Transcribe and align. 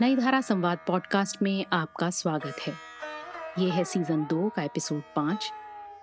नई 0.00 0.16
धारा 0.16 0.40
संवाद 0.40 0.78
पॉडकास्ट 0.86 1.42
में 1.42 1.66
आपका 1.72 2.10
स्वागत 2.10 2.56
है। 2.66 2.74
ये 3.58 3.70
है 3.70 3.84
सीज़न 3.84 4.24
दो 4.24 4.48
का 4.48 4.62
एपिसोड 4.62 5.02
पाँच, 5.16 5.52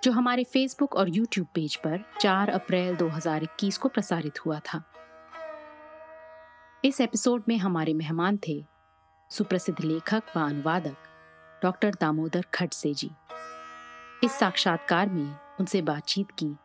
जो 0.04 0.12
हमारे 0.12 0.44
फेसबुक 0.44 0.96
और 0.96 1.10
यूट्यूब 1.10 1.48
पेज 1.54 1.76
पर 1.76 2.06
4 2.20 2.50
अप्रैल 2.50 2.96
2021 2.96 3.78
को 3.78 3.90
प्रसारित 3.90 4.46
हुआ 4.46 4.60
था। 4.60 4.84
इस 6.86 7.02
एपिसोड 7.02 7.44
में 7.48 7.58
हमारे 7.58 7.94
मेहमान 7.94 8.40
थे 8.48 8.66
सुप्रसिद्ध 9.30 9.84
लेखक 9.84 10.24
व 10.38 10.40
अनुवादक 10.40 10.98
डॉक्टर 11.64 11.92
दामोदर 12.02 12.46
खडसे 12.54 12.94
जी। 12.94 13.12
इस 14.24 14.32
साक्षात्कार 14.32 15.10
में 15.10 15.36
उनसे 15.60 15.82
बातचीत 15.82 16.32
की 16.32 16.56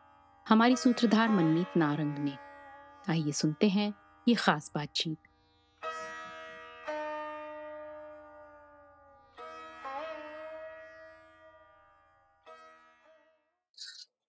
हमारी 0.49 0.75
सूत्रधार 0.75 1.29
मनमीत 1.29 1.77
नारंग 1.77 2.17
ने। 2.17 2.37
आइए 3.09 3.31
सुनते 3.31 3.69
हैं 3.69 3.93
ये 4.27 4.35
खास 4.35 4.71
बातचीत। 4.75 5.26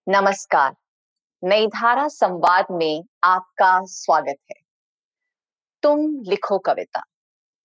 नमस्कार। 0.09 0.77
नई 1.45 1.67
धारा 1.67 2.09
संवाद 2.09 2.67
में 2.71 3.05
आपका 3.25 3.81
स्वागत 3.85 4.37
है। 4.51 4.63
तुम 5.83 6.01
लिखो 6.21 6.59
कविता। 6.59 7.03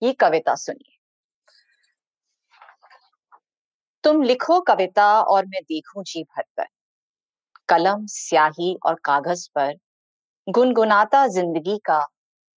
ये 0.03 0.13
कविता 0.13 0.55
सुनिए। 0.55 0.97
तुम 4.03 4.21
लिखो 4.21 4.61
कविता 4.61 5.21
और 5.21 5.45
मैं 5.45 5.61
देखूँ 5.63 6.03
जी 6.03 6.23
भर 6.23 6.43
भरकर 6.43 6.67
कलम, 7.69 8.05
स्याही 8.05 8.77
और 8.85 8.93
कागज़ 8.93 9.49
पर 9.55 9.73
गुनगुनाता 10.49 11.27
ज़िंदगी 11.27 11.77
का 11.77 12.07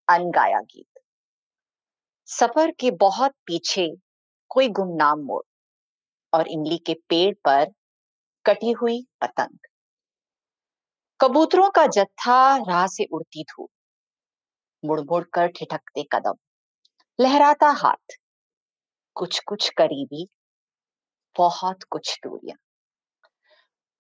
अनगाया 0.09 0.61
गीत। 0.61 1.01
सफ़र 2.27 2.71
के 2.71 2.91
बहुत 2.91 3.33
पीछे 3.47 3.97
कोई 4.49 4.69
गुमनाम 4.69 5.19
मोड़ 5.19 5.43
और 6.33 6.49
इमली 6.49 6.79
के 6.79 6.95
पेड़ 6.95 7.35
पर 7.35 7.67
कटी 8.47 8.71
हुई 8.71 9.07
पतंग। 9.21 9.59
कबूतरों 11.21 11.71
का 11.71 11.87
जत्था 11.87 12.57
राह 12.57 12.87
से 12.87 13.05
उड़ती 13.13 13.43
धूप। 13.43 13.69
मुड़ 14.85 15.01
मुड़ 15.01 15.25
कर 15.33 15.47
ठिठकते 15.47 16.03
कदम। 16.13 16.35
लहराता 17.19 17.69
हाथ। 17.69 18.17
कुछ 19.17 19.41
कुछ 19.47 19.71
करीबी। 19.71 20.29
बहुत 21.37 21.83
कुछ 21.83 22.19
दूरियाँ। 22.25 22.57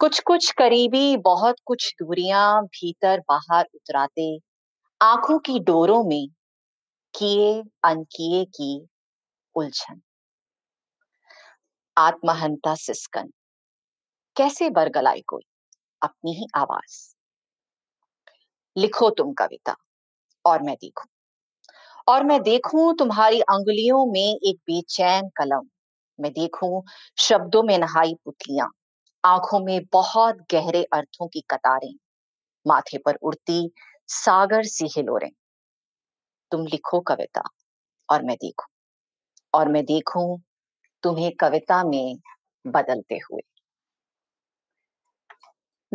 कुछ 0.00 0.20
कुछ 0.20 0.50
करीबी, 0.50 1.16
बहुत 1.16 1.56
कुछ 1.66 1.94
दूरियाँ 1.98 2.62
भीतर 2.64 3.20
बाहर 3.20 3.64
उतराते 3.74 4.38
आँखों 5.00 5.38
की 5.38 5.60
डोरों 5.60 6.04
में 6.04 6.26
किए, 7.14 7.62
अनकिए 7.84 8.44
की 8.44 8.86
उलझन। 9.54 10.00
आत्महंता 11.96 12.74
सिस्कन। 12.74 13.30
कैसे 14.36 14.70
बरगलाए 14.70 15.20
कोई? 15.26 15.42
अपनी 16.02 16.34
ही 16.34 16.46
आवाज़। 16.56 16.98
लिखो 18.76 19.08
तुम 19.10 19.32
कविता, 19.32 19.74
और 20.44 20.62
मैं 20.62 20.74
देखूँ। 20.76 21.08
और 22.08 22.24
मैं 22.24 22.40
देखूँ 22.42 22.94
तुम्हारी 22.96 23.40
अंगुलियों 23.42 24.04
में 24.06 24.20
एक 24.20 24.56
बेचैन 24.66 25.28
कलम। 25.36 25.66
मैं 26.18 26.32
देखूँ 26.32 26.82
शब्दों 27.18 27.62
में 27.62 27.78
नहाई 27.78 28.14
पुतलियाँ, 28.24 28.68
आँखों 29.24 29.60
में 29.60 29.80
बहुत 29.92 30.38
गहरे 30.52 30.82
अर्थों 30.94 31.28
की 31.28 31.42
कतारें, 31.50 31.94
माथे 32.66 32.98
पर 32.98 33.16
उड़ती 33.22 33.70
सागर 34.08 34.64
सी 34.66 34.88
हिलोरें। 34.96 35.30
तुम 36.52 36.66
लिखो 36.66 37.00
कविता, 37.02 37.42
और 38.08 38.22
मैं 38.22 38.36
देखूँ। 38.36 38.68
और 39.54 39.68
मैं 39.68 39.84
देखूँ 39.84 40.38
तुम्हें 41.04 41.32
कविता 41.40 41.82
में 41.84 42.16
बदलते 42.64 43.16
हुए। 43.24 43.42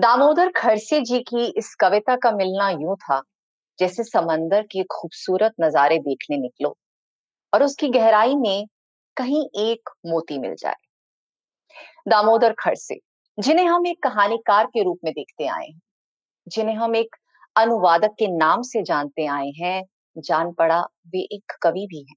दामोदर 0.02 0.52
खड़से 0.52 1.02
जी 1.02 1.20
की 1.20 1.46
इस 1.58 1.76
कविता 1.76 2.16
का 2.16 2.32
मिलना 2.32 2.70
यूँ 2.70 2.96
था, 2.96 3.22
जैसे 3.80 4.04
समंदर 4.04 4.62
के 4.62 4.84
खूबसूरत 4.84 5.54
नजारे 5.62 6.00
देखने 6.00 6.38
निकलो 6.38 6.78
और 7.54 7.64
उसकी 7.64 7.88
गहराई 7.88 8.36
में 8.36 8.66
कहीं 9.18 9.46
एक 9.56 9.90
मोती 10.06 10.40
मिल 10.40 10.56
जाए। 10.56 10.76
दामोदर 12.08 12.54
खरसे, 12.60 13.00
जिन्हें 13.40 13.66
हम 13.66 13.88
एक 13.88 14.04
कहानीकार 14.04 14.66
के 14.66 14.84
रूप 14.84 15.00
में 15.04 15.14
देखते 15.14 15.48
आए 15.48 15.68
हैं, 15.68 15.82
जिन्हें 16.48 16.76
हम 16.76 16.96
एक 16.96 17.16
अनुवादक 17.56 18.16
के 18.20 18.28
नाम 18.28 18.62
से 18.62 18.84
जानते 18.84 19.26
आए 19.26 19.50
हैं, 19.50 19.84
जान 20.18 20.52
पड़ा 20.54 20.82
वे 20.82 21.20
एक 21.22 21.54
कवि 21.62 21.88
भी 21.90 22.06
हैं। 22.10 22.16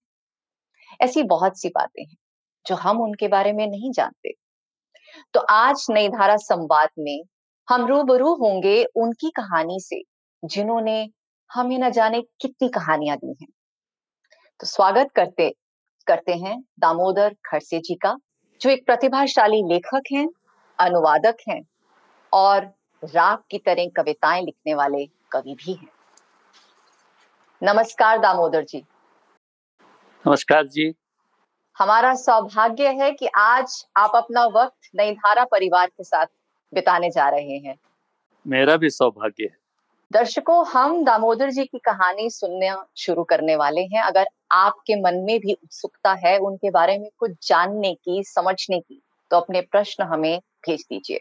ऐसी 1.01 1.23
बहुत 1.23 1.61
सी 1.61 1.69
बातें 1.69 2.03
हैं, 2.03 2.17
जो 2.67 2.75
हम 2.75 3.01
उनके 3.01 3.29
बारे 3.29 3.53
में 3.53 3.67
नहीं 3.67 3.93
जानते। 3.93 4.33
तो 5.35 5.41
आज 5.41 5.87
नई 5.91 6.09
धारा 6.09 6.37
संवाद 6.37 6.89
में 6.99 7.23
हम 7.69 7.87
रूबरू 7.87 8.35
होंगे 8.35 8.85
उनकी 8.85 9.31
कहानी 9.31 9.81
से 9.81 10.03
जिन्होंने 10.45 11.11
हमें 11.51 11.79
न 11.79 11.91
जाने 11.91 12.21
कितनी 12.41 12.69
कहानियाँ 12.69 13.17
दी 13.17 13.37
हैं। 13.43 13.49
तो 14.61 14.67
स्वागत 14.67 15.11
करते 15.17 15.55
करते 16.07 16.33
हैं 16.33 16.65
दामोदर 16.79 17.37
खड़से 17.47 17.79
जी 17.79 17.95
का 17.95 18.17
जो 18.61 18.71
एक 18.71 18.87
प्रतिभाशाली 18.87 19.63
लेखक 19.69 20.13
हैं 20.13 20.29
अनुवादक 20.79 21.37
हैं 21.49 21.61
और 22.33 22.71
राग 23.05 23.39
की 23.51 23.59
तरह 23.59 23.89
कविताएँ 23.97 24.43
लिखने 24.43 24.75
वाले 24.75 25.07
कवि 25.07 25.55
भी 25.55 25.73
हैं। 25.73 25.89
नमस्कार 27.63 28.19
दामोदर 28.19 28.65
जी। 28.65 28.85
नमस्कार 30.25 30.67
जी। 30.67 30.95
हमारा 31.77 32.15
सौभाग्य 32.15 32.89
है 32.89 33.13
कि 33.13 33.27
आज 33.27 33.85
आप 33.97 34.13
अपना 34.15 34.45
वक्त 34.47 34.91
नई 34.97 35.13
धारा 35.13 35.45
परिवार 35.45 35.87
के 35.87 36.05
साथ 36.05 36.27
बिताने 36.75 37.11
जा 37.11 37.29
रहे 37.29 37.59
हैं। 37.59 37.77
मेरा 38.47 38.77
भी 38.77 38.91
सौभाग्य 38.91 39.45
है। 39.45 39.57
दर्शकों 40.13 40.67
हम 40.67 41.05
दामोदर 41.05 41.51
जी 41.51 41.65
की 41.65 41.79
कहानी 41.79 42.31
सुनने 42.31 42.73
शुरू 42.97 43.25
करने 43.25 43.57
वाले 43.57 43.81
हैं। 43.81 44.03
अगर 44.03 44.27
आपके 44.51 45.01
मन 45.01 45.15
में 45.15 45.41
भी 45.41 45.53
उत्सुकता 45.53 46.13
है 46.15 46.39
उनके 46.39 46.71
बारे 46.71 46.99
में 46.99 47.11
कुछ 47.19 47.49
जानने 47.49 47.95
की 47.95 48.25
समझने 48.25 48.81
की 48.81 49.03
तो 49.31 49.37
अपने 49.37 49.61
प्रश्न 49.61 50.05
हमें 50.05 50.39
भेज 50.39 50.87
दीजिए। 50.91 51.21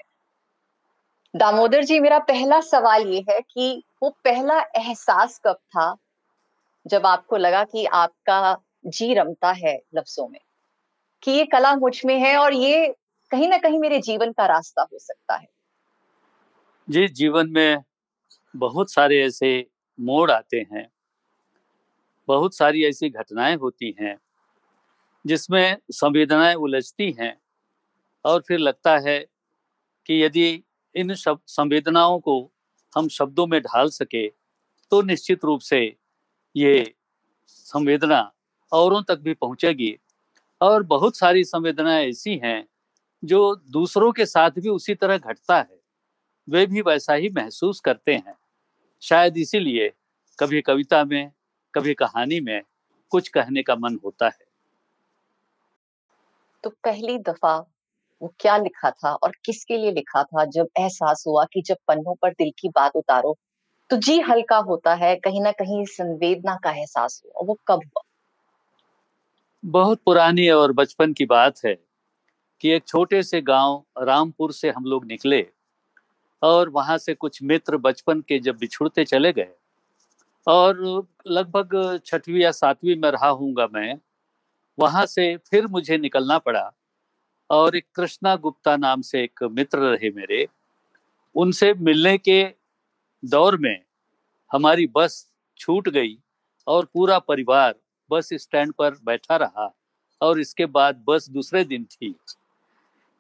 दामोदर 1.36 1.84
जी 1.84 2.00
मेरा 2.00 2.20
पहला 2.20 2.62
सवाल 2.62 3.08
ये 3.08 3.26
है 3.30 3.40
कि 3.42 3.84
वो 4.04 4.10
पहला 4.10 4.60
एहसास 4.60 5.42
कब 5.46 5.54
था 5.54 5.96
जब 6.88 7.06
आपको 7.06 7.38
लगा 7.38 7.64
कि 7.64 7.86
आपका 7.86 8.58
जी 8.86 9.14
रमता 9.14 9.52
है 9.52 9.82
लफ्जों 9.96 10.28
में? 10.28 10.42
कि 11.24 11.32
ये 11.32 11.46
कला 11.46 11.76
मुझमें 11.76 12.20
है 12.20 12.38
और 12.38 12.54
ये 12.54 12.96
कहीं 13.34 13.48
ना 13.48 13.58
कहीं 13.58 13.80
मेरे 13.80 14.00
जीवन 14.00 14.32
का 14.32 14.46
रास्ता 14.46 14.82
हो 14.82 15.00
सकता 15.00 15.36
है। 15.36 15.48
जी, 16.90 17.08
जीवन 17.08 17.50
में 17.50 17.84
बहुत 18.56 18.92
सारे 18.92 19.24
ऐसे 19.24 19.68
मोड़ 20.00 20.32
आते 20.32 20.58
हैं। 20.58 20.88
बहुत 22.28 22.56
सारी 22.56 22.84
ऐसी 22.86 23.10
घटनाएँ 23.10 23.56
होती 23.56 23.96
हैं, 24.02 24.18
जिसमें 25.26 25.78
संवेदनाएँ 25.92 26.56
उलझती 26.56 27.12
हैं 27.12 27.42
और 28.26 28.42
फिर 28.42 28.60
लगता 28.60 28.98
है 28.98 29.20
कि 30.06 30.24
यदि 30.24 30.64
इन 30.96 31.16
सब 31.16 31.40
संवेदनाओं 31.48 32.20
को 32.20 32.52
हम 32.98 33.08
शब्दों 33.08 33.48
में 33.48 33.62
ढाल 33.62 33.90
सके 33.90 34.28
तो 34.92 35.02
निश्चित 35.02 35.46
रूप 35.46 35.62
से 35.62 35.96
ये 36.56 36.94
संवेदना 37.48 38.32
औरों 38.72 39.02
तक 39.04 39.20
भी 39.20 39.34
पहुंचेगी। 39.34 39.98
और 40.62 40.84
बहुत 40.84 41.18
सारी 41.18 41.44
संवेदनाएँ 41.44 42.10
ऐसी 42.10 42.38
हैं 42.38 42.68
जो 43.24 43.56
दूसरों 43.70 44.12
के 44.12 44.26
साथ 44.26 44.52
भी 44.52 44.70
उसी 44.70 44.96
तरह 44.96 45.18
घटता 45.18 45.58
है 45.58 45.80
वे 46.48 46.66
भी 46.66 46.82
वैसा 46.82 47.14
ही 47.14 47.30
महसूस 47.30 47.80
करते 47.80 48.14
हैं। 48.14 48.36
शायद 49.02 49.38
इसीलिए 49.38 49.92
कभी 50.40 50.62
कविता 50.62 51.04
में 51.04 51.32
कभी 51.74 51.94
कहानी 51.94 52.40
में 52.40 52.62
कुछ 53.12 53.28
कहने 53.28 53.64
का 53.64 53.76
मन 53.76 54.00
होता 54.06 54.26
है। 54.26 54.46
तो 56.64 56.70
पहली 56.70 57.18
दफ़ा 57.20 57.58
वो 58.22 58.34
क्या 58.40 58.58
लिखा 58.58 58.92
था 58.92 59.14
और 59.14 59.32
किसके 59.46 59.78
लिए 59.78 59.92
लिखा 59.92 60.24
था 60.24 60.46
जब 60.46 60.68
एहसास 60.80 61.24
हुआ 61.28 61.44
कि 61.46 61.62
जब 61.62 61.78
पन्नों 61.88 62.16
पर 62.16 62.32
दिल 62.32 62.52
की 62.60 62.70
बात 62.70 62.96
उतारो 62.96 63.38
तो 63.90 63.98
जी 63.98 64.20
हल्का 64.20 64.58
होता 64.58 64.94
है 64.94 65.16
कहीं 65.16 65.42
ना 65.42 65.52
कहीं 65.52 65.86
संवेदना 65.86 66.56
का 66.56 66.72
एहसास 66.72 67.22
हुआ 67.26 67.46
वो 67.46 67.58
कब 67.68 67.82
हुआ? 67.86 68.02
बहुत 69.64 70.02
पुरानी 70.06 70.50
और 70.50 70.72
बचपन 70.72 71.14
की 71.14 71.26
बात 71.26 71.66
है। 71.66 71.76
कि 72.64 72.70
एक 72.72 72.84
छोटे 72.88 73.22
से 73.24 73.42
गाँव 73.42 73.84
रामपुर 74.08 74.52
से 74.54 74.70
हम 74.70 74.86
लोग 74.86 75.06
निकले 75.06 75.46
और 76.42 76.70
वहाँ 76.70 76.98
से 76.98 77.14
कुछ 77.14 77.42
मित्र 77.44 77.78
बचपन 77.78 78.22
के 78.22 78.38
जब 78.40 78.58
बिछुड़ते 78.58 79.04
चले 79.06 79.32
गए 79.34 79.50
और 80.48 81.08
लगभग 81.28 82.00
छठवीं 82.06 82.42
या 82.42 82.52
सातवीं 82.52 82.96
में 82.96 83.10
रहा 83.12 83.30
हूँगा 83.30 83.68
मैं, 83.74 83.98
वहाँ 84.78 85.06
से 85.06 85.36
फिर 85.50 85.68
मुझे 85.68 85.98
निकलना 85.98 86.38
पड़ा 86.38 86.72
और 87.50 87.76
एक 87.76 87.86
कृष्णा 87.96 88.36
गुप्ता 88.36 88.76
नाम 88.78 89.02
से 89.02 89.24
एक 89.24 89.44
मित्र 89.52 89.80
रहे 89.80 90.10
मेरे। 90.10 90.48
उनसे 91.36 91.74
मिलने 91.74 92.18
के 92.18 92.44
दौर 93.24 93.58
में 93.58 93.80
हमारी 94.52 94.88
बस 94.96 95.26
छूट 95.58 95.90
गई 95.90 96.18
और 96.68 96.86
पूरा 96.86 97.20
परिवार 97.20 97.76
बस 98.10 98.30
स्टैंड 98.34 98.74
पर 98.74 98.96
बैठा 99.06 99.36
रहा 99.36 99.72
और 100.22 100.40
इसके 100.40 100.66
बाद 100.66 101.04
बस 101.08 101.30
दूसरे 101.30 101.64
दिन 101.64 101.84
थी। 101.84 102.16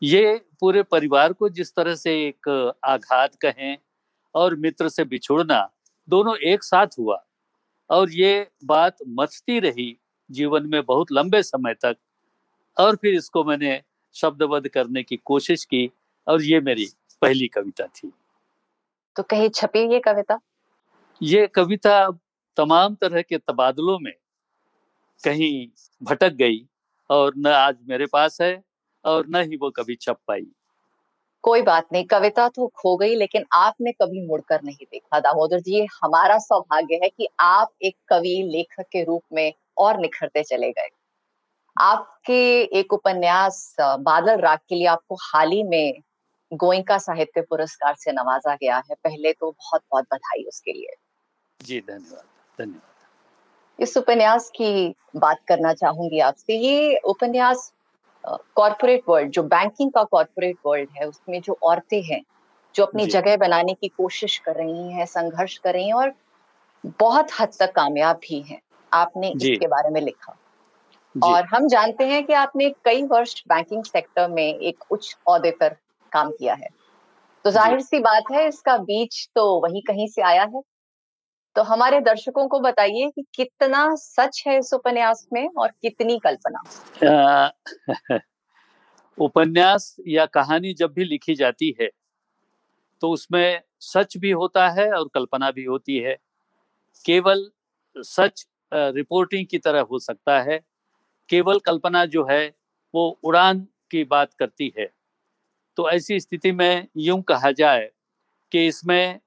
ये 0.03 0.41
पूरे 0.59 0.81
परिवार 0.83 1.33
को 1.33 1.49
जिस 1.49 1.75
तरह 1.75 1.95
से 1.95 2.13
एक 2.27 2.49
आघात 2.83 3.35
कहें 3.35 3.77
और 4.35 4.55
मित्र 4.55 4.89
से 4.89 5.03
बिछुड़ना 5.03 5.59
दोनों 6.09 6.35
एक 6.37 6.63
साथ 6.63 6.87
हुआ। 6.99 7.23
और 7.89 8.11
ये 8.11 8.47
बात 8.65 8.97
मचती 9.09 9.59
रही 9.59 9.97
जीवन 10.29 10.67
में 10.67 10.81
बहुत 10.85 11.11
लंबे 11.11 11.41
समय 11.43 11.73
तक। 11.73 11.95
और 12.77 12.95
फिर 12.95 13.13
इसको 13.13 13.43
मैंने 13.43 13.81
शब्दबद्ध 14.15 14.67
करने 14.67 15.03
की 15.03 15.17
कोशिश 15.17 15.65
की 15.65 15.89
और 16.27 16.41
ये 16.41 16.59
मेरी 16.59 16.87
पहली 17.21 17.47
कविता 17.47 17.85
थी। 17.85 18.11
तो 19.15 19.23
कहीं 19.23 19.49
छपी 19.49 19.93
ये 19.93 19.99
कविता? 19.99 20.39
ये 21.21 21.47
कविता 21.47 22.09
तमाम 22.57 22.95
तरह 22.95 23.21
के 23.21 23.37
तबादलों 23.37 23.97
में 23.99 24.13
कहीं 25.23 25.67
भटक 26.03 26.33
गई 26.33 26.65
और 27.09 27.33
न 27.37 27.47
आज 27.47 27.77
मेरे 27.89 28.05
पास 28.05 28.41
है 28.41 28.63
और 29.05 29.27
न 29.27 29.41
ही 29.41 29.57
वो 29.57 29.69
कभी 29.69 29.95
छप 29.95 30.17
पाई। 30.27 30.45
कोई 31.43 31.61
बात 31.61 31.87
नहीं 31.93 32.05
कविता 32.05 32.47
तो 32.47 32.67
खो 32.75 32.95
गई 32.97 33.15
लेकिन 33.15 33.45
आपने 33.53 33.91
कभी 33.91 34.25
मुड़कर 34.27 34.61
नहीं 34.63 34.85
देखा। 34.91 35.19
दामोदर 35.19 35.59
जी 35.59 35.85
हमारा 36.03 36.37
सौभाग्य 36.39 36.99
है 37.03 37.09
कि 37.09 37.27
आप 37.39 37.71
एक 37.81 37.95
कवि 38.09 38.41
लेखक 38.51 38.87
के 38.91 39.03
रूप 39.03 39.23
में 39.33 39.53
और 39.77 39.99
निखरते 39.99 40.43
चले 40.43 40.71
गए। 40.71 40.89
आपके 41.77 42.39
एक 42.79 42.93
उपन्यास 42.93 43.75
बादल 43.79 44.39
राग 44.39 44.59
के 44.69 44.75
लिए 44.75 44.87
आपको 44.87 45.15
हाल 45.23 45.51
ही 45.51 45.63
में 45.63 46.01
गोइंका 46.51 46.97
साहित्य 46.97 47.41
पुरस्कार 47.41 47.95
से 47.95 48.11
नवाजा 48.11 48.55
गया 48.55 48.77
है। 48.79 48.95
पहले 48.95 49.33
तो 49.33 49.51
बहुत 49.51 49.81
बहुत 49.91 50.05
बधाई 50.13 50.43
उसके 50.43 50.73
लिए। 50.73 50.95
जी 51.59 51.79
धन्यवाद 51.79 52.25
धन्यवाद। 52.57 53.81
इस 53.83 53.97
उपन्यास 53.97 54.49
की 54.55 54.93
बात 55.15 55.39
करना 55.47 55.73
चाहूँगी 55.73 56.19
आपसे। 56.21 56.57
ये 56.57 56.97
उपन्यास 57.05 57.71
कॉरपोरेट 58.25 59.03
वर्ल्ड 59.09 59.31
जो 59.31 59.43
बैंकिंग 59.43 59.91
का 59.91 60.03
कॉरपोरेट 60.03 60.57
वर्ल्ड 60.65 60.89
है 60.97 61.07
उसमें 61.07 61.41
जो 61.41 61.57
औरतें 61.63 62.01
हैं 62.03 62.21
जो 62.75 62.85
अपनी 62.85 63.05
जगह 63.05 63.37
बनाने 63.37 63.73
की 63.73 63.87
कोशिश 63.87 64.37
कर 64.37 64.55
रही 64.55 64.91
हैं 64.91 65.05
संघर्ष 65.05 65.57
कर 65.57 65.73
रही 65.73 65.87
हैं 65.87 65.93
और 65.93 66.13
बहुत 66.99 67.31
हद 67.39 67.49
तक 67.59 67.71
कामयाब 67.71 68.19
भी 68.23 68.39
हैं। 68.41 68.59
आपने 68.91 69.29
इसके 69.31 69.67
बारे 69.67 69.89
में 69.89 70.01
लिखा। 70.01 70.35
और 71.15 71.45
हम 71.45 71.67
जानते 71.67 72.03
हैं 72.03 72.23
कि 72.25 72.33
आपने 72.33 72.69
कई 72.85 73.03
वर्ष 73.03 73.43
बैंकिंग 73.47 73.83
सेक्टर 73.83 74.27
में 74.27 74.43
एक 74.43 74.83
उच्च 74.91 75.15
औहदे 75.27 75.51
पर 75.51 75.75
काम 76.11 76.31
किया 76.31 76.53
है। 76.53 76.69
तो 77.45 77.51
ज़ाहिर 77.51 77.79
सी 77.81 77.99
बात 77.99 78.31
है 78.31 78.47
इसका 78.47 78.77
बीच 78.77 79.27
तो 79.35 79.43
वही 79.59 79.81
कहीं 79.81 80.07
से 80.07 80.21
आया 80.21 80.43
है। 80.43 80.61
तो 81.55 81.63
हमारे 81.63 81.99
दर्शकों 81.99 82.47
को 82.47 82.59
बताइए 82.59 83.09
कि 83.09 83.23
कितना 83.35 83.95
सच 83.95 84.43
है 84.47 84.59
इस 84.59 84.73
उपन्यास 84.73 85.27
में 85.33 85.49
और 85.57 85.67
कितनी 85.67 86.19
कल्पना? 86.19 87.51
उपन्यास 89.19 89.95
या 90.07 90.25
कहानी 90.25 90.73
जब 90.73 90.93
भी 90.93 91.03
लिखी 91.03 91.35
जाती 91.35 91.75
है 91.81 91.89
तो 93.01 93.09
उसमें 93.09 93.61
सच 93.79 94.17
भी 94.17 94.31
होता 94.31 94.69
है 94.69 94.91
और 94.91 95.09
कल्पना 95.13 95.51
भी 95.51 95.63
होती 95.63 95.97
है। 95.97 96.17
केवल 97.05 97.49
सच 97.95 98.47
रिपोर्टिंग 98.73 99.47
की 99.47 99.57
तरह 99.57 99.81
हो 99.81 99.99
सकता 99.99 100.41
है। 100.41 100.59
केवल 101.29 101.59
कल्पना 101.59 102.05
जो 102.05 102.27
है, 102.29 102.53
वो 102.93 103.19
उड़ान 103.23 103.67
की 103.91 104.03
बात 104.03 104.33
करती 104.33 104.73
है। 104.79 104.89
तो 105.77 105.89
ऐसी 105.89 106.19
स्थिति 106.19 106.51
में 106.51 106.87
यूँ 106.97 107.21
कहा 107.21 107.51
जाए 107.51 107.89
कि 108.51 108.67
इसमें 108.67 109.19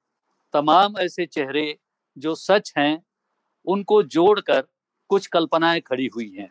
तमाम 0.55 0.99
ऐसे 0.99 1.27
चेहरे 1.27 1.77
जो 2.19 2.35
सच 2.35 2.73
हैं, 2.79 3.03
उनको 3.67 4.03
जोड़कर 4.03 4.63
कुछ 5.11 5.27
कल्पनाएँ 5.27 5.81
खड़ी 5.81 6.07
हुई 6.07 6.31
हैं। 6.31 6.51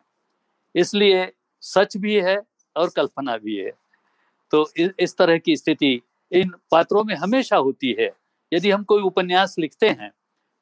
इसलिए 0.75 1.31
सच 1.63 1.97
भी 1.97 2.15
है 2.15 2.37
और 2.75 2.89
कल्पना 2.89 3.37
भी 3.37 3.55
है। 3.55 3.71
तो 4.51 4.67
इस 4.99 5.15
तरह 5.17 5.37
की 5.37 5.55
स्थिति 5.57 5.99
इन 6.31 6.51
पात्रों 6.71 7.03
में 7.03 7.15
हमेशा 7.15 7.57
होती 7.57 7.95
है। 7.99 8.11
यदि 8.51 8.71
हम 8.71 8.83
कोई 8.83 9.01
उपन्यास 9.01 9.55
लिखते 9.59 9.89
हैं 9.89 10.11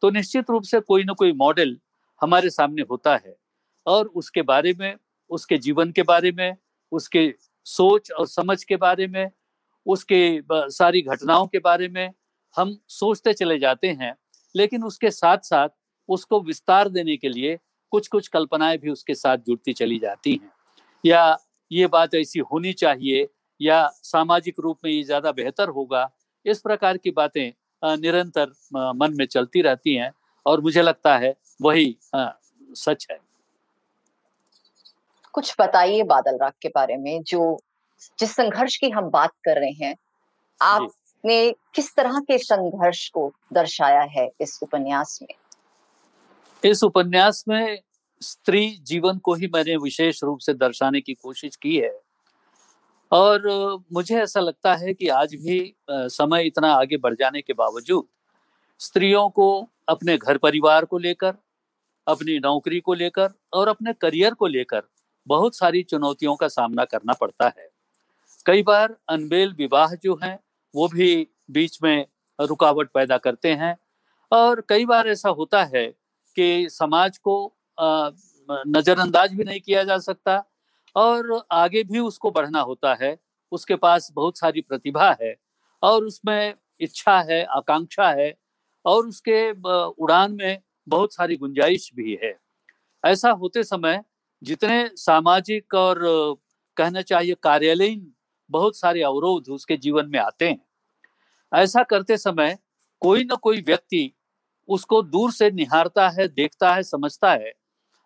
तो 0.04 0.10
निश्चित 0.10 0.50
रूप 0.50 0.64
से 0.64 0.80
कोई 0.80 1.04
ना 1.04 1.14
कोई 1.14 1.34
मॉडल 1.34 1.78
हमारे 2.22 2.50
सामने 2.50 2.82
होता 2.82 3.16
है 3.16 3.36
और 3.86 4.08
उसके 4.08 4.42
बारे 4.42 4.74
में, 4.74 4.96
उसके 5.30 5.58
जीवन 5.58 5.92
के 5.92 6.04
बारे 6.04 6.32
में, 6.32 6.56
उसके 6.92 7.34
सोच 7.66 8.12
और 8.12 8.28
समझ 8.28 8.64
के 8.64 8.76
बारे 8.76 9.08
में, 9.08 9.30
उसके 9.86 10.42
सारी 10.52 11.02
घटनाओं 11.02 11.48
के 11.48 11.60
बारे 11.60 11.88
में 11.88 12.12
हम 12.56 12.78
सोचते 12.88 13.34
चले 13.34 13.60
जाते 13.60 13.88
हैं 13.92 14.14
लेकिन 14.56 14.84
उसके 14.84 15.12
साथ 15.12 15.38
साथ 15.38 15.70
उसको 16.10 16.42
विस्तार 16.42 16.90
देने 16.90 17.18
के 17.18 17.30
लिए 17.30 17.58
कुछ 17.92 18.08
कुछ 18.08 18.28
कल्पनाएँ 18.28 18.78
भी 18.78 18.90
उसके 18.90 19.16
साथ 19.16 19.38
जुड़ती 19.38 19.74
चली 19.74 20.00
जाती 20.00 20.32
हैं। 20.34 20.52
या 21.06 21.38
ये 21.72 21.88
बात 21.88 22.16
ऐसी 22.16 22.40
होनी 22.40 22.74
चाहिए 22.74 23.28
या 23.62 23.88
सामाजिक 24.04 24.60
रूप 24.60 24.78
में 24.86 24.92
ये 24.92 25.04
ज़्यादा 25.04 25.32
बेहतर 25.32 25.70
होगा 25.70 26.10
इस 26.46 26.60
प्रकार 26.60 26.98
की 26.98 27.12
बातें 27.12 27.52
निरंतर 27.84 28.52
मन 28.96 29.16
में 29.18 29.26
चलती 29.26 29.62
रहती 29.62 29.96
हैं 29.96 30.12
और 30.46 30.62
मुझे 30.62 30.82
लगता 30.82 31.18
है 31.18 31.36
वही 31.62 31.96
सच 32.16 33.08
है। 33.12 33.18
कुछ 35.34 35.56
बताइए 35.60 36.04
बादल 36.04 36.38
राग 36.38 36.54
के 36.62 36.70
बारे 36.70 36.98
में 36.98 37.24
जो 37.24 37.60
जिस 38.20 38.32
संघर्ष 38.32 38.76
की 38.78 38.90
हम 38.90 39.10
बात 39.10 39.32
कर 39.46 39.60
रहे 39.60 39.86
हैं 39.86 39.96
आपने 41.26 41.52
किस 41.76 41.96
तरह 41.96 42.20
के 42.20 42.38
संघर्ष 42.38 43.08
को 43.10 43.32
दर्शाया 43.54 44.02
है 44.12 44.28
इस 44.42 44.60
उपन्यास 44.64 45.20
में? 45.22 45.36
इस 46.64 46.84
उपन्यास 46.84 47.44
में 47.48 47.80
स्त्री 48.22 48.70
जीवन 48.84 49.18
को 49.18 49.34
ही 49.34 49.48
मैंने 49.54 49.76
विशेष 49.78 50.24
रूप 50.24 50.40
से 50.40 50.54
दर्शाने 50.54 51.02
की 51.02 51.14
कोशिश 51.14 51.56
की 51.56 51.76
है। 51.78 52.00
और 53.12 53.48
मुझे 53.94 54.22
ऐसा 54.22 54.40
लगता 54.40 54.76
है 54.76 54.94
कि 54.94 55.08
आज 55.08 55.36
भी 55.36 55.76
समय 55.92 56.48
इतना 56.48 56.74
आगे 56.74 56.98
बढ़ 56.98 57.16
जाने 57.16 57.42
के 57.42 57.54
बावजूद 57.54 58.06
स्त्रियों 58.80 59.30
को 59.30 59.50
अपने 59.90 60.18
घर 60.18 60.38
परिवार 60.38 60.86
को 60.86 60.98
लेकर, 60.98 61.34
अपनी 62.08 62.40
नौकरी 62.40 62.80
को 62.80 62.94
लेकर 62.94 63.30
और 63.54 63.68
अपने 63.68 63.94
करियर 63.94 64.34
को 64.34 64.48
लेकर 64.48 64.84
बहुत 65.28 65.56
सारी 65.56 65.84
चुनौतियों 65.84 66.36
का 66.36 66.48
सामना 66.48 66.86
करना 66.86 67.14
पड़ता 67.14 67.54
है। 67.58 67.70
कई 68.46 68.64
बार 68.64 68.96
अनबेल 69.10 69.54
विवाह 69.54 69.94
जो 69.96 70.20
हैं 70.24 70.40
वो 70.74 70.88
भी 70.88 71.28
बीच 71.52 71.78
में 71.84 72.06
रुकावट 72.40 72.90
पैदा 72.94 73.18
करते 73.20 73.54
हैं। 73.54 73.76
और 74.32 74.64
कई 74.70 74.86
बार 74.86 75.08
ऐसा 75.10 75.30
होता 75.32 75.64
है 75.66 75.86
कि 76.38 76.68
समाज 76.72 77.18
को 77.20 77.36
नज़रअंदाज 77.80 79.34
भी 79.34 79.44
नहीं 79.44 79.60
किया 79.62 79.84
जा 79.84 79.98
सकता 80.00 80.44
और 80.96 81.42
आगे 81.54 81.84
भी 81.84 82.00
उसको 82.00 82.32
बढ़ना 82.32 82.62
होता 82.62 82.94
है। 83.02 83.18
उसके 83.52 83.76
पास 83.78 84.10
बहुत 84.14 84.38
सारी 84.38 84.62
प्रतिभा 84.62 85.12
है 85.22 85.36
और 85.84 86.06
उसमें 86.06 86.54
इच्छा 86.82 87.20
है, 87.22 87.44
आकांक्षा 87.46 88.10
है 88.12 88.34
और 88.86 89.08
उसके 89.08 89.52
उड़ान 89.52 90.34
में 90.34 90.60
बहुत 90.88 91.14
सारी 91.14 91.36
गुंजाइश 91.38 91.90
भी 91.96 92.18
है। 92.24 92.36
ऐसा 93.04 93.32
होते 93.34 93.64
समय 93.64 94.04
जितने 94.42 94.90
सामाजिक 94.98 95.74
और 95.76 96.00
कहना 96.78 97.02
चाहिए 97.04 97.36
कार्यालयीन 97.44 98.13
बहुत 98.54 98.78
सारे 98.78 99.02
अवरोध 99.04 99.50
उसके 99.50 99.78
जीवन 99.78 100.10
में 100.10 100.20
आते 100.20 100.50
हैं। 100.50 100.62
ऐसा 101.52 101.84
करते 101.86 102.18
समय 102.18 102.58
कोई 103.02 103.24
ना 103.24 103.36
कोई 103.38 103.62
व्यक्ति 103.62 104.12
उसको 104.70 105.02
दूर 105.04 105.32
से 105.32 105.50
निहारता 105.52 106.10
है, 106.10 106.28
देखता 106.28 106.74
है, 106.74 106.84
समझता 106.84 107.32
है 107.32 107.54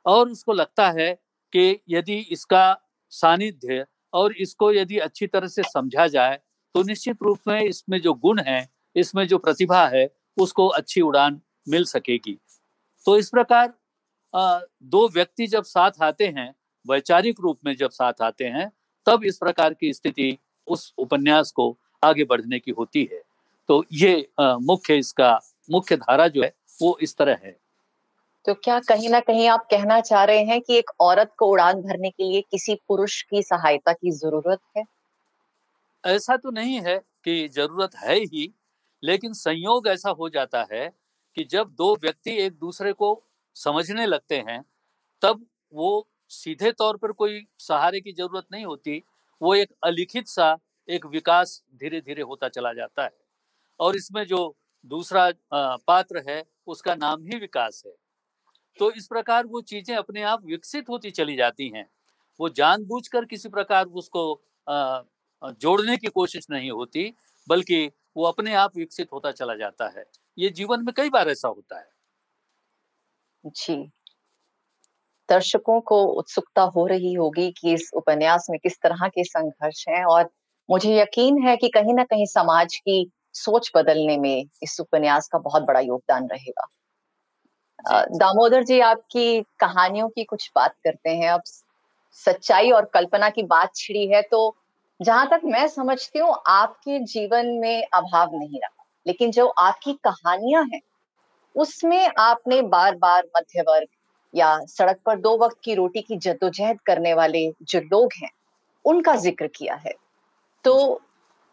और 0.05 0.29
उसको 0.29 0.53
लगता 0.53 0.89
है 0.91 1.13
कि 1.53 1.79
यदि 1.89 2.17
इसका 2.31 2.77
सानिध्य 3.13 3.85
और 4.13 4.33
इसको 4.37 4.71
यदि 4.73 4.97
अच्छी 4.99 5.27
तरह 5.27 5.47
से 5.47 5.63
समझा 5.63 6.07
जाए 6.07 6.39
तो 6.75 6.83
निश्चित 6.83 7.23
रूप 7.23 7.39
में 7.47 7.61
इसमें 7.61 7.99
जो 8.01 8.13
गुण 8.15 8.39
है, 8.39 8.67
इसमें 8.95 9.27
जो 9.27 9.37
प्रतिभा 9.37 9.85
है, 9.87 10.09
उसको 10.37 10.67
अच्छी 10.69 11.01
उड़ान 11.01 11.39
मिल 11.69 11.83
सकेगी। 11.85 12.37
तो 13.05 13.17
इस 13.17 13.29
प्रकार 13.29 13.73
दो 14.33 15.07
व्यक्ति 15.09 15.47
जब 15.47 15.63
साथ 15.65 16.01
आते 16.01 16.27
हैं, 16.27 16.53
वैचारिक 16.85 17.39
रूप 17.39 17.59
में 17.65 17.75
जब 17.75 17.89
साथ 17.91 18.21
आते 18.21 18.45
हैं 18.47 18.71
तब 19.07 19.23
इस 19.23 19.37
प्रकार 19.37 19.73
की 19.73 19.93
स्थिति 19.93 20.37
उस 20.67 20.93
उपन्यास 20.97 21.51
को 21.51 21.75
आगे 22.03 22.23
बढ़ने 22.23 22.59
की 22.59 22.71
होती 22.71 23.07
है। 23.11 23.21
तो 23.69 23.83
ये 23.93 24.27
मुख्य 24.39 24.95
इसका 24.97 25.39
मुख्य 25.71 25.95
धारा 25.97 26.27
जो 26.27 26.43
है 26.43 26.53
वो 26.81 26.97
इस 27.01 27.15
तरह 27.17 27.37
है। 27.43 27.55
तो 28.45 28.53
क्या 28.53 28.79
कहीं 28.79 29.09
ना 29.09 29.19
कहीं 29.19 29.47
आप 29.47 29.67
कहना 29.71 29.99
चाह 30.01 30.23
रहे 30.23 30.43
हैं 30.43 30.59
कि 30.61 30.77
एक 30.77 30.89
औरत 30.99 31.31
को 31.37 31.47
उड़ान 31.47 31.81
भरने 31.81 32.09
के 32.09 32.23
लिए 32.23 32.41
किसी 32.51 32.75
पुरुष 32.87 33.21
की 33.21 33.41
सहायता 33.43 33.93
की 33.93 34.11
ज़रूरत 34.11 34.59
है? 34.77 34.83
ऐसा 36.03 36.37
तो 36.37 36.51
नहीं 36.51 36.79
है 36.81 36.97
कि 36.97 37.47
ज़रूरत 37.47 37.95
है 37.95 38.15
ही 38.15 38.51
लेकिन 39.03 39.33
संयोग 39.33 39.87
ऐसा 39.87 40.09
हो 40.09 40.29
जाता 40.29 40.65
है 40.71 40.87
कि 41.37 41.43
जब 41.43 41.73
दो 41.77 41.93
व्यक्ति 41.95 42.37
एक 42.37 42.53
दूसरे 42.53 42.93
को 42.93 43.09
समझने 43.55 44.05
लगते 44.05 44.37
हैं 44.47 44.63
तब 45.21 45.45
वो 45.73 46.07
सीधे 46.31 46.71
तौर 46.73 46.97
पर 46.97 47.11
कोई 47.13 47.45
सहारे 47.59 48.01
की 48.01 48.11
ज़रूरत 48.13 48.45
नहीं 48.51 48.65
होती। 48.65 49.01
वो 49.41 49.53
एक 49.55 49.73
अलिखित 49.85 50.27
सा, 50.27 50.57
एक 50.89 51.05
विकास 51.07 51.61
धीरे 51.75 52.01
धीरे 52.01 52.21
होता 52.23 52.49
चला 52.49 52.73
जाता 52.73 53.03
है। 53.03 53.11
और 53.79 53.95
इसमें 53.95 54.23
जो 54.27 54.55
दूसरा 54.91 55.31
पात्र 55.53 56.23
है, 56.29 56.43
उसका 56.67 56.95
नाम 56.95 57.23
ही 57.23 57.39
विकास 57.39 57.83
है। 57.85 57.93
तो 58.79 58.91
इस 58.93 59.07
प्रकार 59.07 59.45
वो 59.47 59.61
चीज़ें 59.63 59.95
अपने 59.97 60.23
आप 60.25 60.45
विकसित 60.45 60.89
होती 60.89 61.11
चली 61.11 61.35
जाती 61.37 61.69
हैं। 61.69 61.87
वो 62.39 62.49
जानबूझकर 62.51 63.25
किसी 63.27 63.49
प्रकार 63.49 63.85
उसको 63.95 64.23
जोड़ने 65.61 65.97
की 65.97 66.07
कोशिश 66.09 66.47
नहीं 66.51 66.71
होती, 66.71 67.13
बल्कि 67.47 67.85
वो 68.17 68.25
अपने 68.25 68.53
आप 68.55 68.77
विकसित 68.77 69.13
होता 69.13 69.31
चला 69.33 69.55
जाता 69.57 69.89
है। 69.91 70.05
ये 70.37 70.49
जीवन 70.51 70.85
में 70.85 70.93
कई 70.97 71.09
बार 71.11 71.29
ऐसा 71.29 71.47
होता 71.49 71.79
है। 71.79 71.89
जी। 73.43 73.89
दर्शकों 75.29 75.79
को 75.81 76.03
उत्सुकता 76.13 76.61
हो 76.75 76.85
रही 76.87 77.13
होगी 77.13 77.51
कि 77.51 77.73
इस 77.73 77.89
उपन्यास 77.95 78.47
में 78.49 78.59
किस 78.59 78.79
तरह 78.81 79.07
के 79.07 79.23
संघर्ष 79.23 79.85
हैं 79.89 80.03
और 80.05 80.29
मुझे 80.69 80.97
यकीन 80.99 81.41
है 81.47 81.55
कि 81.57 81.69
कहीं 81.69 81.93
ना 81.93 82.03
कहीं 82.03 82.25
समाज 82.25 82.75
की 82.77 83.05
सोच 83.35 83.71
बदलने 83.75 84.17
में 84.17 84.45
इस 84.63 84.79
उपन्यास 84.81 85.27
का 85.27 85.39
बहुत 85.39 85.63
बड़ा 85.63 85.79
योगदान 85.81 86.27
रहेगा। 86.27 86.67
दामोदर 88.17 88.63
जी 88.63 88.79
आपकी 88.81 89.41
कहानियों 89.59 90.07
की 90.09 90.23
कुछ 90.23 90.49
बात 90.55 90.75
करते 90.83 91.09
हैं। 91.09 91.29
अब 91.29 91.41
सच्चाई 92.17 92.71
और 92.71 92.85
कल्पना 92.93 93.29
की 93.29 93.43
बात 93.45 93.75
छिड़ी 93.75 94.07
है 94.07 94.21
तो 94.21 94.55
जहाँ 94.99 95.27
तक 95.29 95.41
मैं 95.45 95.67
समझती 95.67 96.19
हूँ 96.19 96.35
आपके 96.47 96.99
जीवन 97.05 97.47
में 97.61 97.83
अभाव 97.93 98.35
नहीं 98.35 98.59
रहा। 98.59 98.85
लेकिन 99.05 99.31
जो 99.31 99.47
आपकी 99.59 99.93
कहानियाँ 100.03 100.63
हैं 100.73 100.81
उसमें 101.55 102.07
आपने 102.19 102.61
बार 102.69 102.95
बार 102.97 103.23
मध्य 103.37 103.61
वर्ग 103.61 103.87
या 104.33 104.59
सड़क 104.65 104.99
पर 105.05 105.19
दो 105.19 105.37
वक्त 105.37 105.57
की 105.63 105.73
रोटी 105.75 106.01
की 106.01 106.17
जद्दोजहद 106.17 106.81
करने 106.81 107.13
वाले 107.13 107.51
जो 107.63 107.79
लोग 107.81 108.13
हैं 108.17 108.29
उनका 108.85 109.15
ज़िक्र 109.15 109.47
किया 109.47 109.75
है। 109.75 109.93
तो 110.65 111.01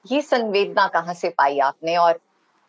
ये 0.04 0.20
संवेदना 0.22 0.86
कहाँ 0.86 1.14
से 1.14 1.28
पाई 1.28 1.58
आपने? 1.58 1.96
और 1.96 2.20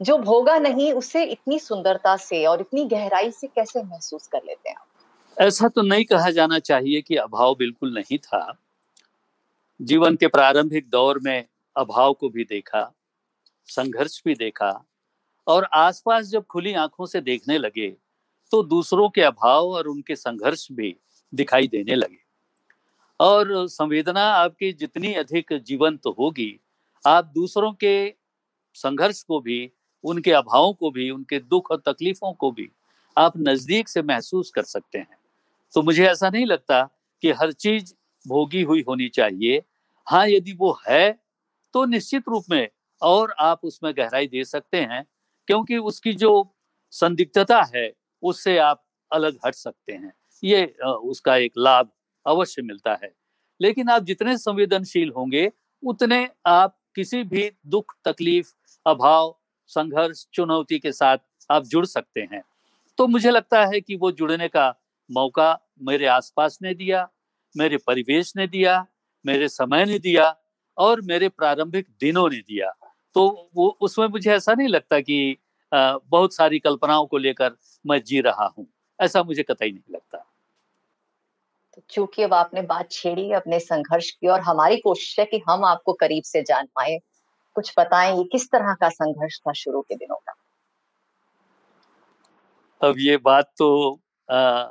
जो 0.01 0.17
भोगा 0.17 0.57
नहीं 0.59 0.91
उसे 0.93 1.23
इतनी 1.23 1.59
सुंदरता 1.59 2.15
से 2.17 2.45
और 2.45 2.61
इतनी 2.61 2.85
गहराई 2.85 3.31
से 3.31 3.47
कैसे 3.47 3.83
महसूस 3.83 4.27
कर 4.27 4.41
लेते 4.45 4.69
हैं 4.69 4.75
आप? 4.75 4.87
ऐसा 5.37 5.67
तो 5.67 5.81
नहीं 5.81 6.05
कहा 6.05 6.29
जाना 6.31 6.59
चाहिए 6.59 7.01
कि 7.01 7.15
अभाव 7.15 7.55
बिल्कुल 7.55 7.93
नहीं 7.93 8.17
था। 8.17 8.57
जीवन 9.79 10.15
के 10.15 10.27
प्रारंभिक 10.27 10.89
दौर 10.89 11.19
में 11.19 11.45
अभाव 11.75 12.13
को 12.13 12.29
भी 12.29 12.43
देखा 12.43 12.91
संघर्ष 13.67 14.21
भी 14.25 14.35
देखा 14.35 14.71
और 15.47 15.67
आसपास 15.73 16.25
जब 16.25 16.45
खुली 16.45 16.73
आँखों 16.73 17.05
से 17.05 17.21
देखने 17.21 17.57
लगे 17.57 17.87
तो 18.51 18.61
दूसरों 18.63 19.09
के 19.09 19.21
अभाव 19.21 19.69
और 19.69 19.87
उनके 19.87 20.15
संघर्ष 20.15 20.67
भी 20.71 20.95
दिखाई 21.33 21.67
देने 21.67 21.95
लगे। 21.95 22.23
और 23.19 23.67
संवेदना 23.67 24.23
आपकी 24.23 24.71
जितनी 24.73 25.13
अधिक 25.13 25.53
जीवंत 25.59 26.01
तो 26.03 26.15
होगी, 26.19 26.59
आप 27.03 27.31
दूसरों 27.35 27.71
के 27.73 28.13
संघर्ष 28.75 29.21
को 29.23 29.39
भी, 29.39 29.71
उनके 30.03 30.31
अभावों 30.31 30.73
को 30.73 30.91
भी, 30.91 31.09
उनके 31.09 31.39
दुख 31.39 31.71
और 31.71 31.81
तकलीफों 31.85 32.33
को 32.33 32.51
भी 32.51 32.69
आप 33.17 33.33
नज़दीक 33.37 33.89
से 33.89 34.01
महसूस 34.01 34.51
कर 34.51 34.63
सकते 34.63 34.97
हैं। 34.97 35.17
तो 35.73 35.81
मुझे 35.81 36.05
ऐसा 36.07 36.29
नहीं 36.29 36.45
लगता 36.45 36.81
कि 37.23 37.31
हर 37.31 37.51
चीज़ 37.51 37.93
भोगी 38.21 38.61
हुई 38.61 38.83
होनी 38.87 39.07
चाहिए। 39.09 39.61
हाँ 40.07 40.27
यदि 40.27 40.53
वो 40.53 40.77
है 40.87 41.11
तो 41.73 41.85
निश्चित 41.85 42.23
रूप 42.29 42.45
में 42.49 42.67
और 43.01 43.33
आप 43.39 43.63
उसमें 43.63 43.93
गहराई 43.97 44.27
दे 44.27 44.43
सकते 44.45 44.77
हैं, 44.77 45.03
क्योंकि 45.47 45.77
उसकी 45.77 46.13
जो 46.13 46.31
संदिग्धता 46.93 47.61
है 47.75 47.87
उससे 48.25 48.57
आप 48.57 48.85
अलग 49.11 49.37
हट 49.45 49.53
सकते 49.53 49.93
हैं। 49.93 50.13
ये 50.43 50.65
उसका 50.83 51.35
एक 51.35 51.53
लाभ 51.57 51.89
अवश्य 52.27 52.61
मिलता 52.61 52.99
है। 53.03 53.15
लेकिन 53.61 53.89
आप 53.89 54.03
जितने 54.03 54.37
संवेदनशील 54.37 55.09
होंगे, 55.09 55.51
उतने 55.83 56.29
आप 56.45 56.81
किसी 56.95 57.23
भी 57.23 57.51
दुख, 57.67 57.95
तकलीफ़, 58.05 58.53
अभाव, 58.87 59.39
संघर्ष, 59.67 60.25
चुनौती 60.33 60.79
के 60.79 60.91
साथ 60.91 61.17
आप 61.51 61.63
जुड़ 61.63 61.85
सकते 61.85 62.21
हैं। 62.21 62.41
तो 62.97 63.07
मुझे 63.07 63.31
लगता 63.31 63.65
है 63.65 63.81
कि 63.81 63.95
वो 63.95 64.11
जुड़ने 64.11 64.47
का 64.47 64.75
मौका 65.11 65.59
मेरे 65.81 66.05
आसपास 66.05 66.59
ने 66.61 66.73
दिया, 66.73 67.09
मेरे 67.57 67.77
परिवेश 67.77 68.33
ने 68.35 68.47
दिया, 68.47 68.87
मेरे 69.25 69.47
समय 69.47 69.85
ने 69.85 69.99
दिया 69.99 70.37
और 70.77 71.01
मेरे 71.01 71.29
प्रारंभिक 71.29 71.87
दिनों 71.99 72.29
ने 72.29 72.37
दिया। 72.37 72.71
तो 73.13 73.49
वो, 73.55 73.77
उसमें 73.81 74.07
मुझे 74.07 74.31
ऐसा 74.31 74.53
नहीं 74.53 74.67
लगता 74.67 74.99
कि 74.99 75.37
बहुत 75.71 76.33
सारी 76.33 76.59
कल्पनाओं 76.59 77.05
को 77.05 77.17
लेकर 77.17 77.55
मैं 77.85 78.01
जी 78.03 78.21
रहा 78.21 78.45
हूँ। 78.57 78.67
ऐसा 78.99 79.23
मुझे 79.23 79.43
कतई 79.43 79.71
नहीं 79.71 79.93
लगता। 79.93 80.17
तो 81.75 81.81
चूँकि 81.89 82.23
अब 82.23 82.33
आपने 82.33 82.61
बात 82.61 82.91
छेड़ी 82.91 83.31
अपने 83.31 83.59
संघर्ष 83.59 84.11
की 84.11 84.27
और 84.27 84.39
हमारी 84.39 84.77
कोशिश 84.77 85.19
है 85.19 85.25
कि 85.25 85.41
हम 85.49 85.65
आपको 85.65 85.93
करीब 85.93 86.23
से 86.23 86.41
जान 86.41 86.65
पाए 86.65 86.97
कुछ 87.55 87.73
बताएँ 87.79 88.17
ये 88.17 88.23
किस 88.23 88.47
तरह 88.51 88.73
का 88.73 88.89
संघर्ष 88.89 89.39
था 89.39 89.53
शुरू 89.53 89.81
के 89.81 89.95
दिनों 89.95 90.15
का? 90.15 90.33
अब 92.81 92.95
ये 92.97 93.17
बात 93.17 93.51
तो 93.57 93.99
आ, 94.29 94.63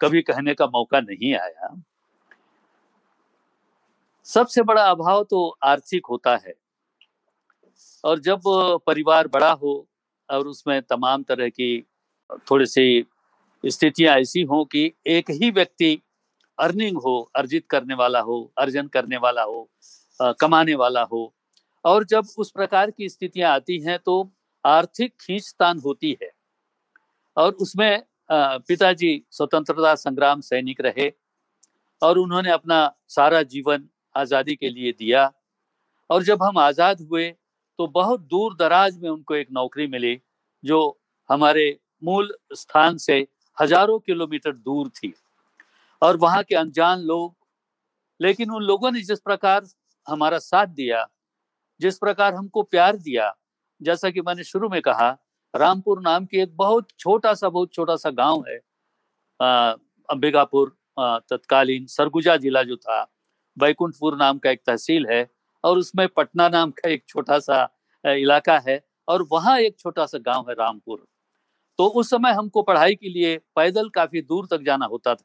कभी 0.00 0.22
कहने 0.22 0.54
का 0.54 0.66
मौका 0.66 1.00
नहीं 1.00 1.34
आया। 1.34 1.82
सबसे 4.26 4.62
बड़ा 4.62 4.84
अभाव 4.84 5.22
तो 5.24 5.56
आर्थिक 5.62 6.06
होता 6.06 6.36
है। 6.36 6.54
और 8.04 8.18
जब 8.18 8.40
परिवार 8.86 9.28
बड़ा 9.28 9.50
हो 9.52 9.88
और 10.32 10.46
उसमें 10.48 10.80
तमाम 10.82 11.22
तरह 11.22 11.48
की 11.50 11.80
थोड़ी 12.50 12.66
सी 12.66 13.04
स्थितियाँ 13.64 14.16
ऐसी 14.18 14.42
हों 14.44 14.64
कि 14.66 14.90
एक 15.08 15.30
ही 15.32 15.50
व्यक्ति 15.50 16.00
अर्निंग 16.58 16.96
हो, 16.98 17.30
अर्जित 17.36 17.66
करने 17.70 17.94
वाला 17.94 18.20
हो, 18.20 18.52
अर्जन 18.58 18.86
करने 18.88 19.16
वाला 19.18 19.42
हो 19.42 19.68
कमाने 20.40 20.74
वाला 20.76 21.02
हो। 21.04 21.32
और 21.84 22.04
जब 22.04 22.24
उस 22.38 22.50
प्रकार 22.50 22.90
की 22.90 23.08
स्थितियाँ 23.08 23.52
आती 23.52 23.78
हैं 23.82 23.98
तो 23.98 24.30
आर्थिक 24.64 25.12
खींचतान 25.20 25.78
होती 25.78 26.16
है। 26.22 26.30
और 27.36 27.52
उसमें 27.54 28.02
पिताजी 28.30 29.22
स्वतंत्रता 29.30 29.94
संग्राम 29.96 30.40
सैनिक 30.42 30.80
रहे 30.80 31.10
और 32.02 32.18
उन्होंने 32.18 32.50
अपना 32.50 32.78
सारा 33.08 33.42
जीवन 33.44 33.88
आज़ादी 34.14 34.54
के 34.56 34.68
लिए 34.70 34.92
दिया। 34.92 35.30
और 36.10 36.22
जब 36.22 36.42
हम 36.42 36.58
आज़ाद 36.58 37.00
हुए 37.02 37.28
तो 37.82 37.86
बहुत 37.88 38.20
दूर 38.22 38.54
दराज 38.54 38.98
में 38.98 39.08
उनको 39.10 39.34
एक 39.34 39.48
नौकरी 39.52 39.86
मिली, 39.86 40.20
जो 40.64 40.98
हमारे 41.30 41.64
मूल 42.04 42.30
स्थान 42.54 42.96
से 42.96 43.16
हज़ारों 43.58 43.98
किलोमीटर 43.98 44.52
दूर 44.52 44.88
थी। 44.88 45.12
और 46.02 46.16
वहाँ 46.16 46.42
के 46.42 46.54
अनजान 46.54 47.00
लोग, 47.00 47.34
लेकिन 48.20 48.50
उन 48.50 48.62
लोगों 48.62 48.90
ने 48.90 49.00
जिस 49.00 49.20
प्रकार 49.20 49.66
हमारा 50.06 50.38
साथ 50.38 50.66
दिया, 50.68 51.06
जिस 51.80 51.98
प्रकार 51.98 52.34
हमको 52.34 52.62
प्यार 52.64 52.96
दिया, 52.98 53.34
जैसा 53.80 54.10
कि 54.10 54.20
मैंने 54.20 54.44
शुरू 54.44 54.68
में 54.68 54.80
कहा, 54.82 55.10
रामपुर 55.54 56.00
नाम 56.02 56.26
की 56.26 56.40
एक 56.40 56.56
बहुत 56.56 56.88
छोटा 56.98 57.34
सा 57.34 57.48
बहुत 57.48 57.72
छोटा 57.74 57.96
सा 57.96 58.10
गाँव 58.12 58.44
है 58.48 58.58
अंबिकापुर 60.08 60.76
तत्कालीन 60.98 61.86
सरगुजा 61.88 62.36
जिला 62.38 62.62
जो 62.62 62.76
था, 62.76 63.04
बैकुंठपुर 63.56 64.16
नाम 64.16 64.38
का 64.38 64.50
एक 64.50 64.62
तहसील 64.66 65.06
है 65.06 65.22
और 65.64 65.78
उसमें 65.78 66.06
पटना 66.08 66.48
नाम 66.48 66.70
का 66.70 66.88
एक 66.88 67.04
छोटा 67.08 67.38
सा 67.38 67.68
इलाका 68.04 68.58
है 68.58 68.80
और 69.08 69.26
वहाँ 69.32 69.58
एक 69.60 69.78
छोटा 69.78 70.06
सा 70.06 70.18
गाँव 70.20 70.48
है 70.48 70.54
रामपुर। 70.54 71.04
तो 71.78 71.86
उस 71.86 72.10
समय 72.10 72.32
हमको 72.32 72.62
पढ़ाई 72.62 72.94
के 72.94 73.08
लिए 73.08 73.36
पैदल 73.56 73.88
काफ़ी 73.88 74.20
दूर 74.22 74.46
तक 74.50 74.62
जाना 74.62 74.86
होता 74.86 75.14
था। 75.14 75.24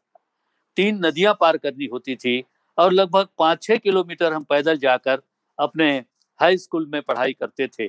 तीन 0.78 1.06
नदियाँ 1.06 1.34
पार 1.40 1.58
करनी 1.58 1.86
होती 1.86 2.16
थी 2.16 2.44
और 2.78 2.92
लगभग 2.94 3.28
पाँच 3.40 3.64
छः 3.64 3.78
किलोमीटर 3.78 4.34
हम 4.34 4.44
पैदल 4.44 4.78
जाकर 4.78 5.22
अपने 5.60 5.90
हाई 6.40 6.58
स्कूल 6.58 6.86
में 6.94 7.02
पढ़ाई 7.02 7.34
करते 7.34 7.68
थे। 7.70 7.88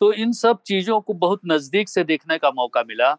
तो 0.00 0.12
इन 0.12 0.32
सब 0.32 0.62
चीज़ों 0.66 1.00
को 1.00 1.14
बहुत 1.14 1.40
नज़दीक 1.46 1.88
से 1.88 2.04
देखने 2.04 2.38
का 2.38 2.50
मौका 2.50 2.82
मिला 2.88 3.16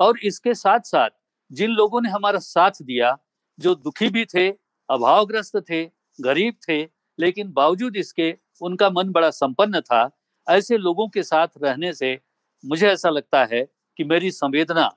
और 0.00 0.18
इसके 0.22 0.54
साथ 0.54 0.80
साथ 0.80 1.10
जिन 1.50 1.70
लोगों 1.70 2.00
ने 2.00 2.08
हमारा 2.08 2.38
साथ 2.38 2.82
दिया, 2.82 3.16
जो 3.58 3.74
दुखी 3.74 4.08
भी 4.08 4.24
थे, 4.24 4.48
अभावग्रस्त 4.88 5.56
थे, 5.70 5.84
गरीब 6.18 6.54
थे 6.68 6.82
लेकिन 7.22 7.52
बावजूद 7.52 7.96
इसके 7.96 8.34
उनका 8.60 8.90
मन 8.90 9.10
बड़ा 9.12 9.30
संपन्न 9.32 9.80
था। 9.82 10.10
ऐसे 10.46 10.76
लोगों 10.78 11.08
के 11.08 11.22
साथ 11.22 11.48
रहने 11.62 11.92
से 11.92 12.18
मुझे 12.64 12.88
ऐसा 12.88 13.10
लगता 13.10 13.44
है 13.44 13.62
कि 13.98 14.04
मेरी 14.04 14.30
संवेदना 14.32 14.90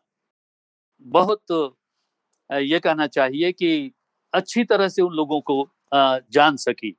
बहुत 1.06 1.52
ये 2.50 2.80
कहना 2.80 3.08
चाहिए 3.08 3.52
कि 3.52 3.92
अच्छी 4.34 4.64
तरह 4.64 4.88
से 4.90 5.02
उन 5.02 5.14
लोगों 5.14 5.40
को 5.42 5.64
जान 5.94 6.56
सकी 6.58 6.96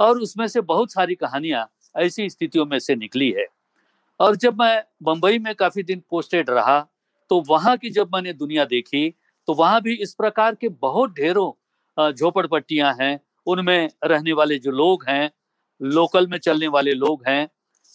और 0.00 0.18
उसमें 0.20 0.46
से 0.48 0.60
बहुत 0.62 0.92
सारी 0.92 1.14
कहानियाँ 1.14 1.68
ऐसी 1.94 2.28
स्थितियों 2.30 2.64
में 2.66 2.78
से 2.78 2.94
निकली 2.96 3.30
है। 3.30 3.46
और 4.20 4.36
जब 4.36 4.60
मैं 4.60 4.82
बम्बई 5.02 5.38
में 5.38 5.54
काफ़ी 5.54 5.82
दिन 5.82 6.02
पोस्टेड 6.10 6.50
रहा 6.50 6.78
तो 7.30 7.40
वहाँ 7.48 7.76
की 7.76 7.90
जब 7.90 8.14
मैंने 8.14 8.32
दुनिया 8.34 8.64
देखी 8.66 9.08
तो 9.48 9.54
वहाँ 9.54 9.80
भी 9.82 9.94
इस 9.96 10.14
प्रकार 10.14 10.54
के 10.54 10.68
बहुत 10.80 11.12
ढेरों 11.12 12.12
झोपड़पट्टियाँ 12.12 12.94
हैं 13.00 13.18
उनमें 13.46 13.88
रहने 14.04 14.32
वाले 14.32 14.58
जो 14.58 14.70
लोग 14.70 15.04
हैं 15.08 15.30
लोकल 15.80 16.26
में 16.26 16.38
चलने 16.38 16.68
वाले 16.68 16.92
लोग 16.94 17.22
हैं, 17.28 17.48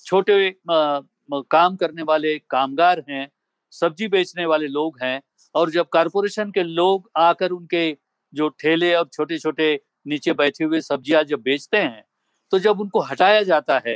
छोटे 0.06 0.56
काम 0.70 1.76
करने 1.76 2.04
वाले 2.04 2.38
कामगार 2.40 3.04
हैं, 3.10 3.30
सब्ज़ी 3.74 4.08
बेचने 4.08 4.46
वाले 4.46 4.68
लोग 4.68 4.98
हैं 5.04 5.22
और 5.56 5.70
जब 5.72 5.88
कारपोरेशन 5.94 6.52
के 6.52 6.64
लोग 6.64 7.10
आकर 7.18 7.52
उनके 7.52 7.98
जो 8.34 8.50
ठेले 8.50 8.94
और 8.96 9.08
छोटे 9.14 9.38
छोटे 9.40 9.80
नीचे 10.08 10.34
बैठे 10.34 10.64
हुए 10.64 10.82
सब्ज़ियाँ 10.82 11.24
जब 11.24 11.42
बेचते 11.42 11.78
हैं 11.78 12.04
तो 12.52 12.60
जब 12.60 12.80
उनको 12.80 13.00
हटाया 13.02 13.42
जाता 13.44 13.82
है 13.88 13.96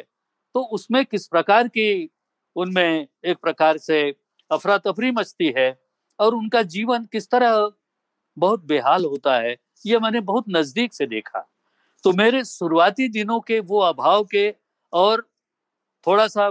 तो 0.55 0.62
उसमें 0.74 1.05
किस 1.05 1.27
प्रकार 1.27 1.67
की 1.67 2.10
उनमें 2.55 3.08
एक 3.25 3.38
प्रकार 3.41 3.77
से 3.77 4.01
अफरा 4.51 4.77
तफरी 4.77 5.12
मचती 5.12 5.53
है 5.58 5.70
और 6.20 6.36
उनका 6.36 6.62
जीवन 6.62 7.05
किस 7.05 7.29
तरह 7.31 7.70
बहुत 8.38 8.65
बेहाल 8.65 9.05
होता 9.05 9.38
है 9.39 9.55
ये 9.85 10.00
मैंने 10.00 10.19
बहुत 10.21 10.45
नज़दीक 10.50 10.93
से 10.93 11.05
देखा। 11.07 11.47
तो 12.03 12.11
मेरे 12.13 12.43
शुरुआती 12.45 13.07
दिनों 13.09 13.39
के 13.39 13.59
वो 13.61 13.79
अभाव 13.81 14.23
के 14.25 14.50
और 14.93 15.21
थोड़ा 16.07 16.27
सा 16.27 16.50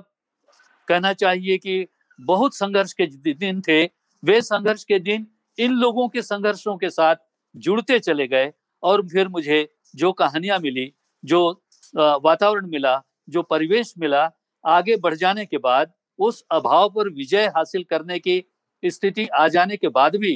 कहना 0.89 1.13
चाहिए 1.15 1.59
कि 1.59 1.87
बहुत 2.19 2.57
संघर्ष 2.57 2.93
के 3.01 3.07
दिन 3.35 3.61
थे। 3.61 3.83
वे 4.23 4.41
संघर्ष 4.43 4.85
के 4.85 4.99
दिन 4.99 5.27
इन 5.59 5.73
लोगों 5.75 6.09
के 6.09 6.23
संघर्षों 6.23 6.77
के 6.77 6.91
साथ 6.91 7.17
जुड़ते 7.55 7.99
चले 7.99 8.27
गए 8.29 8.53
और 8.83 9.07
फिर 9.09 9.29
मुझे 9.29 9.69
जो 9.95 10.13
कहानियाँ 10.13 10.59
मिली, 10.59 10.93
जो 11.25 11.63
वातावरण 11.95 12.67
मिला, 12.67 13.01
जो 13.29 13.43
परिवेश 13.43 13.95
मिला, 13.99 14.31
आगे 14.65 14.97
बढ़ 14.97 15.15
जाने 15.15 15.45
के 15.47 15.59
बाद 15.59 15.93
उस 16.19 16.45
अभाव 16.53 16.89
पर 16.89 17.09
विजय 17.09 17.47
हासिल 17.57 17.85
करने 17.91 18.19
की 18.19 18.43
स्थिति 18.83 19.27
आ 19.27 19.47
जाने 19.49 19.77
के 19.77 19.89
बाद 19.91 20.17
भी 20.17 20.33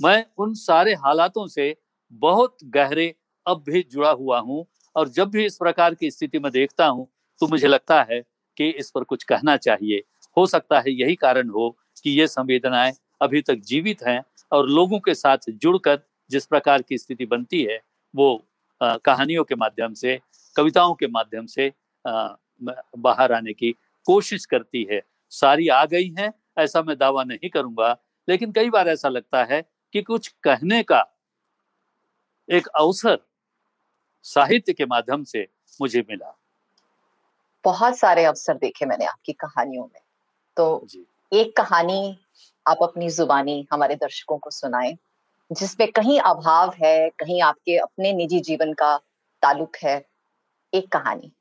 मैं 0.00 0.24
उन 0.38 0.54
सारे 0.54 0.94
हालातों 0.96 1.46
से 1.46 1.74
बहुत 2.12 2.56
गहरे 2.64 3.14
अब 3.46 3.64
भी 3.68 3.82
जुड़ा 3.82 4.10
हुआ 4.10 4.38
हूँ 4.40 4.66
और 4.96 5.08
जब 5.08 5.30
भी 5.30 5.44
इस 5.46 5.56
प्रकार 5.56 5.94
की 5.94 6.10
स्थिति 6.10 6.38
में 6.38 6.52
देखता 6.52 6.86
हूँ 6.86 7.08
तो 7.40 7.46
मुझे 7.46 7.68
लगता 7.68 8.02
है 8.02 8.22
कि 8.56 8.68
इस 8.70 8.90
पर 8.90 9.04
कुछ 9.04 9.24
कहना 9.24 9.56
चाहिए। 9.56 10.02
हो 10.36 10.46
सकता 10.46 10.80
है 10.80 10.90
यही 10.90 11.14
कारण 11.14 11.48
हो 11.48 11.78
कि 12.02 12.10
ये 12.10 12.26
संवेदनाएँ 12.26 12.92
अभी 13.22 13.42
तक 13.42 13.54
जीवित 13.54 14.02
हैं 14.02 14.22
और 14.52 14.68
लोगों 14.68 15.00
के 15.00 15.14
साथ 15.14 15.38
जुड़कर 15.48 16.00
जिस 16.30 16.46
प्रकार 16.46 16.82
की 16.82 16.98
स्थिति 16.98 17.26
बनती 17.26 17.62
है 17.62 17.80
वो 18.14 18.46
आ, 18.82 18.96
कहानियों 18.96 19.44
के 19.44 19.54
माध्यम 19.54 19.94
से 19.94 20.20
कविताओं 20.56 20.94
के 20.94 21.06
माध्यम 21.06 21.46
से 21.46 21.72
आ, 22.06 22.28
बाहर 22.98 23.32
आने 23.32 23.52
की 23.52 23.74
कोशिश 24.06 24.46
करती 24.46 24.86
है। 24.90 25.02
सारी 25.30 25.68
आ 25.68 25.84
गई 25.84 26.14
हैं 26.18 26.32
ऐसा 26.58 26.82
मैं 26.82 26.98
दावा 26.98 27.24
नहीं 27.24 27.50
करूँगा 27.50 27.96
लेकिन 28.28 28.52
कई 28.52 28.70
बार 28.70 28.88
ऐसा 28.88 29.08
लगता 29.08 29.44
है 29.44 29.62
कि 29.92 30.02
कुछ 30.02 30.28
कहने 30.28 30.82
का 30.82 31.15
एक 32.48 32.66
अवसर 32.66 33.18
साहित्य 34.24 34.72
के 34.72 34.84
माध्यम 34.84 35.24
से 35.24 35.46
मुझे 35.80 36.00
मिला। 36.00 36.36
बहुत 37.64 37.98
सारे 37.98 38.24
अवसर 38.24 38.54
देखे 38.54 38.86
मैंने 38.86 39.04
आपकी 39.04 39.32
कहानियों 39.32 39.84
में। 39.84 40.00
तो 40.56 40.86
एक 41.32 41.56
कहानी 41.56 42.18
आप 42.66 42.82
अपनी 42.82 43.10
जुबानी 43.10 43.66
हमारे 43.72 43.94
दर्शकों 43.94 44.38
को 44.38 44.50
सुनाएँ 44.50 44.96
जिसमें 45.52 45.90
कहीं 45.92 46.20
अभाव 46.20 46.74
है 46.84 47.08
कहीं 47.10 47.42
आपके 47.42 47.76
अपने 47.78 48.12
निजी 48.12 48.40
जीवन 48.40 48.72
का 48.72 48.96
ताल्लुक 49.42 49.76
है 49.76 50.04
एक 50.74 50.88
कहानी। 50.88 51.32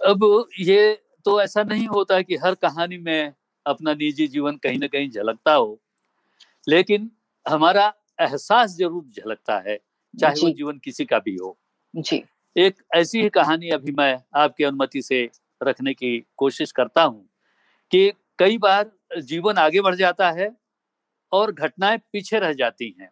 अब 0.00 0.48
ये 0.60 1.02
तो 1.24 1.40
ऐसा 1.42 1.62
नहीं 1.62 1.86
होता 1.86 2.20
कि 2.22 2.36
हर 2.36 2.54
कहानी 2.54 2.98
में 2.98 3.32
अपना 3.66 3.94
निजी 3.94 4.26
जीवन 4.28 4.56
कहीं 4.56 4.78
ना 4.78 4.86
कहीं 4.86 5.10
झलकता 5.10 5.52
हो 5.52 5.78
लेकिन 6.68 7.10
हमारा 7.48 7.92
एहसास 8.20 8.70
ज़रूर 8.70 9.04
झलकता 9.04 9.58
है 9.66 9.78
चाहे 10.14 10.34
वो 10.34 10.50
जीवन 10.50 10.78
किसी 10.78 11.04
का 11.04 11.18
भी 11.18 11.36
हो। 11.36 11.58
जी। 11.94 12.24
एक 12.56 12.74
ऐसी 12.94 13.22
ही 13.22 13.28
कहानी 13.28 13.68
अभी 13.70 13.92
मैं 13.92 14.22
आपकी 14.34 14.64
अनुमति 14.64 15.02
से 15.02 15.28
रखने 15.62 15.94
की 15.94 16.18
कोशिश 16.36 16.72
करता 16.72 17.02
हूँ 17.02 17.28
कि 17.92 18.12
कई 18.38 18.58
बार 18.58 18.90
जीवन 19.20 19.58
आगे 19.58 19.80
बढ़ 19.80 19.94
जाता 19.94 20.30
है 20.30 20.50
और 21.32 21.52
घटनाएँ 21.52 21.98
पीछे 22.12 22.38
रह 22.38 22.52
जाती 22.52 22.96
हैं। 23.00 23.10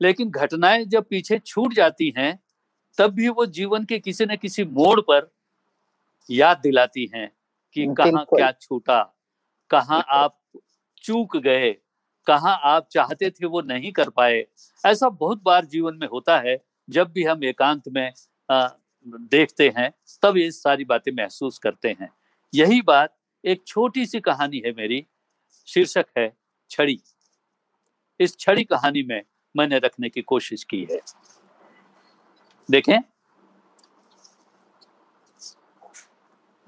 लेकिन 0.00 0.30
घटनाएँ 0.30 0.84
जब 0.84 1.04
पीछे 1.10 1.38
छूट 1.38 1.74
जाती 1.74 2.12
हैं 2.18 2.38
तब 2.98 3.10
भी 3.10 3.28
वो 3.28 3.46
जीवन 3.46 3.84
के 3.84 3.98
किसी 3.98 4.26
न 4.26 4.36
किसी 4.36 4.64
मोड़ 4.64 5.00
पर 5.00 5.30
याद 6.30 6.58
दिलाती 6.58 7.10
हैं 7.14 7.30
कि 7.76 7.86
कहाँ 7.86 8.24
क्या 8.24 8.52
छूटा 8.52 9.02
कहाँ 9.70 10.04
आप 10.08 10.38
चूक 11.04 11.36
गए 11.36 11.76
कहाँ 12.26 12.58
आप 12.62 12.88
चाहते 12.92 13.30
थे 13.30 13.46
वो 13.46 13.60
नहीं 13.60 13.92
कर 13.92 14.10
पाए। 14.10 14.46
ऐसा 14.86 15.08
बहुत 15.08 15.42
बार 15.42 15.64
जीवन 15.64 15.96
में 15.96 16.08
होता 16.08 16.38
है 16.38 16.64
जब 16.90 17.12
भी 17.12 17.24
हम 17.24 17.44
एकांत 17.44 17.88
में 17.88 18.12
आ, 18.50 18.68
देखते 19.06 19.68
हैं 19.78 19.90
तब 20.22 20.36
ये 20.36 20.50
सारी 20.50 20.84
बातें 20.84 21.12
महसूस 21.12 21.58
करते 21.58 21.88
हैं। 21.88 22.08
यही 22.54 22.82
बात 22.82 23.16
एक 23.44 23.66
छोटी 23.66 24.06
सी 24.06 24.20
कहानी 24.20 24.62
है 24.66 24.72
मेरी 24.72 25.06
शीर्षक 25.66 26.06
है 26.18 26.32
छड़ी। 26.70 27.00
इस 28.20 28.38
छड़ी 28.38 28.64
कहानी 28.64 29.02
में 29.02 29.22
मैंने 29.56 29.78
रखने 29.78 30.08
की 30.08 30.22
कोशिश 30.22 30.64
की 30.64 30.86
है। 30.90 31.00
देखें। 32.70 32.98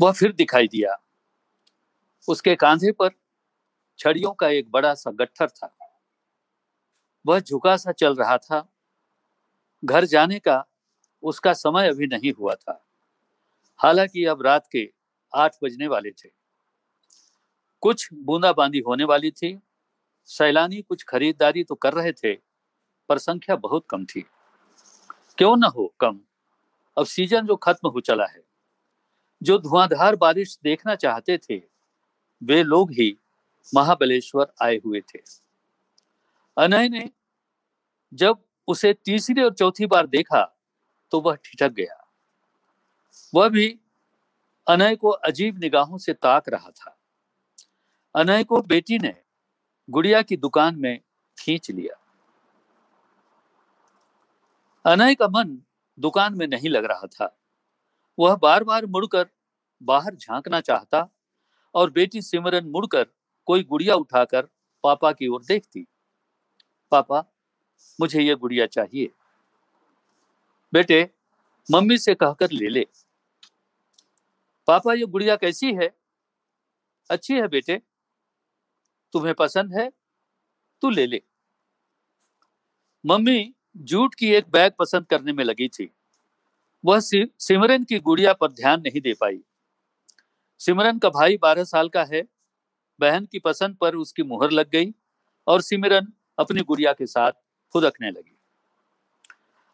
वह 0.01 0.13
फिर 0.13 0.33
दिखाई 0.33 0.69
दिया। 0.69 0.97
उसके 2.29 2.55
कांधे 2.55 2.93
पर 2.93 3.11
छड़ियों 3.99 4.33
का 4.33 4.49
एक 4.49 4.71
बड़ा 4.71 4.95
सा 4.95 5.11
गट्ठर 5.11 5.49
था। 5.49 5.77
वह 7.27 7.41
झुका 7.41 7.77
सा 7.77 7.93
चल 7.93 8.15
रहा 8.15 8.39
था। 8.39 8.73
घर 9.85 10.05
जाने 10.05 10.39
का 10.39 10.65
उसका 11.23 11.53
समय 11.53 11.89
अभी 11.89 12.07
नहीं 12.07 12.33
हुआ 12.33 12.55
था। 12.55 12.87
हालाँकि 13.79 14.25
अब 14.25 14.43
रात 14.43 14.69
के 14.73 14.93
आठ 15.35 15.57
बजने 15.65 15.87
वाले 15.87 16.11
थे। 16.11 16.31
कुछ 17.81 18.09
बूंदाबांदी 18.15 18.79
होने 18.79 19.05
वाली 19.05 19.31
थी। 19.31 19.61
सैलानी 20.25 20.83
कुछ 20.83 21.05
खरीदारी 21.05 21.65
तो 21.65 21.75
कर 21.75 21.93
रहे 21.93 22.13
थे, 22.13 22.35
पर 23.09 23.19
संख्या 23.19 23.57
बहुत 23.57 23.87
कम 23.91 24.05
थी। 24.05 24.21
क्यों 25.39 25.57
न 25.57 25.65
हो 25.65 25.95
कम? 26.01 26.21
अब 26.99 27.07
सीज़न 27.07 27.47
जो 27.47 27.57
खत्म 27.57 27.89
हो 27.89 28.01
चला 28.01 28.27
है। 28.27 28.45
जो 29.43 29.59
धुआंधार 29.59 30.17
बारिश 30.17 30.59
देखना 30.65 30.95
चाहते 30.95 31.39
थे, 31.39 31.63
वे 32.43 32.63
लोग 32.63 32.91
ही 32.93 33.19
महाबलेश्वर 33.75 34.53
आए 34.63 34.77
हुए 34.77 35.01
थे। 35.01 35.19
अनय 36.57 36.89
ने 36.89 37.11
जब 38.13 38.45
उसे 38.69 38.93
तीसरी 38.95 39.43
और 39.43 39.55
चौथी 39.55 39.87
बार 39.87 40.07
देखा 40.07 40.45
तो 41.13 41.21
वह 41.21 41.35
ठिठक 41.35 41.73
गया। 41.73 42.05
वह 43.35 43.49
भी 43.49 43.69
अनय 44.67 44.97
को 44.97 45.09
अजीब 45.09 45.59
निगाहों 45.59 45.99
से 45.99 46.15
ताक 46.15 46.49
रहा 46.49 46.71
था। 46.71 46.99
अनय 48.15 48.45
को 48.45 48.63
बेटी 48.63 48.99
ने 48.99 49.15
गुड़िया 49.91 50.23
की 50.23 50.37
दुकान 50.37 50.77
में 50.77 51.01
खींच 51.39 51.71
लिया। 51.71 51.95
अनय 54.85 55.15
का 55.15 55.29
मन 55.29 55.59
दुकान 55.99 56.35
में 56.35 56.47
नहीं 56.47 56.69
लग 56.69 56.85
रहा 56.85 57.07
था। 57.07 57.39
वह 58.19 58.37
बार 58.37 58.65
बार 58.65 58.87
मुड़कर 58.87 59.27
बाहर 59.83 60.15
झांकना 60.15 60.61
चाहता 60.61 61.09
और 61.75 61.91
बेटी 61.91 62.23
सिमरन 62.23 62.67
मुड़कर 62.67 63.07
कोई 63.49 63.63
गुड़िया 63.63 63.95
उठाकर 63.95 64.43
पापा 64.83 65.13
की 65.13 65.27
ओर 65.27 65.45
देखती। 65.45 65.87
पापा, 66.91 67.25
मुझे 68.01 68.23
ये 68.23 68.35
गुड़िया 68.35 68.67
चाहिए। 68.67 69.11
बेटे, 70.73 71.11
मम्मी 71.73 71.99
से 71.99 72.15
कहकर 72.15 72.51
ले 72.51 72.69
ले। 72.69 72.87
पापा, 74.67 74.95
ये 74.95 75.07
गुड़िया 75.07 75.37
कैसी 75.37 75.75
है? 75.75 75.91
अच्छी 77.11 77.35
है 77.35 77.49
बेटे। 77.49 77.83
तुम्हें 79.13 79.35
पसंद 79.35 79.75
है? 79.75 79.93
तू 80.83 80.91
ले 80.91 81.07
ले। 81.07 81.23
मम्मी 83.07 83.55
जूट 83.77 84.15
की 84.15 84.31
एक 84.31 84.51
बैग 84.51 84.73
पसंद 84.79 85.07
करने 85.07 85.33
में 85.33 85.45
लगी 85.45 85.69
थी। 85.69 85.95
वह 86.85 87.01
सिमरन 87.01 87.85
की 87.85 87.99
गुड़िया 87.99 88.33
पर 88.33 88.53
ध्यान 88.53 88.81
नहीं 88.81 89.01
दे 89.01 89.15
पाई। 89.15 89.45
सिमरन 90.59 90.99
का 90.99 91.09
भाई 91.09 91.37
बारह 91.37 91.65
साल 91.65 91.89
का 91.89 92.05
है। 92.05 92.38
बहन 93.01 93.27
की 93.27 93.39
पसंद 93.39 93.77
पर 93.77 93.95
उसकी 93.95 94.23
मुहर 94.23 94.51
लग 94.51 94.71
गई 94.71 94.95
और 95.47 95.63
सिमरन 95.63 96.13
अपनी 96.39 96.61
गुड़िया 96.61 96.93
के 96.93 97.07
साथ 97.07 97.33
फुदकने 97.73 98.11
लगी। 98.11 98.39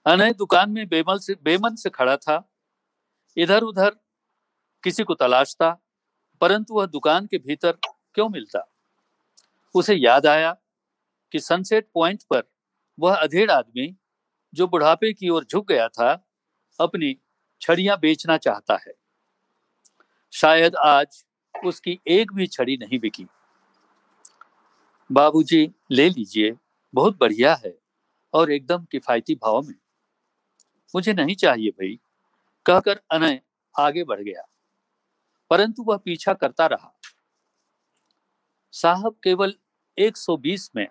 अनय 0.06 0.32
दुकान 0.32 0.70
में 0.70 0.88
बेमल 0.88 1.18
से, 1.18 1.34
बेमन 1.42 1.74
से 1.74 1.90
खड़ा 1.90 2.16
था। 2.16 2.52
इधर 3.36 3.62
उधर 3.62 3.90
किसी 4.82 5.04
को 5.04 5.14
तलाशता, 5.14 5.78
परंतु 6.40 6.74
वह 6.74 6.86
दुकान 6.86 7.26
के 7.26 7.38
भीतर 7.38 7.72
क्यों 8.14 8.28
मिलता? 8.28 8.74
उसे 9.74 9.94
याद 9.94 10.26
आया 10.26 10.56
कि 11.32 11.40
सनसेट 11.40 11.88
पॉइंट 11.94 12.22
पर 12.22 12.42
वह 12.98 13.16
अधेड़ 13.16 13.50
आदमी, 13.50 13.96
जो 14.54 14.66
बुढ़ापे 14.66 15.12
की 15.12 15.28
ओर 15.28 15.44
झुक 15.44 15.68
गया 15.68 15.88
था, 15.88 16.30
अपनी 16.80 17.16
छड़ियाँ 17.60 17.98
बेचना 17.98 18.36
चाहता 18.36 18.76
है। 18.76 18.94
शायद 20.32 20.76
आज 20.76 21.24
उसकी 21.64 22.00
एक 22.06 22.32
भी 22.32 22.46
छड़ी 22.46 22.76
नहीं 22.76 22.98
बिकी। 22.98 23.26
बाबूजी, 25.12 25.72
ले 25.90 26.08
लीजिए, 26.08 26.56
बहुत 26.94 27.18
बढ़िया 27.20 27.54
है 27.54 27.78
और 28.34 28.52
एकदम 28.52 28.84
किफायती 28.84 29.34
भाव 29.34 29.62
में। 29.62 29.74
मुझे 30.94 31.12
नहीं 31.12 31.36
चाहिए 31.36 31.70
भाई, 31.70 32.00
कहकर 32.66 33.00
अनय 33.10 33.40
आगे 33.78 34.04
बढ़ 34.04 34.20
गया। 34.20 34.48
परंतु 35.50 35.82
वह 35.82 35.96
पीछा 35.96 36.34
करता 36.34 36.66
रहा। 36.66 36.98
साहब, 38.72 39.16
केवल 39.24 39.54
120 39.98 40.70
में 40.76 40.88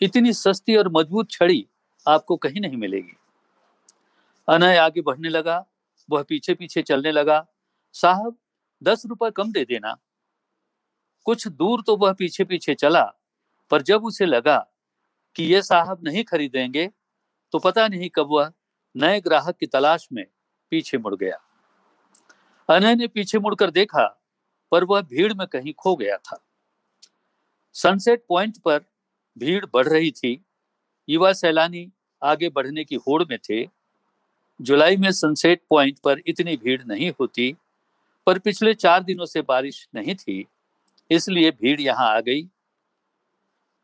इतनी 0.00 0.32
सस्ती 0.32 0.76
और 0.76 0.88
मज़बूत 0.88 1.30
छड़ी 1.30 1.68
आपको 2.08 2.36
कहीं 2.36 2.60
नहीं 2.60 2.76
मिलेगी। 2.76 3.16
अनय 4.48 4.76
आगे 4.76 5.00
बढ़ने 5.00 5.28
लगा, 5.28 5.66
वह 6.10 6.22
पीछे 6.22 6.54
पीछे 6.54 6.82
चलने 6.82 7.12
लगा। 7.12 7.46
साहब 7.92 8.36
दस 8.82 9.02
रुपए 9.06 9.30
कम 9.30 9.52
दे 9.52 9.64
देना। 9.64 9.96
कुछ 11.26 11.46
दूर 11.48 11.82
तो 11.82 11.96
वह 11.96 12.12
पीछे 12.12 12.44
पीछे 12.44 12.74
चला, 12.74 13.04
पर 13.70 13.82
जब 13.82 14.04
उसे 14.04 14.26
लगा 14.26 14.58
कि 15.36 15.44
ये 15.44 15.62
साहब 15.62 16.04
नहीं 16.04 16.24
खरीदेंगे 16.24 16.86
तो 17.54 17.58
पता 17.58 17.86
नहीं 17.88 18.08
कब 18.10 18.28
वह 18.30 18.52
नए 18.94 19.20
ग्राहक 19.20 19.56
की 19.56 19.66
तलाश 19.66 20.08
में 20.12 20.24
पीछे 20.72 20.98
मुड़ 20.98 21.14
गया। 21.14 21.38
अनय 22.68 22.94
ने 22.94 23.06
पीछे 23.06 23.38
मुड़कर 23.38 23.70
देखा, 23.70 24.06
पर 24.72 24.84
वह 24.84 25.00
भीड़ 25.02 25.32
में 25.34 25.46
कहीं 25.46 25.72
खो 25.74 25.94
गया 25.96 26.16
था। 26.16 26.42
सनसेट 27.76 28.24
पॉइंट 28.28 28.58
पर 28.58 28.84
भीड़ 29.36 29.64
बढ़ 29.74 29.88
रही 29.88 30.10
थी। 30.10 30.44
युवा 31.08 31.32
सैलानी 31.32 31.90
आगे 32.22 32.48
बढ़ने 32.48 32.84
की 32.84 32.96
होड़ 32.96 33.22
में 33.24 33.38
थे। 33.40 33.64
जुलाई 34.60 34.96
में 34.96 35.10
सनसेट 35.12 35.62
पॉइंट 35.70 35.98
पर 35.98 36.20
इतनी 36.26 36.56
भीड़ 36.56 36.82
नहीं 36.84 37.10
होती 37.20 37.54
पर 38.28 38.38
पिछले 38.38 38.72
चार 38.74 39.02
दिनों 39.02 39.26
से 39.26 39.42
बारिश 39.42 39.88
नहीं 39.94 40.14
थी, 40.14 40.44
इसलिए 41.10 41.50
भीड़ 41.52 41.80
यहाँ 41.80 42.08
आ 42.08 42.20
गई। 42.20 42.42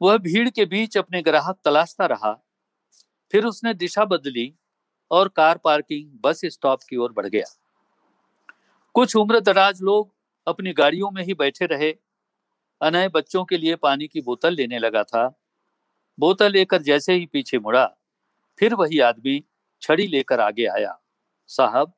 वह 0.01 0.17
भीड़ 0.19 0.49
के 0.51 0.65
बीच 0.67 0.99
अपने 0.99 1.23
ग्राहक 1.23 1.59
तलाशता 1.65 2.07
रहा। 2.07 2.33
फिर 3.33 3.45
उसने 3.45 3.73
दिशा 3.75 4.05
बदली 4.05 4.53
और 5.11 5.29
कार 5.29 5.59
पार्किंग 5.59 6.11
बस 6.25 6.41
स्टॉप 6.47 6.83
की 6.91 6.97
ओर 6.97 7.13
बढ़ 7.13 7.27
गया। 7.27 7.45
कुछ 8.95 9.17
उम्र 9.17 9.41
दराज 9.41 9.83
लोग 9.83 10.13
अपनी 10.47 10.73
गाड़ियों 10.75 11.11
में 11.11 11.23
ही 11.25 11.35
बैठे 11.35 11.67
रहे। 11.67 11.91
अनय 12.81 13.09
बच्चों 13.09 13.45
के 13.45 13.59
लिए 13.59 13.77
पानी 13.79 14.09
की 14.09 14.21
बोतल 14.21 14.55
लेने 14.55 14.79
लगा 14.79 15.05
था। 15.05 15.27
बोतल 16.19 16.53
लेकर 16.53 16.83
जैसे 16.83 17.15
ही 17.15 17.27
पीछे 17.27 17.59
मुड़ा, 17.59 17.87
फिर 18.61 18.75
वही 18.75 19.01
आदमी 19.01 19.43
छड़ी 19.83 20.07
लेकर 20.09 20.41
आगे 20.43 20.67
आया। 20.69 20.99
साहब, 21.51 21.93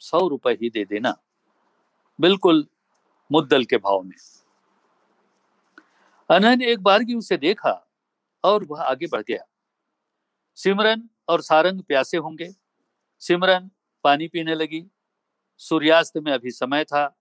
सौ 0.00 0.26
रुपए 0.28 0.58
ही 0.62 0.70
दे 0.70 0.84
देना। 0.84 1.16
बिल्कुल 2.20 2.66
मुद्दल 3.32 3.64
के 3.64 3.76
भाव 3.76 4.02
में। 4.02 4.16
अनय 6.30 6.56
ने 6.56 6.66
एक 6.66 6.82
बार 6.82 7.04
की 7.04 7.14
उसे 7.14 7.36
देखा 7.36 7.90
और 8.44 8.64
वह 8.64 8.82
आगे 8.82 9.06
बढ़ 9.06 9.20
गया। 9.20 9.44
सिमरन 10.54 11.08
और 11.28 11.40
सारंग 11.40 11.82
प्यासे 11.82 12.16
होंगे। 12.16 12.54
सिमरन 13.20 13.70
पानी 14.04 14.28
पीने 14.28 14.54
लगी। 14.54 14.90
सूर्यास्त 15.58 16.16
में 16.16 16.32
अभी 16.32 16.50
समय 16.50 16.84
था। 16.84 17.18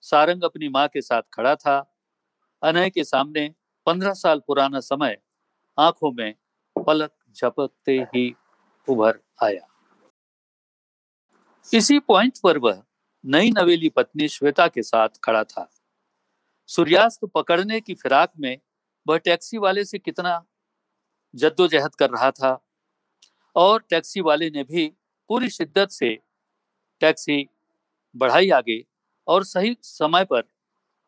सारंग 0.00 0.42
अपनी 0.42 0.68
माँ 0.68 0.88
के 0.88 1.00
साथ 1.00 1.22
खड़ा 1.32 1.54
था। 1.54 1.94
अनय 2.62 2.90
के 2.90 3.04
सामने 3.04 3.54
पंद्रह 3.86 4.12
साल 4.12 4.40
पुराना 4.46 4.80
समय 4.80 5.18
आँखों 5.78 6.12
में 6.12 6.34
पलक 6.86 7.12
झपकते 7.36 7.92
ही 7.92 8.36
उभर 8.88 9.20
आया। 9.42 9.68
इसी 11.74 11.98
पॉइंट 11.98 12.32
पर 12.42 12.58
वह 12.58 12.82
नई 13.28 13.50
नवेली 13.50 13.88
पत्नी 13.88 14.28
श्वेता 14.28 14.68
के 14.68 14.82
साथ 14.82 15.08
खड़ा 15.24 15.44
था। 15.44 15.70
सूर्यास्त 16.66 17.24
पकड़ने 17.24 17.80
की 17.80 17.94
फिराक 17.94 18.32
में 18.38 18.58
वह 19.08 19.18
टैक्सी 19.18 19.58
वाले 19.58 19.84
से 19.84 19.98
कितना 19.98 20.44
जद्दोजहद 21.34 21.94
कर 21.94 22.10
रहा 22.10 22.30
था 22.30 22.64
और 23.56 23.84
टैक्सी 23.90 24.20
वाले 24.20 24.50
ने 24.50 24.64
भी 24.64 24.92
पूरी 25.28 25.50
शिद्दत 25.50 25.88
से 25.90 26.18
टैक्सी 27.00 27.48
बढ़ाई 28.16 28.50
आगे 28.50 28.84
और 29.26 29.44
सही 29.44 29.76
समय 29.82 30.24
पर 30.24 30.42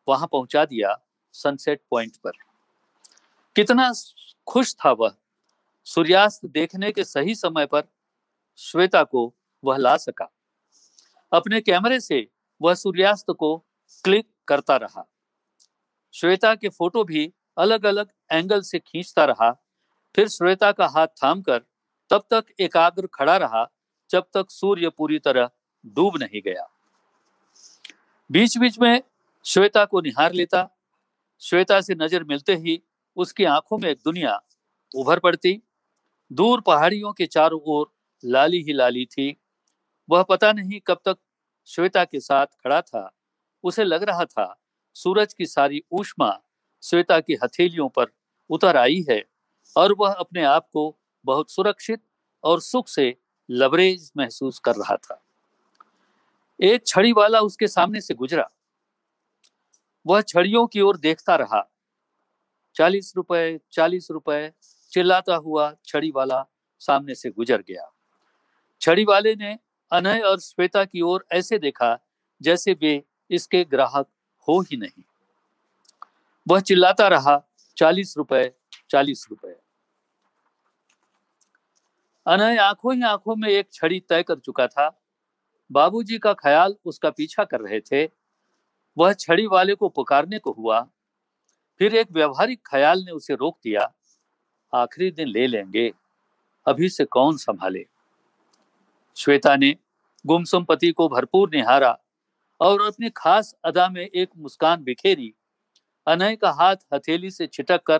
वहाँ 0.07 0.27
पहुँचा 0.27 0.65
दिया 0.65 0.97
सनसेट 1.31 1.81
पॉइंट 1.89 2.17
पर। 2.17 2.31
कितना 3.55 3.93
खुश 4.47 4.75
था 4.75 4.91
वह। 4.91 5.15
सूर्यास्त 5.83 6.45
देखने 6.45 6.91
के 6.91 7.03
सही 7.03 7.35
समय 7.35 7.65
पर 7.65 7.83
श्वेता 8.57 9.03
को 9.03 9.33
वह 9.63 9.77
ला 9.77 9.97
सका। 9.97 10.29
अपने 11.31 11.61
कैमरे 11.61 11.99
से 11.99 12.27
वह 12.61 12.73
सूर्यास्त 12.73 13.31
को 13.31 13.57
क्लिक 14.05 14.27
करता 14.47 14.75
रहा। 14.75 15.07
श्वेता 16.13 16.53
के 16.55 16.69
फ़ोटो 16.69 17.03
भी 17.03 17.31
अलग 17.57 17.85
अलग 17.85 18.09
एंगल 18.31 18.61
से 18.61 18.79
खींचता 18.79 19.25
रहा। 19.25 19.51
फिर 20.15 20.27
श्वेता 20.27 20.71
का 20.71 20.87
हाथ 20.87 21.07
थामकर 21.23 21.61
तब 22.11 22.23
तक 22.31 22.45
एकाग्र 22.59 23.07
खड़ा 23.07 23.37
रहा 23.37 23.65
जब 24.09 24.25
तक 24.33 24.49
सूर्य 24.49 24.89
पूरी 24.89 25.19
तरह 25.19 25.49
डूब 25.85 26.17
नहीं 26.17 26.41
गया। 26.41 26.67
बीच 28.29 28.57
बीच 28.57 28.79
में 28.79 29.01
श्वेता 29.45 29.85
को 29.85 30.01
निहार 30.01 30.33
लेता। 30.33 30.67
श्वेता 31.41 31.79
से 31.81 31.95
नज़र 31.95 32.23
मिलते 32.23 32.55
ही 32.55 32.81
उसकी 33.17 33.43
आँखों 33.43 33.77
में 33.77 33.89
एक 33.89 33.99
दुनिया 34.05 34.39
उभर 34.91 35.19
पड़ती। 35.19 35.61
दूर 36.31 36.61
पहाड़ियों 36.61 37.13
के 37.13 37.25
चारों 37.25 37.59
ओर 37.65 37.91
लाली 38.23 38.61
ही 38.63 38.73
लाली 38.73 39.05
थी। 39.05 39.40
वह 40.09 40.23
पता 40.23 40.53
नहीं 40.53 40.79
कब 40.79 41.01
तक 41.05 41.17
श्वेता 41.65 42.05
के 42.05 42.19
साथ 42.19 42.45
खड़ा 42.45 42.81
था। 42.81 43.17
उसे 43.63 43.83
लग 43.83 44.03
रहा 44.03 44.25
था, 44.25 44.61
सूरज 44.93 45.33
की 45.33 45.45
सारी 45.45 45.83
ऊष्मा 45.91 46.41
श्वेता 46.83 47.19
की 47.19 47.37
हथेलियों 47.43 47.89
पर 47.89 48.05
उतर 48.49 48.77
आई 48.77 49.05
है 49.09 49.23
और 49.77 49.95
वह 49.99 50.13
अपने 50.13 50.43
आप 50.43 50.69
को 50.73 50.99
बहुत 51.25 51.51
सुरक्षित 51.51 52.03
और 52.43 52.61
सुख 52.61 52.87
से 52.87 53.17
लबरेज 53.49 54.11
महसूस 54.17 54.59
कर 54.59 54.75
रहा 54.75 54.95
था। 54.95 55.23
एक 56.61 56.87
छड़ी 56.87 57.11
वाला 57.11 57.39
उसके 57.39 57.67
सामने 57.67 58.01
से 58.01 58.13
गुजरा। 58.13 58.49
वह 60.05 60.21
छड़ियों 60.21 60.67
की 60.67 60.81
ओर 60.81 60.97
देखता 60.97 61.35
रहा। 61.35 61.71
चालीस 62.75 63.13
रुपए 63.15 63.59
चालीस 63.71 64.11
रुपए, 64.11 64.51
चिल्लाता 64.91 65.35
हुआ 65.35 65.75
छड़ी 65.85 66.11
वाला 66.11 66.45
सामने 66.79 67.15
से 67.15 67.29
गुजर 67.29 67.61
गया। 67.61 67.91
छड़ी 68.81 69.05
वाले 69.05 69.35
ने 69.35 69.59
अनय 69.91 70.19
और 70.19 70.39
श्वेता 70.39 70.85
की 70.85 71.01
ओर 71.01 71.25
ऐसे 71.31 71.59
देखा, 71.59 71.99
जैसे 72.41 72.73
वे 72.73 73.03
इसके 73.31 73.63
ग्राहक 73.63 74.07
हो 74.47 74.61
ही 74.61 74.77
नहीं। 74.77 75.03
वह 76.47 76.59
चिल्लाता 76.59 77.07
रहा, 77.07 77.43
चालीस 77.77 78.17
रुपए 78.17 78.53
चालीस 78.89 79.27
रुपए। 79.29 79.55
अनय 82.27 82.57
आँखों 82.57 82.95
ही 82.95 83.01
आँखों 83.01 83.35
में 83.35 83.49
एक 83.49 83.73
छड़ी 83.73 83.99
तय 83.99 84.23
कर 84.23 84.39
चुका 84.39 84.67
था। 84.67 85.01
बाबूजी 85.71 86.17
का 86.17 86.33
ख्याल 86.33 86.75
उसका 86.85 87.09
पीछा 87.09 87.43
कर 87.43 87.59
रहे 87.59 87.79
थे। 87.79 88.09
वह 88.97 89.13
छड़ी 89.13 89.47
वाले 89.47 89.75
को 89.75 89.89
पुकारने 89.89 90.39
को 90.39 90.51
हुआ। 90.51 90.81
फिर 91.79 91.95
एक 91.95 92.07
व्यवहारिक 92.11 92.61
ख्याल 92.71 92.99
ने 92.99 93.11
उसे 93.11 93.35
रोक 93.35 93.59
दिया। 93.63 93.93
आखिरी 94.73 95.11
दिन 95.11 95.27
ले 95.27 95.47
लेंगे। 95.47 95.93
अभी 96.65 96.89
से 96.89 97.05
कौन 97.05 97.37
संभाले? 97.37 97.85
श्वेता 99.21 99.55
ने 99.55 99.75
गुमसुम 100.25 100.63
पति 100.63 100.91
को 100.91 101.09
भरपूर 101.09 101.49
निहारा 101.53 101.99
और 102.59 102.81
अपनी 102.81 103.09
खास 103.09 103.55
अदा 103.65 103.89
में 103.89 104.01
एक 104.01 104.29
मुस्कान 104.37 104.83
बिखेरी। 104.83 105.33
अनय 106.07 106.35
का 106.35 106.51
हाथ 106.51 106.75
हथेली 106.93 107.31
से 107.31 107.47
छिटक 107.47 107.83
कर 107.83 107.99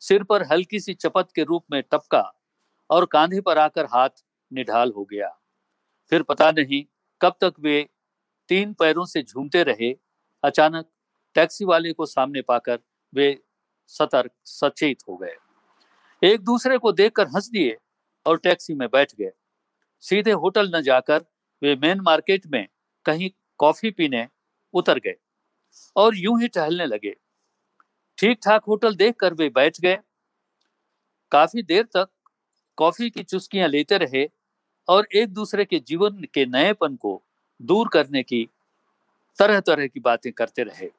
सिर 0.00 0.22
पर 0.22 0.42
हल्की 0.42 0.80
सी 0.80 0.94
चपत 0.94 1.28
के 1.34 1.42
रूप 1.42 1.64
में 1.72 1.82
टपका 1.82 2.34
और 2.90 3.06
कांधे 3.06 3.40
पर 3.40 3.58
आकर 3.58 3.84
हाथ 3.84 4.24
निढाल 4.52 4.92
हो 4.96 5.04
गया। 5.04 5.28
फिर 6.10 6.22
पता 6.22 6.50
नहीं 6.50 6.84
कब 7.20 7.36
तक 7.40 7.54
वे 7.60 7.88
तीन 8.48 8.72
पैरों 8.72 9.04
से 9.04 9.22
झूमते 9.22 9.62
रहे। 9.62 9.96
अचानक 10.42 10.90
टैक्सी 11.34 11.64
वाले 11.64 11.92
को 11.92 12.06
सामने 12.06 12.42
पाकर 12.42 12.78
वे 13.14 13.42
सतर्क, 13.86 14.30
सचेत 14.44 14.98
हो 15.08 15.16
गए। 15.16 15.36
एक 16.22 16.40
दूसरे 16.40 16.78
को 16.78 16.92
देखकर 16.92 17.26
हंस 17.26 17.48
दिए 17.48 17.76
और 18.26 18.38
टैक्सी 18.38 18.74
में 18.74 18.88
बैठ 18.88 19.14
गए। 19.14 19.30
सीधे 20.04 20.32
होटल 20.34 20.70
न 20.74 20.80
जाकर 20.82 21.24
वे 21.62 21.74
मेन 21.76 22.00
मार्केट 22.00 22.46
में 22.46 22.66
कहीं 23.06 23.30
कॉफ़ी 23.60 23.90
पीने 23.90 24.26
उतर 24.74 24.98
गए 24.98 25.14
और 25.96 26.16
यूँ 26.16 26.40
ही 26.40 26.48
टहलने 26.48 26.86
लगे। 26.86 27.14
ठीक 28.18 28.38
ठाक 28.44 28.64
होटल 28.64 28.94
देखकर 28.94 29.34
वे 29.34 29.48
बैठ 29.48 29.80
गए। 29.80 29.96
काफ़ी 31.32 31.62
देर 31.62 31.82
तक 31.96 32.08
कॉफ़ी 32.78 33.10
की 33.10 33.22
चुस्कियाँ 33.22 33.68
लेते 33.68 33.98
रहे 33.98 34.28
और 34.88 35.08
एक 35.16 35.32
दूसरे 35.32 35.64
के 35.64 35.78
जीवन 35.78 36.22
के 36.34 36.44
नएपन 36.46 36.96
को 36.96 37.20
दूर 37.60 37.88
करने 37.88 38.22
की 38.22 38.48
तरह 39.38 39.60
तरह 39.60 39.86
की 39.86 40.00
बातें 40.00 40.32
करते 40.32 40.62
रहे। 40.62 40.90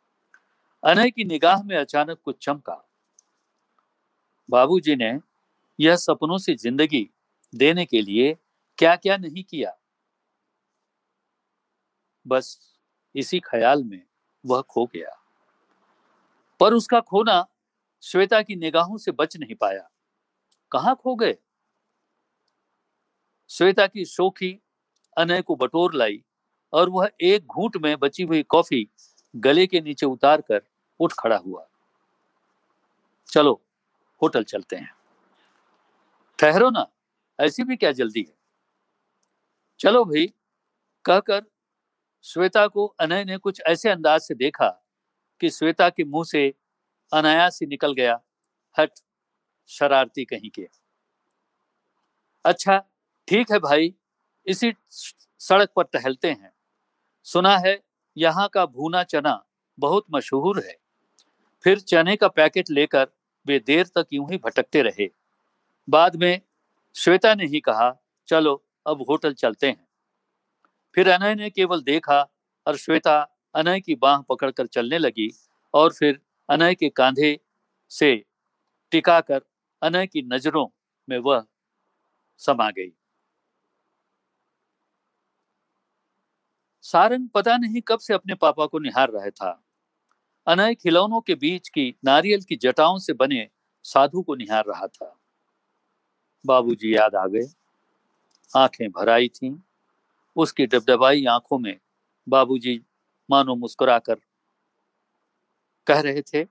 अनय 0.83 1.09
की 1.12 1.23
निगाह 1.23 1.63
में 1.63 1.75
अचानक 1.77 2.17
कुछ 2.25 2.35
चमका। 2.41 2.83
बाबूजी 4.49 4.95
ने 4.95 5.12
यह 5.79 5.95
सपनों 5.95 6.38
से 6.38 6.55
ज़िंदगी 6.55 7.09
देने 7.53 7.85
के 7.85 8.01
लिए 8.01 8.35
क्या 8.79 8.95
क्या 8.95 9.17
नहीं 9.17 9.43
किया। 9.43 9.77
बस 12.27 12.75
इसी 13.15 13.39
ख्याल 13.39 13.83
में 13.83 14.07
वह 14.45 14.61
खो 14.61 14.85
गया। 14.85 15.23
पर 16.59 16.73
उसका 16.73 16.99
खोना 16.99 17.47
श्वेता 18.03 18.41
की 18.41 18.55
निगाहों 18.55 18.97
से 18.97 19.11
बच 19.11 19.37
नहीं 19.37 19.55
पाया। 19.55 19.89
कहा 20.71 20.93
खो 20.93 21.15
गए? 21.15 21.37
श्वेता 23.49 23.87
की 23.87 24.05
शोखी 24.05 24.61
अनय 25.17 25.41
को 25.41 25.55
बटोर 25.55 25.93
लाई 25.93 26.23
और 26.73 26.89
वह 26.89 27.09
एक 27.21 27.45
घूट 27.45 27.77
में 27.77 27.99
बची 27.99 28.23
हुई 28.23 28.43
कॉफ़ी 28.43 28.89
गले 29.35 29.67
के 29.67 29.81
नीचे 29.81 30.05
उतार 30.05 30.41
कर 30.41 30.61
उठ 30.99 31.13
खड़ा 31.19 31.37
हुआ। 31.37 31.67
चलो, 33.27 33.61
होटल 34.21 34.43
चलते 34.43 34.75
हैं। 34.75 34.95
ठहरो 36.39 36.69
ना, 36.69 36.87
ऐसी 37.39 37.63
भी 37.63 37.75
क्या 37.75 37.91
जल्दी 37.91 38.25
है? 38.29 38.38
चलो 39.79 40.03
भाई, 40.05 40.25
कहकर 41.05 41.41
श्वेता 42.25 42.65
को 42.67 42.85
अनय 42.99 43.23
ने 43.23 43.37
कुछ 43.37 43.61
ऐसे 43.67 43.89
अंदाज 43.89 44.21
से 44.21 44.35
देखा 44.35 44.67
कि 45.41 45.49
श्वेता 45.49 45.89
के 45.89 46.03
मुँह 46.03 46.23
से 46.23 46.53
अनायास 47.11 47.59
ही 47.61 47.67
निकल 47.67 47.93
गया, 47.93 48.19
हट, 48.77 48.91
शरारती 49.69 50.25
कहीं 50.25 50.49
के। 50.49 50.67
अच्छा 52.45 52.77
ठीक 53.27 53.51
है 53.51 53.59
भाई, 53.59 53.93
इसी 54.45 54.73
सड़क 54.89 55.71
पर 55.75 55.83
टहलते 55.83 56.31
हैं। 56.31 56.51
सुना 57.23 57.57
है, 57.57 57.79
यहाँ 58.17 58.47
का 58.47 58.65
भूना 58.65 59.03
चना 59.03 59.43
बहुत 59.77 60.05
मशहूर 60.11 60.59
है। 60.59 60.77
फिर 61.63 61.79
चने 61.79 62.15
का 62.15 62.27
पैकेट 62.27 62.69
लेकर 62.69 63.07
वे 63.45 63.59
देर 63.59 63.85
तक 63.87 64.07
यूँ 64.13 64.29
ही 64.31 64.37
भटकते 64.37 64.81
रहे। 64.81 65.09
बाद 65.87 66.15
में 66.15 66.41
श्वेता 66.95 67.35
ने 67.35 67.45
ही 67.45 67.59
कहा, 67.59 67.95
चलो 68.27 68.63
अब 68.89 69.06
होटल 69.10 69.34
चलते 69.34 69.67
हैं। 69.67 69.88
फिर 70.95 71.10
अनय 71.10 71.36
ने 71.36 71.49
केवल 71.49 71.82
देखा 71.82 72.21
और 72.67 72.78
श्वेता 72.78 73.21
अनय 73.56 73.80
की 73.80 73.95
बाह 73.95 74.21
पकड़कर 74.21 74.67
चलने 74.67 74.97
लगी 74.97 75.30
और 75.73 75.93
फिर 75.93 76.21
अनय 76.49 76.75
के 76.75 76.89
कांधे 76.89 77.39
से 77.89 78.25
टिकाकर 78.91 79.41
अनय 79.82 80.08
की 80.08 80.21
नज़रों 80.21 80.67
में 81.10 81.17
वह 81.17 81.45
समा 82.38 82.69
गई। 82.69 82.91
सारंग 86.82 87.30
पता 87.30 87.58
नहीं 87.58 87.82
कब 87.82 87.99
से 87.99 88.13
अपने 88.13 88.36
पापा 88.36 88.65
को 88.65 88.80
निहार 88.80 89.10
रहा 89.10 89.30
था। 89.30 89.63
अनय 90.47 90.75
खिलौनों 90.75 91.21
के 91.21 91.36
बीच 91.36 91.69
की 91.69 91.95
नारियल 92.06 92.41
की 92.41 92.56
जटाओं 92.56 92.97
से 92.97 93.13
बने 93.13 93.49
साधु 93.84 94.21
को 94.21 94.36
निहार 94.36 94.63
रहा 94.67 94.88
था। 94.88 95.19
बाबूजी 96.45 96.95
याद 96.95 97.15
आ 97.15 97.28
गए? 97.28 97.59
आँखें 98.55 98.89
भराई 98.89 99.27
थीं। 99.27 99.59
उसकी 100.35 100.65
डबडबाई 100.65 101.25
आँखों 101.25 101.59
में 101.59 101.79
बाबूजी 102.29 102.81
मानो 103.29 103.55
मुस्कुराकर 103.55 104.15
कह 105.88 105.99
रहे 105.99 106.21
थे, 106.21 106.47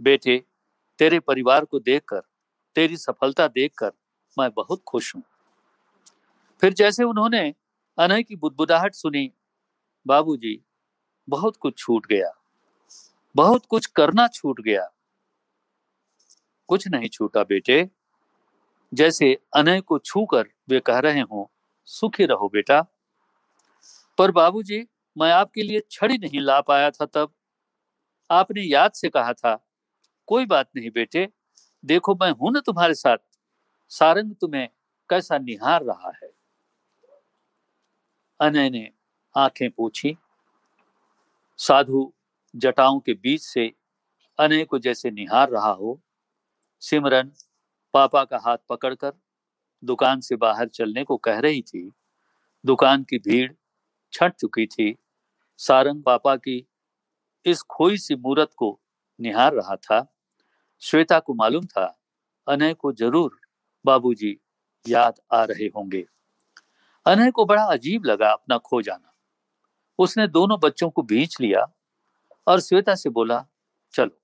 बेटे, 0.00 0.44
तेरे 0.98 1.20
परिवार 1.20 1.64
को 1.64 1.80
देखकर, 1.80 2.22
तेरी 2.74 2.96
सफलता 2.96 3.48
देखकर 3.48 3.92
मैं 4.38 4.50
बहुत 4.50 4.82
खुश 4.86 5.14
हूँ। 5.16 5.22
फिर 6.60 6.72
जैसे 6.72 7.04
उन्होंने 7.04 7.54
अनय 7.98 8.22
की 8.22 8.36
बुदबुदाहट 8.36 8.94
सुनी, 8.94 9.32
बाबूजी, 10.06 10.64
बहुत 11.28 11.56
कुछ 11.56 11.78
छूट 11.78 12.06
गया। 12.06 12.32
बहुत 13.36 13.66
कुछ 13.66 13.86
करना 13.86 14.28
छूट 14.28 14.60
गया। 14.60 14.90
कुछ 16.68 16.88
नहीं 16.88 17.08
छूटा 17.08 17.44
बेटे। 17.44 17.90
जैसे 18.94 19.38
अनय 19.54 19.80
को 19.80 19.98
छूकर 19.98 20.48
वे 20.68 20.80
कह 20.80 20.98
रहे 20.98 21.20
हो, 21.20 21.50
सुखी 21.84 22.24
रहो 22.24 22.48
बेटा। 22.48 22.80
पर 24.18 24.30
बाबूजी, 24.30 24.86
मैं 25.18 25.32
आपके 25.32 25.62
लिए 25.62 25.82
छड़ी 25.90 26.18
नहीं 26.18 26.40
ला 26.40 26.60
पाया 26.60 26.90
था 26.90 27.06
तब। 27.06 27.32
आपने 28.30 28.62
याद 28.62 28.92
से 28.92 29.08
कहा 29.08 29.32
था, 29.32 29.66
कोई 30.26 30.46
बात 30.46 30.70
नहीं 30.76 30.90
बेटे, 30.90 31.28
देखो 31.84 32.14
मैं 32.14 32.30
हूँ 32.30 32.52
ना 32.52 32.60
तुम्हारे 32.60 32.94
साथ। 32.94 33.18
सारंग 33.88 34.34
तुम्हें 34.34 34.68
कैसा 35.10 35.38
निहार 35.38 35.82
रहा 35.82 36.12
है? 36.22 36.30
अनय 38.40 38.70
ने 38.70 38.90
आँखें 39.36 39.70
पूछी। 39.70 40.16
साधु 41.58 42.12
जटाओं 42.56 43.00
के 43.00 43.14
बीच 43.14 43.42
से 43.42 43.72
अनय 44.38 44.64
को 44.64 44.78
जैसे 44.78 45.10
निहार 45.10 45.50
रहा 45.50 45.70
हो, 45.70 46.00
सिमरन 46.80 47.32
पापा 47.94 48.24
का 48.24 48.38
हाथ 48.38 48.56
पकड़कर 48.68 49.12
दुकान 49.84 50.20
से 50.20 50.36
बाहर 50.36 50.68
चलने 50.68 51.04
को 51.04 51.16
कह 51.16 51.38
रही 51.38 51.62
थी। 51.62 51.92
दुकान 52.64 53.02
की 53.02 53.18
भीड़ 53.18 53.52
छट 54.12 54.34
चुकी 54.34 54.66
थी। 54.66 54.96
सारंग 55.56 56.02
पापा 56.02 56.36
की 56.36 56.66
इस 57.46 57.62
खोई 57.62 57.96
सी 57.96 58.14
मूरत 58.14 58.50
को 58.56 58.80
निहार 59.20 59.54
रहा 59.54 59.76
था। 59.76 60.14
श्वेता 60.80 61.18
को 61.18 61.34
मालूम 61.34 61.64
था, 61.64 61.98
अनय 62.48 62.74
को 62.74 62.92
ज़रूर 62.92 63.40
बाबूजी 63.84 64.40
याद 64.88 65.14
आ 65.32 65.44
रहे 65.44 65.66
होंगे। 65.66 66.04
अनय 67.06 67.30
को 67.30 67.44
बड़ा 67.44 67.64
अजीब 67.64 68.04
लगा 68.04 68.30
अपना 68.32 68.58
खो 68.58 68.82
जाना। 68.82 69.14
उसने 69.98 70.28
दोनों 70.28 70.58
बच्चों 70.60 70.90
को 70.90 71.02
बीच 71.02 71.40
लिया 71.40 71.72
और 72.46 72.60
श्वेता 72.60 72.94
से 72.94 73.10
बोला, 73.10 73.46
चलो। 73.92 74.20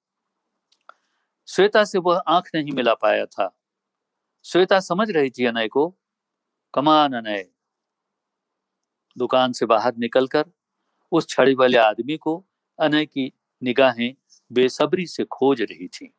श्वेता 1.47 1.85
से 1.85 1.99
वह 1.99 2.19
आँख 2.19 2.51
नहीं 2.55 2.73
मिला 2.73 2.95
पाया 2.95 3.27
था। 3.27 3.60
श्वेता, 4.45 4.81
समझ 4.81 5.11
रही 5.11 5.31
थी 5.31 5.47
अनय 5.47 5.69
को? 5.69 5.99
कमान 6.75 7.13
अनय। 7.13 7.49
दुकान 9.17 9.53
से 9.53 9.67
बाहर 9.67 9.97
निकलकर 9.97 10.45
उस 11.13 11.29
छड़ी 11.29 11.55
वाले 11.55 11.79
आदमी 11.79 12.17
को 12.17 12.47
अनय 12.79 13.07
की 13.07 13.33
निगाहें 13.63 14.15
बेसब्री 14.53 15.07
से 15.07 15.25
खोज 15.25 15.63
रही 15.63 15.89
थी। 15.89 16.15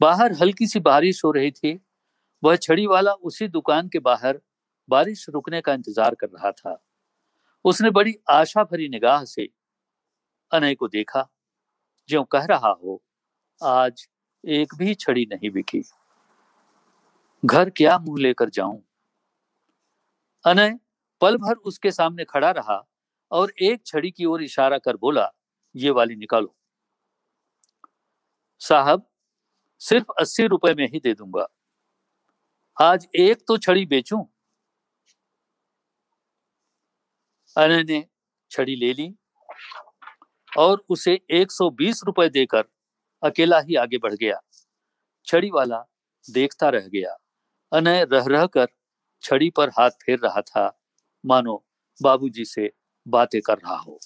बाहर 0.00 0.32
हल्की 0.32 0.66
सी 0.66 0.80
बारिश 0.80 1.24
हो 1.24 1.30
रही 1.30 1.50
थी। 1.50 1.80
वह 2.42 2.56
छड़ी 2.56 2.86
वाला 2.86 3.12
उसी 3.12 3.48
दुकान 3.48 3.88
के 3.88 3.98
बाहर 3.98 4.40
बारिश 4.88 5.26
रुकने 5.28 5.60
का 5.60 5.72
इंतज़ार 5.72 6.14
कर 6.14 6.26
रहा 6.26 6.50
था। 6.50 6.82
उसने 7.64 7.90
बड़ी 7.90 8.14
आशा 8.30 8.64
भरी 8.64 8.88
निगाह 8.88 9.24
से 9.24 9.48
अनय 10.52 10.74
को 10.74 10.88
देखा। 10.88 11.28
जो 12.08 12.24
कह 12.24 12.44
रहा 12.44 12.70
हो, 12.70 13.02
आज 13.62 14.08
एक 14.44 14.74
भी 14.74 14.94
छड़ी 14.94 15.26
नहीं 15.32 15.50
बिकी। 15.50 15.82
घर 17.44 17.70
क्या 17.70 17.98
मुँह 17.98 18.22
लेकर 18.22 18.50
जाऊँ? 18.50 18.82
अनय 20.44 20.78
पल 21.20 21.36
भर 21.36 21.54
उसके 21.54 21.90
सामने 21.90 22.24
खड़ा 22.24 22.50
रहा 22.50 22.86
और 23.30 23.52
एक 23.62 23.82
छड़ी 23.86 24.10
की 24.10 24.24
ओर 24.24 24.42
इशारा 24.42 24.78
कर 24.78 24.96
बोला, 24.96 25.30
ये 25.76 25.90
वाली 25.90 26.16
निकालो। 26.16 26.54
साहब, 28.60 29.06
सिर्फ़ 29.78 30.06
अस्सी 30.20 30.46
रुपए 30.46 30.74
में 30.74 30.88
ही 30.88 31.00
दे 31.00 31.14
दूँगा। 31.14 31.46
आज 32.82 33.06
एक 33.16 33.38
तो 33.48 33.58
छड़ी 33.58 33.86
बेचूं? 33.86 34.24
अनय 37.56 37.82
ने 37.82 38.06
छड़ी 38.50 38.76
ले 38.76 38.92
ली 38.92 39.14
और 40.58 40.84
उसे 40.88 41.20
120 41.30 42.00
रुपए 42.06 42.28
देकर 42.28 42.64
अकेला 43.22 43.60
ही 43.60 43.74
आगे 43.74 43.98
बढ़ 43.98 44.14
गया। 44.14 44.40
छड़ी 45.26 45.50
वाला 45.50 45.84
देखता 46.32 46.68
रह 46.68 46.88
गया। 46.88 47.16
अनय 47.72 48.04
रह 48.12 48.24
रह 48.26 48.46
कर 48.46 48.66
छड़ी 49.22 49.50
पर 49.50 49.68
हाथ 49.68 49.90
फेर 49.90 50.18
रहा 50.18 50.40
था। 50.40 50.82
मानो, 51.26 51.66
बाबूजी 52.02 52.44
से 52.44 52.72
बातें 53.08 53.40
कर 53.40 53.54
रहा 53.54 53.76
हो। 53.76 54.00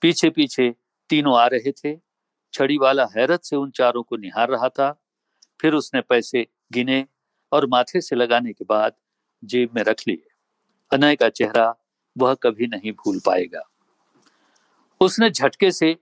पीछे 0.00 0.30
पीछे 0.30 0.74
तीनों 1.08 1.38
आ 1.38 1.46
रहे 1.46 1.72
थे। 1.72 2.00
छड़ी 2.52 2.78
वाला 2.78 3.04
हैरत 3.04 3.44
से 3.44 3.56
उन 3.56 3.70
चारों 3.70 4.02
को 4.02 4.16
निहार 4.16 4.48
रहा 4.48 4.68
था। 4.68 5.04
फिर 5.60 5.74
उसने 5.74 6.00
पैसे 6.00 6.46
गिने 6.72 7.06
और 7.52 7.66
माथे 7.66 8.00
से 8.00 8.16
लगाने 8.16 8.52
के 8.52 8.64
बाद 8.64 8.92
जेब 9.44 9.70
में 9.74 9.82
रख 9.82 10.02
लिए। 10.08 10.28
अनय 10.92 11.16
का 11.16 11.28
चेहरा 11.28 11.74
वह 12.18 12.34
कभी 12.34 12.66
नहीं 12.66 12.92
भूल 12.92 13.20
पाएगा। 13.26 13.62
उसने 15.00 15.30
झटके 15.30 15.70
से 15.70 15.96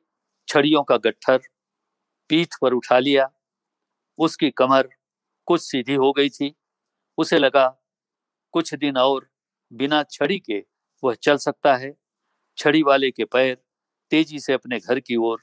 छड़ियों 0.48 0.82
का 0.82 0.96
गट्ठर 0.96 1.40
पीठ 2.28 2.48
पर 2.62 2.72
उठा 2.72 2.98
लिया। 2.98 3.30
उसकी 4.18 4.50
कमर 4.50 4.88
कुछ 5.46 5.60
सीधी 5.60 5.94
हो 5.94 6.12
गई 6.12 6.28
थी। 6.28 6.54
उसे 7.18 7.38
लगा, 7.38 7.82
कुछ 8.52 8.74
दिन 8.74 8.98
और 8.98 9.30
बिना 9.72 10.02
छड़ी 10.02 10.38
के 10.38 10.64
वह 11.04 11.14
चल 11.14 11.36
सकता 11.36 11.76
है। 11.76 11.94
छड़ी 12.56 12.82
वाले 12.82 13.10
के 13.10 13.24
पैर 13.24 13.58
तेज़ी 14.10 14.40
से 14.40 14.52
अपने 14.52 14.78
घर 14.78 15.00
की 15.00 15.16
ओर 15.16 15.42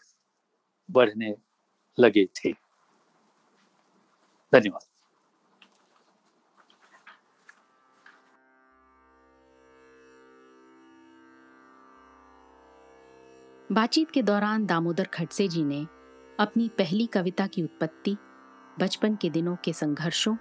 बढ़ने 0.91 1.35
लगे 1.99 2.25
थे। 2.25 2.51
धन्यवाद। 4.53 4.87
बातचीत 13.71 14.11
के 14.11 14.21
दौरान 14.21 14.65
दामोदर 14.65 15.03
खड़से 15.03 15.47
जी 15.47 15.63
ने 15.63 15.87
अपनी 16.39 16.69
पहली 16.69 17.05
कविता 17.05 17.47
की 17.47 17.63
उत्पत्ति 17.63 18.17
बचपन 18.79 19.15
के 19.15 19.29
दिनों 19.29 19.55
के 19.55 19.73
संघर्षों 19.73 20.35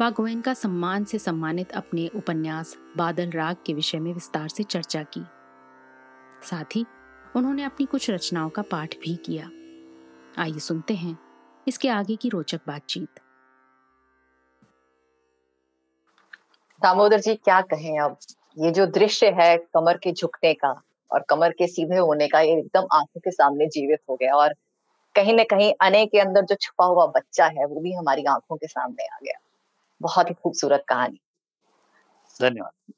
व 0.00 0.10
गोयनका 0.10 0.54
सम्मान 0.54 1.04
से 1.04 1.18
सम्मानित 1.18 1.72
अपने 1.72 2.08
उपन्यास 2.08 2.76
बादल 2.96 3.30
राग 3.30 3.56
के 3.66 3.74
विषय 3.74 3.98
में 3.98 4.12
विस्तार 4.14 4.48
से 4.48 4.62
चर्चा 4.62 5.02
की। 5.02 5.20
साथ 6.42 6.76
ही 6.76 6.84
उन्होंने 7.36 7.62
अपनी 7.62 7.86
कुछ 7.86 8.10
रचनाओं 8.10 8.50
का 8.50 8.62
पाठ 8.62 8.96
भी 8.96 9.14
किया। 9.16 9.50
आइए 10.42 10.58
सुनते 10.58 10.94
हैं 10.94 11.18
इसके 11.68 11.88
आगे 11.88 12.16
की 12.16 12.28
रोचक 12.28 12.60
बातचीत। 12.66 13.20
दामोदर 16.82 17.20
जी, 17.20 17.34
क्या 17.34 17.60
कहें 17.60 18.00
अब? 18.00 18.16
ये 18.58 18.70
जो 18.70 18.86
दृश्य 18.86 19.30
है 19.30 19.56
कमर 19.74 19.96
के 19.96 20.12
झुकने 20.12 20.54
का 20.54 20.82
और 21.10 21.24
कमर 21.28 21.50
के 21.50 21.66
सीधे 21.66 21.96
होने 21.96 22.28
का, 22.28 22.40
ये 22.40 22.58
एकदम 22.58 22.86
आँखों 22.92 23.20
के 23.20 23.30
सामने 23.30 23.66
जीवित 23.66 23.98
हो 24.10 24.16
गया 24.16 24.34
और 24.34 24.54
कहीं 25.14 25.34
ना 25.34 25.42
कहीं 25.44 25.72
अने 25.80 26.04
के 26.06 26.18
अंदर 26.18 26.44
जो 26.44 26.54
छुपा 26.54 26.84
हुआ 26.84 27.06
बच्चा 27.06 27.46
है 27.46 27.66
वो 27.66 27.80
भी 27.80 27.92
हमारी 27.92 28.24
आँखों 28.24 28.56
के 28.56 28.66
सामने 28.66 29.06
आ 29.06 29.18
गया। 29.22 29.38
बहुत 30.00 30.28
ही 30.30 30.34
खूबसूरत 30.34 30.84
कहानी। 30.88 31.20
धन्यवाद। 32.34 32.92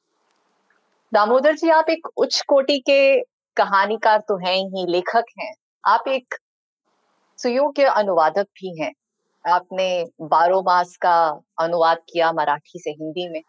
दामोदर 1.12 1.54
जी 1.54 1.70
आप 1.70 1.90
एक 1.90 2.06
उच्च 2.16 2.40
कोटि 2.48 2.78
के 2.78 3.20
कहानीकार 3.56 4.20
तो 4.20 4.36
हैं 4.36 4.56
ही 4.68 4.86
लेखक 4.86 5.24
हैं। 5.38 5.52
आप 5.84 6.08
एक 6.08 6.34
सुयोग्य 7.38 7.84
अनुवादक 7.84 8.46
भी 8.54 8.80
हैं। 8.80 8.92
आपने 9.44 9.88
बारो 10.22 10.60
मास 10.62 10.96
का 10.96 11.16
अनुवाद 11.58 11.98
किया 12.12 12.32
मराठी 12.32 12.78
से 12.78 12.90
हिंदी 12.90 13.28
में 13.28 13.42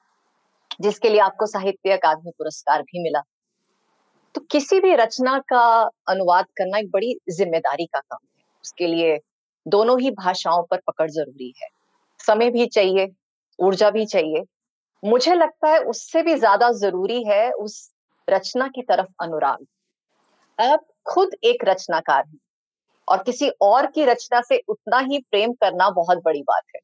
जिसके 0.82 1.10
लिए 1.10 1.20
आपको 1.20 1.46
साहित्य 1.46 1.92
अकादमी 1.92 2.32
पुरस्कार 2.32 2.82
भी 2.82 3.04
मिला। 3.04 3.22
तो 4.36 4.42
किसी 4.42 4.80
भी 4.80 4.96
रचना 4.96 5.38
का 5.40 5.66
अनुवाद 6.10 6.46
करना 6.58 6.78
एक 6.78 6.90
बड़ी 6.92 7.14
ज़िम्मेदारी 7.30 7.86
का 7.86 8.00
काम 8.00 8.20
है। 8.24 8.35
उसके 8.66 8.88
लिए 8.88 9.18
दोनों 9.66 10.00
ही 10.00 10.12
भाषाओं 10.12 10.64
पर 10.64 10.80
पकड़ 10.88 11.10
ज़रूरी 11.10 11.54
है। 11.64 11.68
समय 12.20 12.50
भी 12.52 12.66
चाहिए, 12.66 13.08
ऊर्जा 13.60 13.90
भी 13.90 14.06
चाहिए। 14.06 14.44
मुझे 15.04 15.34
लगता 15.36 15.70
है 15.70 15.80
उससे 15.80 16.22
भी 16.24 16.36
ज़्यादा 16.36 16.72
ज़रूरी 16.72 17.24
है 17.24 17.52
उस 17.52 17.92
रचना 18.28 18.68
की 18.68 18.82
तरफ़ 18.82 19.08
अनुराग। 19.22 19.66
आप 20.60 20.86
खुद 21.06 21.36
एक 21.44 21.66
रचनाकार 21.66 22.24
हैं 22.28 22.40
और 23.08 23.24
किसी 23.24 23.50
और 23.62 23.86
की 23.86 24.06
रचना 24.06 24.42
से 24.42 24.62
उतना 24.68 25.00
ही 25.00 25.20
प्रेम 25.32 25.54
करना 25.54 25.90
बहुत 25.90 26.24
बड़ी 26.26 26.42
बात 26.42 26.64
है। 26.76 26.82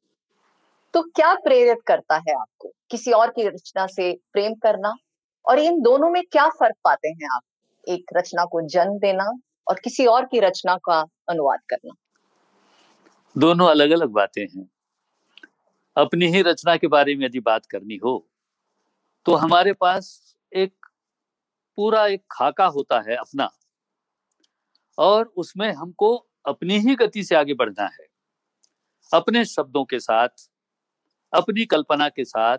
तो 0.94 1.02
क्या 1.02 1.34
प्रेरित 1.34 1.78
करता 1.86 2.16
है 2.18 2.34
आपको 2.34 2.72
किसी 2.90 3.12
और 3.12 3.30
की 3.30 3.48
रचना 3.48 3.86
से 3.86 4.12
प्रेम 4.32 4.54
करना? 4.54 4.94
और 5.44 5.58
इन 5.58 5.80
दोनों 5.80 6.10
में 6.10 6.22
क्या 6.32 6.48
फ़र्क 6.48 6.76
पाते 6.84 7.08
हैं 7.08 7.34
आप? 7.34 7.42
एक 7.84 8.10
रचना 8.16 8.44
को 8.44 8.60
जन्म 8.68 8.98
देना 8.98 9.24
और 9.72 9.78
किसी 9.78 10.04
और 10.06 10.24
की 10.26 10.40
रचना 10.40 10.76
का 10.84 10.98
अनुवाद 11.28 11.60
करना। 11.70 11.92
दोनों 13.36 13.68
अलग 13.68 13.90
अलग 13.90 14.08
बातें 14.10 14.42
हैं। 14.44 14.68
अपनी 15.96 16.26
ही 16.26 16.42
रचना 16.42 16.76
के 16.76 16.86
बारे 16.86 17.14
में 17.16 17.24
यदि 17.26 17.40
बात 17.40 17.66
करनी 17.66 17.96
हो 17.96 18.14
तो 19.26 19.34
हमारे 19.34 19.72
पास 19.72 20.36
एक 20.52 20.86
पूरा 21.78 22.06
एक 22.06 22.22
खाका 22.30 22.66
होता 22.68 23.00
है 23.00 23.16
अपना, 23.16 23.48
और 24.98 25.32
उसमें 25.36 25.70
हमको 25.72 26.14
अपनी 26.46 26.78
ही 26.78 26.94
गति 26.96 27.24
से 27.24 27.34
आगे 27.34 27.54
बढ़ना 27.54 27.84
है। 27.84 28.06
अपने 29.10 29.44
शब्दों 29.44 29.84
के 29.84 30.00
साथ, 30.00 30.48
अपनी 31.32 31.64
कल्पना 31.66 32.08
के 32.08 32.24
साथ, 32.24 32.58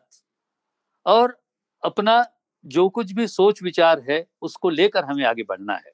और 1.06 1.42
अपना 1.84 2.24
जो 2.66 2.90
कुछ 2.90 3.12
भी 3.12 3.28
सोच 3.30 3.64
विचार 3.64 4.06
है, 4.10 4.26
उसको 4.42 4.70
लेकर 4.72 5.06
हमें 5.06 5.26
आगे 5.26 5.44
बढ़ना 5.44 5.76
है। 5.76 5.92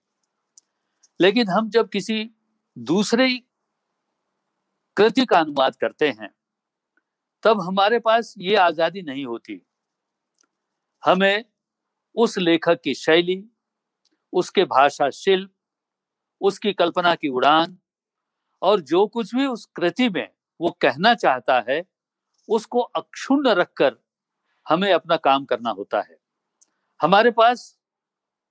लेकिन 1.20 1.50
हम 1.50 1.70
जब 1.70 1.90
किसी 1.90 2.30
दूसरे 2.78 3.30
कृति 4.98 5.26
का 5.26 5.40
अनुवाद 5.40 5.76
करते 5.76 6.10
हैं, 6.10 6.30
तब 7.44 7.62
हमारे 7.62 8.00
पास 8.00 8.34
ये 8.38 8.56
आज़ादी 8.56 9.02
नहीं 9.02 9.26
होती। 9.26 9.62
हमें 11.04 11.46
उस 12.16 12.38
लेखक 12.38 12.82
की 12.84 12.94
शैली, 12.94 13.44
उसके 14.34 14.64
भाषा 14.64 15.10
शिल्प, 15.10 15.52
उसकी 16.42 16.74
कल्पना 16.74 17.16
की 17.16 17.28
उड़ान 17.28 17.78
और 18.62 18.82
जो 18.82 19.06
कुछ 19.08 19.36
भी 19.36 19.46
उस 19.46 19.66
कृति 19.76 20.10
में 20.10 20.28
वो 20.60 20.70
कहना 20.82 21.14
चाहता 21.16 21.64
है, 21.70 21.84
उसको 22.50 22.80
अक्षुण्ण 22.80 23.50
रखकर 23.50 23.96
हमें 24.70 24.92
अपना 24.94 25.18
काम 25.18 25.46
करना 25.46 25.70
होता 25.70 26.02
है। 26.02 26.18
हमारे 27.00 27.32
पास 27.32 27.78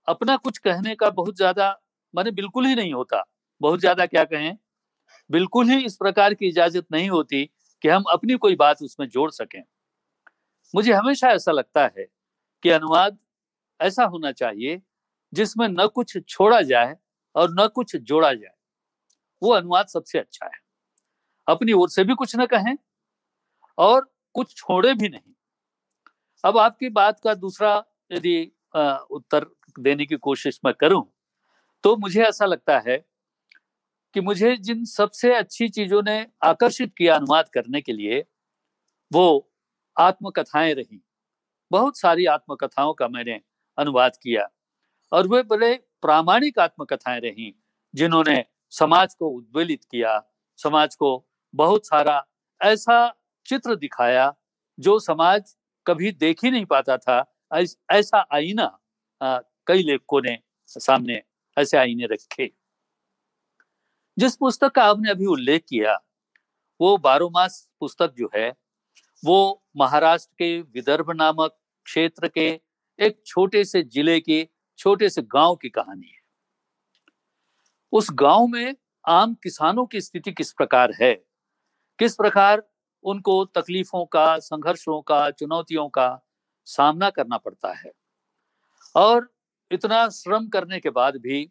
अपना 0.09 0.37
कुछ 0.37 0.59
कहने 0.59 0.95
का 0.95 1.11
बहुत 1.11 1.37
ज़्यादा 1.37 1.69
माने 2.15 2.31
बिल्कुल 2.33 2.67
ही 2.67 2.75
नहीं 2.75 2.93
होता। 2.95 3.23
बहुत 3.61 3.81
ज़्यादा 3.81 4.07
क्या 4.07 4.25
कहें 4.27 4.57
बिल्कुल 5.31 5.71
ही 5.71 5.85
इस 5.87 5.97
प्रकार 5.97 6.35
की 6.35 6.49
इजाज़त 6.49 6.87
नहीं 6.93 7.11
होती 7.11 7.45
कि 7.85 7.89
हम 7.89 8.05
अपनी 8.13 8.35
कोई 8.39 8.57
बात 8.59 8.83
उसमें 8.83 9.09
जोड़ 9.09 9.31
सकें। 9.33 9.63
मुझे 10.75 10.93
हमेशा 10.93 11.29
ऐसा 11.31 11.53
लगता 11.53 11.85
है 11.89 12.05
कि 12.63 12.71
अनुवाद 12.71 13.19
ऐसा 13.81 14.05
होना 14.07 14.33
चाहिए 14.33 14.81
जिसमें 15.33 15.69
न 15.71 15.87
कुछ 15.89 16.19
छोड़ा 16.29 16.61
जाए 16.63 16.97
और 17.35 17.51
न 17.53 17.67
कुछ 17.69 17.97
जोड़ा 17.99 18.33
जाए। 18.35 18.55
वो 19.43 19.53
अनुवाद 19.53 19.87
सबसे 19.89 20.19
अच्छा 20.19 20.47
है। 20.47 20.61
अपनी 21.49 21.73
ओर 21.75 21.89
से 21.91 22.05
भी 22.05 22.15
कुछ 22.15 22.37
न 22.37 22.47
कहें 22.47 22.77
और 23.79 24.09
कुछ 24.35 24.55
छोड़े 24.57 24.95
भी 24.95 25.09
नहीं। 25.09 25.35
अब 26.45 26.59
आपकी 26.59 26.89
बात 26.91 27.21
का 27.21 27.35
दूसरा 27.37 27.73
यदि 28.13 28.37
उत्तर 28.77 29.47
देने 29.79 30.07
की 30.07 30.17
कोशिश 30.19 30.61
मैं 30.65 30.75
करूँ 30.75 31.03
तो 31.85 31.97
मुझे 31.97 32.23
ऐसा 32.25 32.47
लगता 32.47 32.79
है 32.87 32.97
कि 34.15 34.21
मुझे 34.21 34.57
जिन 34.59 34.85
सबसे 34.85 35.35
अच्छी 35.35 35.69
चीज़ों 35.69 36.03
ने 36.03 36.27
आकर्षित 36.45 36.93
किया 36.99 37.15
अनुवाद 37.15 37.49
करने 37.49 37.81
के 37.81 37.93
लिए, 37.93 38.25
वो 39.11 39.51
आत्मकथाएँ 39.97 40.73
रही। 40.75 41.01
बहुत 41.71 41.99
सारी 41.99 42.27
आत्मकथाओं 42.27 42.93
का 42.95 43.09
मैंने 43.09 43.41
अनुवाद 43.79 44.17
किया 44.23 44.49
और 45.13 45.29
वे 45.29 45.43
बड़े 45.45 45.75
प्रामाणिक 46.03 46.59
आत्मकथाएँ 46.59 47.21
रही, 47.21 47.55
जिन्होंने 47.95 48.45
समाज 48.73 49.15
को 49.15 49.29
उद्वेलित 49.29 49.85
किया, 49.85 50.21
समाज 50.59 50.95
को 50.97 51.11
बहुत 51.55 51.87
सारा 51.87 52.25
ऐसा 52.61 52.99
चित्र 53.47 53.77
दिखाया, 53.77 54.35
जो 54.79 54.99
समाज 55.01 55.55
कभी 55.87 56.11
देख 56.15 56.45
ही 56.45 56.51
नहीं 56.51 56.65
पाता 56.67 56.97
था, 56.99 57.25
ऐसा 57.93 58.27
आईना 58.35 58.71
कई 59.21 59.83
लेखकों 59.83 60.21
ने 60.23 60.39
सामने 60.69 61.23
ऐसे 61.59 61.77
आईने 61.77 62.07
रखे। 62.07 62.51
जिस 64.19 64.37
पुस्तक 64.37 64.69
का 64.69 64.85
आपने 64.85 65.11
अभी 65.11 65.27
उल्लेख 65.27 65.65
किया, 65.69 65.99
वो 66.81 66.99
बारो 66.99 67.31
मास 67.31 67.69
पुस्तक 67.81 68.15
जो 68.19 68.31
है, 68.37 68.55
वो 69.25 69.65
महाराष्ट्र 69.77 70.35
के 70.39 70.61
विदर्भ 70.61 71.11
नामक 71.11 71.59
क्षेत्र 71.85 72.29
के 72.29 72.61
एक 72.99 73.23
छोटे 73.27 73.65
से 73.65 73.83
ज़िले 73.83 74.21
के, 74.21 74.49
छोटे 74.79 75.09
से 75.09 75.23
गाँव 75.23 75.57
की 75.57 75.69
कहानी 75.69 76.07
है। 76.07 76.19
उस 77.93 78.09
गाँव 78.13 78.47
में 78.47 78.77
आम 79.09 79.35
किसानों 79.35 79.87
की 79.87 80.01
स्थिति 80.01 80.33
किस 80.33 80.53
प्रकार 80.53 80.93
है? 81.03 81.15
किस 81.99 82.15
प्रकार 82.15 82.63
उनको 83.03 83.45
तकलीफों 83.45 84.07
का, 84.07 84.39
संघर्षों 84.39 85.03
का, 85.03 85.31
चुनौतियों 85.31 85.89
का 85.89 86.27
सामना 86.65 87.11
करना 87.11 87.37
पड़ता 87.37 87.73
है? 87.73 87.93
और 88.97 89.35
इतना 89.71 90.09
श्रम 90.09 90.49
करने 90.49 90.81
के 90.81 90.91
बाद 90.91 91.17
भी 91.17 91.51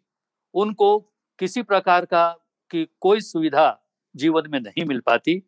उनको 0.54 0.98
किसी 1.38 1.62
प्रकार 1.62 2.04
का 2.04 2.28
की 2.70 2.88
कोई 3.00 3.20
सुविधा 3.20 3.84
जीवन 4.14 4.50
में 4.50 4.60
नहीं 4.60 4.84
मिल 4.84 5.00
पाती 5.00 5.42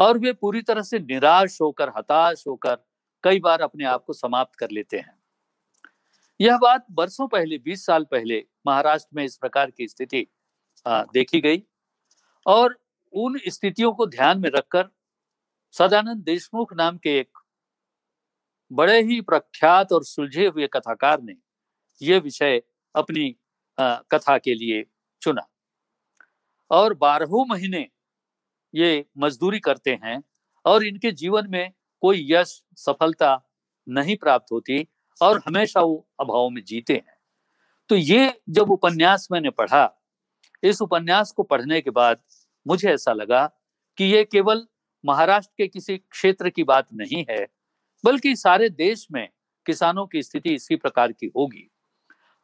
और 0.00 0.18
वे 0.18 0.32
पूरी 0.32 0.62
तरह 0.62 0.82
से 0.82 0.98
निराश 0.98 1.60
होकर, 1.62 1.88
हताश 1.88 2.44
होकर 2.46 2.76
कई 3.22 3.40
बार 3.40 3.60
अपने 3.60 3.84
आप 3.84 4.04
को 4.04 4.12
समाप्त 4.12 4.58
कर 4.58 4.70
लेते 4.70 4.96
हैं। 4.96 5.18
यह 6.40 6.58
बात 6.58 6.86
बरसों 6.90 7.28
पहले 7.28 7.58
20 7.58 7.86
साल 7.86 8.04
पहले 8.04 8.44
महाराष्ट्र 8.66 9.16
में 9.16 9.24
इस 9.24 9.36
प्रकार 9.36 9.70
की 9.70 9.88
स्थिति 9.88 10.26
देखी 10.88 11.40
गई 11.40 11.62
और 12.46 12.78
उन 13.12 13.38
स्थितियों 13.48 13.92
को 13.92 14.06
ध्यान 14.06 14.40
में 14.40 14.50
रखकर 14.50 14.88
सदानंद 15.72 16.22
देशमुख 16.24 16.72
नाम 16.74 16.96
के 16.96 17.18
एक 17.18 17.38
बड़े 18.72 19.00
ही 19.02 19.20
प्रख्यात 19.20 19.92
और 19.92 20.04
सुलझे 20.04 20.46
हुए 20.46 20.66
कथाकार 20.66 21.22
ने 21.22 21.34
यह 22.02 22.18
विषय 22.18 22.62
अपनी 22.94 23.34
कथा 23.78 24.36
के 24.38 24.54
लिए 24.54 24.84
चुना। 25.22 25.46
और 26.70 26.94
बारहों 26.94 27.44
महीने 27.46 27.86
ये 28.74 29.04
मजदूरी 29.18 29.58
करते 29.60 29.98
हैं 30.04 30.22
और 30.64 30.84
इनके 30.84 31.12
जीवन 31.12 31.50
में 31.50 31.72
कोई 32.02 32.26
यश, 32.30 32.62
सफलता 32.76 33.42
नहीं 33.86 34.16
प्राप्त 34.16 34.52
होती 34.52 34.86
और 35.20 35.40
हमेशा 35.46 35.80
वो 35.80 36.08
अभाव 36.20 36.48
में 36.50 36.62
जीते 36.64 36.94
हैं। 36.94 37.16
तो 37.90 37.96
ये 37.96 38.32
जब 38.50 38.70
उपन्यास 38.70 39.28
मैंने 39.32 39.50
पढ़ा, 39.50 39.92
इस 40.62 40.82
उपन्यास 40.82 41.32
को 41.32 41.42
पढ़ने 41.42 41.80
के 41.80 41.90
बाद 41.90 42.22
मुझे 42.66 42.90
ऐसा 42.90 43.12
लगा 43.12 43.46
कि 43.98 44.04
ये 44.04 44.24
केवल 44.24 44.66
महाराष्ट्र 45.04 45.54
के 45.58 45.68
किसी 45.68 45.96
क्षेत्र 45.98 46.50
की 46.50 46.64
बात 46.64 46.88
नहीं 46.92 47.24
है, 47.30 47.46
बल्कि 48.04 48.34
सारे 48.36 48.68
देश 48.70 49.06
में 49.12 49.28
किसानों 49.66 50.06
की 50.06 50.22
स्थिति 50.22 50.54
इसी 50.54 50.76
प्रकार 50.76 51.12
की 51.12 51.26
होगी। 51.26 51.70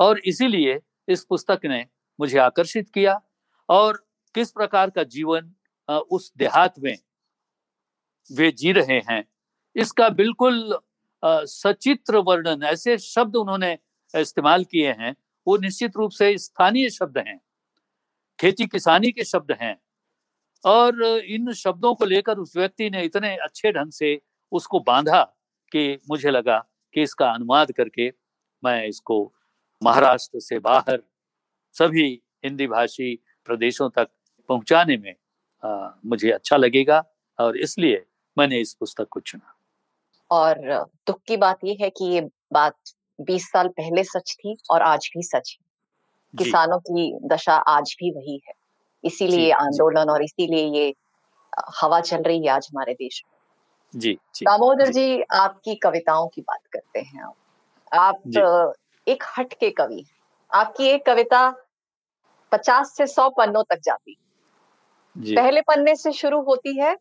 और 0.03 0.19
इसीलिए 0.27 0.81
इस 1.09 1.25
पुस्तक 1.25 1.61
ने 1.65 1.85
मुझे 2.19 2.39
आकर्षित 2.41 2.89
किया 2.91 3.21
और 3.69 4.05
किस 4.35 4.51
प्रकार 4.53 4.91
का 4.91 5.03
जीवन 5.05 5.53
उस 5.89 6.33
देहात 6.39 6.79
में 6.79 6.97
वे 8.31 8.51
जी 8.53 8.73
रहे 8.73 8.99
हैं, 9.09 9.25
इसका 9.77 10.09
बिल्कुल 10.11 10.79
सचित्र 11.23 12.19
वर्णन, 12.19 12.63
ऐसे 12.65 12.97
शब्द 12.99 13.37
उन्होंने 13.37 13.79
इस्तेमाल 14.15 14.65
किए 14.65 14.93
हैं, 14.93 15.15
वो 15.47 15.57
निश्चित 15.59 15.97
रूप 15.97 16.11
से 16.11 16.37
स्थानीय 16.39 16.91
शब्द 16.91 17.19
हैं, 17.19 17.39
खेती 18.39 18.67
किसानी 18.67 19.11
के 19.13 19.25
शब्द 19.25 19.53
हैं 19.61 19.77
और 20.65 21.03
इन 21.05 21.53
शब्दों 21.55 21.95
को 21.95 22.05
लेकर 22.05 22.39
उस 22.39 22.57
व्यक्ति 22.57 22.91
ने 22.91 23.03
इतने 23.05 23.35
अच्छे 23.37 23.73
ढंग 23.73 23.93
से 23.93 24.21
उसको 24.53 24.81
बांधा 24.81 25.23
कि 25.73 25.99
मुझे 26.11 26.31
लगा 26.31 26.59
कि 26.95 27.03
इसका 27.03 27.31
अनुवाद 27.31 27.73
करके 27.73 28.09
मैं 28.63 28.85
इसको 28.87 29.25
महाराष्ट्र 29.83 30.41
से 30.41 30.59
बाहर 30.59 31.03
सभी 31.73 32.23
हिंदी 32.45 32.67
भाषी 32.67 33.19
प्रदेशों 33.45 33.91
तक 33.91 34.09
पहुँचाने 34.49 34.97
में 34.97 35.15
आ, 35.65 35.91
मुझे 36.07 36.31
अच्छा 36.31 36.57
लगेगा 36.57 37.05
और 37.39 37.57
इसलिए 37.57 38.07
मैंने 38.39 38.61
इस 38.61 38.75
पुस्तक 38.75 39.09
को 39.09 39.21
चुना। 39.21 39.55
और 40.31 40.85
दुख 41.07 41.21
की 41.27 41.37
बात 41.37 41.59
यह 41.65 41.77
है 41.81 41.91
कि 41.91 42.05
ये 42.05 42.21
बात 42.53 42.77
20 43.21 43.51
साल 43.51 43.69
पहले 43.69 44.05
सच 44.05 44.37
थी 44.39 44.57
और 44.71 44.83
आज 44.83 45.11
भी 45.17 45.23
सच 45.23 45.59
है। 45.61 45.73
किसानों 46.39 46.79
की 46.79 47.19
दशा 47.29 47.55
आज 47.55 47.97
भी 47.99 48.11
वही 48.11 48.43
है। 48.49 48.55
इसीलिए 49.05 49.51
आंदोलन 49.51 50.11
और 50.11 50.25
इसीलिए 50.25 50.65
ये 50.65 50.95
हवा 51.83 52.01
चल 52.01 52.23
रही 52.23 52.43
है 52.43 52.49
आज 52.49 52.69
हमारे 52.73 52.95
देश 52.95 53.23
में। 53.27 53.33
जी, 54.01 54.19
दामोदर 54.43 54.87
जी, 54.87 55.17
जी 55.17 55.23
आपकी 55.33 55.75
कविताओं 55.75 56.29
की 56.29 56.41
बात 56.41 56.61
करते 56.73 57.01
हैं 57.01 57.23
आप। 57.23 57.35
एक 59.07 59.25
हट 59.39 59.53
के 59.53 59.71
कवि। 59.71 60.05
आपकी 60.51 60.87
एक 60.87 61.05
कविता 61.07 61.49
पचास 62.53 62.93
से 62.97 63.07
सौ 63.07 63.29
पन्नों 63.29 63.63
तक 63.63 63.81
जाती। 63.85 64.17
जी. 65.17 65.37
पहले 65.37 65.61
पन्ने 65.61 65.95
से 65.97 66.13
शुरू 66.13 66.41
होती 66.43 66.77
है 66.79 66.97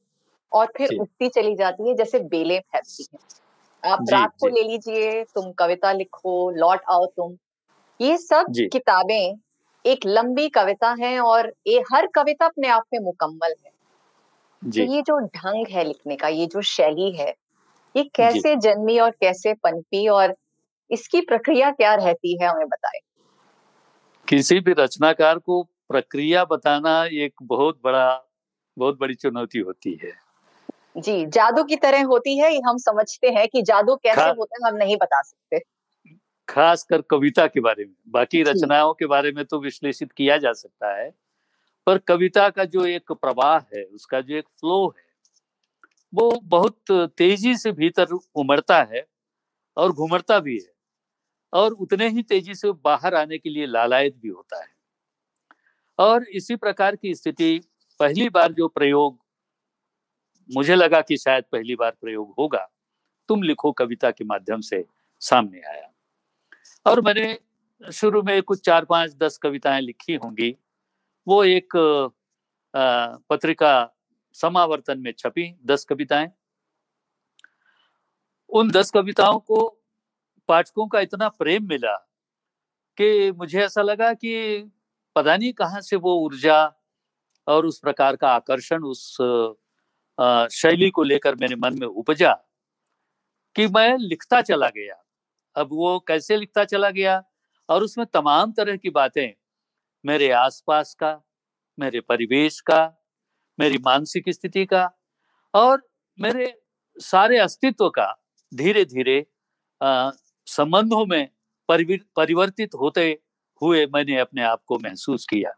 और 0.51 0.71
फिर 0.77 0.97
उठती 0.99 1.29
चली 1.29 1.55
जाती 1.55 1.89
है 1.89 1.95
जैसे 1.95 2.19
बेले 2.19 2.59
फैलती 2.59 3.05
है। 3.13 3.91
आप 3.91 4.05
रात 4.11 4.33
को 4.41 4.47
ले 4.47 4.63
लीजिए 4.63 5.23
तुम 5.35 5.51
कविता 5.51 5.91
लिखो 5.91 6.49
लौट 6.51 6.81
आओ 6.89 7.05
तुम। 7.05 7.35
ये 7.99 8.17
सब 8.17 8.53
किताबें 8.71 9.37
एक 9.85 10.05
लंबी 10.05 10.47
कविता 10.49 10.95
है 10.99 11.19
और 11.19 11.53
ये 11.67 11.79
हर 11.93 12.07
कविता 12.07 12.45
अपने 12.45 12.67
आप 12.67 12.83
में 12.93 12.99
मुकम्मल 12.99 13.53
है। 13.65 13.71
तो 14.61 14.93
ये 14.93 15.01
जो 15.01 15.17
ढंग 15.19 15.67
है 15.67 15.83
लिखने 15.83 16.15
का 16.15 16.27
ये 16.27 16.45
जो 16.45 16.61
शैली 16.61 17.11
है 17.11 17.33
ये 17.95 18.03
कैसे 18.15 18.55
जन्मी 18.55 18.97
और 18.99 19.11
कैसे 19.11 19.53
पनपी 19.53 20.07
और 20.07 20.35
इसकी 20.91 21.21
प्रक्रिया 21.21 21.71
क्या 21.71 21.93
रहती 21.95 22.37
है 22.41 22.49
हमें 22.49 22.67
बताए। 22.67 22.99
किसी 24.27 24.59
भी 24.59 24.73
रचनाकार 24.73 25.37
को 25.37 25.61
प्रक्रिया 25.89 26.43
बताना 26.45 27.03
एक 27.05 27.33
बहुत 27.43 27.79
बड़ा 27.83 28.07
बहुत 28.77 28.97
बड़ी 28.99 29.15
चुनौती 29.15 29.59
होती 29.59 29.99
है। 30.03 30.11
जी 30.97 31.25
जादू 31.25 31.63
की 31.63 31.75
तरह 31.75 32.03
होती 32.03 32.37
है 32.37 32.51
हम 32.59 32.77
समझते 32.77 33.29
हैं 33.29 33.47
कि 33.47 33.61
जादू 33.61 33.95
कैसे 33.95 34.29
होता 34.29 34.55
है 34.55 34.69
हम 34.69 34.77
नहीं 34.77 34.97
बता 34.97 35.21
सकते। 35.21 35.59
खासकर 36.47 37.01
कविता 37.01 37.45
के 37.47 37.59
बारे 37.59 37.85
में। 37.85 37.93
बाकी 38.07 38.41
रचनाओं 38.43 38.93
के 38.93 39.05
बारे 39.05 39.31
में 39.31 39.43
तो 39.45 39.59
विश्लेषित 39.59 40.11
किया 40.11 40.37
जा 40.37 40.53
सकता 40.53 40.95
है 40.95 41.09
पर 41.87 41.97
कविता 41.97 42.49
का 42.49 42.65
जो 42.65 42.85
एक 42.85 43.11
प्रवाह 43.11 43.57
है 43.75 43.83
उसका 43.85 44.21
जो 44.21 44.35
एक 44.35 44.47
फ्लो 44.59 44.87
है 44.87 45.09
वो 46.13 46.31
बहुत 46.43 46.91
तेज़ी 47.17 47.55
से 47.57 47.71
भीतर 47.71 48.07
उमड़ता 48.35 48.81
है 48.83 49.05
और 49.77 49.91
घुमड़ता 49.91 50.39
भी 50.39 50.55
है। 50.55 50.70
और 51.53 51.71
उतने 51.73 52.07
ही 52.09 52.23
तेज़ी 52.23 52.55
से 52.55 52.71
बाहर 52.85 53.15
आने 53.15 53.37
के 53.37 53.49
लिए 53.49 53.65
लालायत 53.65 54.15
भी 54.15 54.29
होता 54.29 54.61
है। 54.61 54.69
और 55.99 56.23
इसी 56.23 56.55
प्रकार 56.55 56.95
की 56.95 57.13
स्थिति 57.15 57.59
पहली 57.99 58.29
बार 58.29 58.51
जो 58.53 58.67
प्रयोग 58.67 59.17
मुझे 60.49 60.75
लगा 60.75 61.01
कि 61.01 61.17
शायद 61.17 61.43
पहली 61.51 61.75
बार 61.75 61.91
प्रयोग 61.91 62.33
होगा, 62.39 62.69
तुम 63.29 63.43
लिखो 63.43 63.71
कविता 63.71 64.11
के 64.11 64.25
माध्यम 64.25 64.61
से 64.61 64.83
सामने 65.21 65.61
आया। 65.69 65.91
और 66.85 67.01
मैंने 67.01 67.37
शुरू 67.81 68.21
में 68.23 68.41
कुछ 68.41 68.61
चार 68.65 68.85
पाँच 68.85 69.15
दस 69.15 69.37
कविताएँ 69.37 69.81
लिखी 69.81 70.15
होंगी। 70.15 70.55
वो 71.27 71.43
एक 71.43 71.73
पत्रिका 73.29 73.73
समावर्तन 74.35 74.99
में 74.99 75.11
छपी, 75.17 75.53
दस 75.65 75.85
कविताएँ। 75.85 76.29
उन 78.49 78.71
दस 78.71 78.91
कविताओं 78.91 79.39
को 79.39 79.80
पाठकों 80.51 80.87
का 80.87 80.99
इतना 80.99 81.27
प्रेम 81.29 81.67
मिला 81.67 81.95
कि 82.97 83.31
मुझे 83.31 83.59
ऐसा 83.61 83.81
लगा 83.81 84.13
कि 84.13 84.33
पता 85.15 85.35
नहीं 85.37 85.51
कहाँ 85.53 85.81
से 85.81 85.95
वो 85.95 86.15
ऊर्जा 86.19 86.59
और 87.47 87.65
उस 87.65 87.79
प्रकार 87.79 88.15
का 88.15 88.29
आकर्षण 88.29 88.83
उस 88.85 89.03
शैली 90.51 90.89
को 90.89 91.03
लेकर 91.03 91.35
मेरे 91.35 91.55
मन 91.55 91.79
में 91.79 91.87
उपजा 91.87 92.33
कि 93.55 93.67
मैं 93.67 93.97
लिखता 93.97 94.41
चला 94.41 94.67
गया। 94.69 94.95
अब 95.55 95.69
वो 95.71 95.99
कैसे 95.99 96.37
लिखता 96.37 96.63
चला 96.65 96.89
गया? 96.89 97.23
और 97.69 97.83
उसमें 97.83 98.05
तमाम 98.07 98.51
तरह 98.51 98.77
की 98.77 98.89
बातें, 98.89 99.33
मेरे 100.05 100.29
आसपास 100.31 100.93
का, 100.95 101.11
मेरे 101.77 101.99
परिवेश 102.01 102.59
का, 102.61 102.81
मेरी 103.59 103.77
मानसिक 103.77 104.29
स्थिति 104.29 104.65
का 104.65 104.89
और 105.53 105.89
मेरे 106.17 106.53
सारे 106.97 107.37
अस्तित्व 107.39 107.89
का 107.89 108.07
धीरे 108.51 108.85
धीरे 108.85 109.19
संबंधों 110.51 111.05
में 111.05 111.29
परिवर्तित 111.69 112.73
होते 112.75 113.05
हुए 113.61 113.85
मैंने 113.85 114.17
अपने 114.19 114.43
आप 114.43 114.63
को 114.67 114.77
महसूस 114.79 115.25
किया 115.29 115.51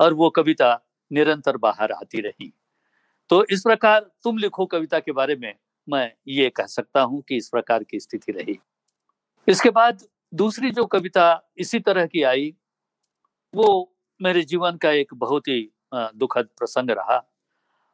और 0.00 0.14
वो 0.14 0.30
कविता 0.30 0.72
निरंतर 1.10 1.56
बाहर 1.56 1.92
आती 1.92 2.20
रही। 2.20 2.52
तो 3.30 3.44
इस 3.50 3.62
प्रकार 3.62 4.00
तुम 4.24 4.38
लिखो 4.38 4.66
कविता 4.66 4.98
के 5.00 5.12
बारे 5.12 5.36
में 5.36 5.54
मैं 5.88 6.10
ये 6.28 6.48
कह 6.50 6.66
सकता 6.66 7.00
हूँ 7.02 7.22
कि 7.28 7.36
इस 7.36 7.48
प्रकार 7.48 7.84
की 7.84 8.00
स्थिति 8.00 8.32
रही। 8.32 8.58
इसके 9.48 9.70
बाद 9.70 10.02
दूसरी 10.32 10.70
जो 10.70 10.84
कविता 10.86 11.26
इसी 11.58 11.80
तरह 11.80 12.06
की 12.06 12.22
आई, 12.24 12.52
वो 13.54 13.92
मेरे 14.20 14.42
जीवन 14.44 14.76
का 14.76 14.90
एक 14.92 15.14
बहुत 15.14 15.48
ही 15.48 15.60
दुखद 15.94 16.48
प्रसंग 16.58 16.90
रहा 16.90 17.22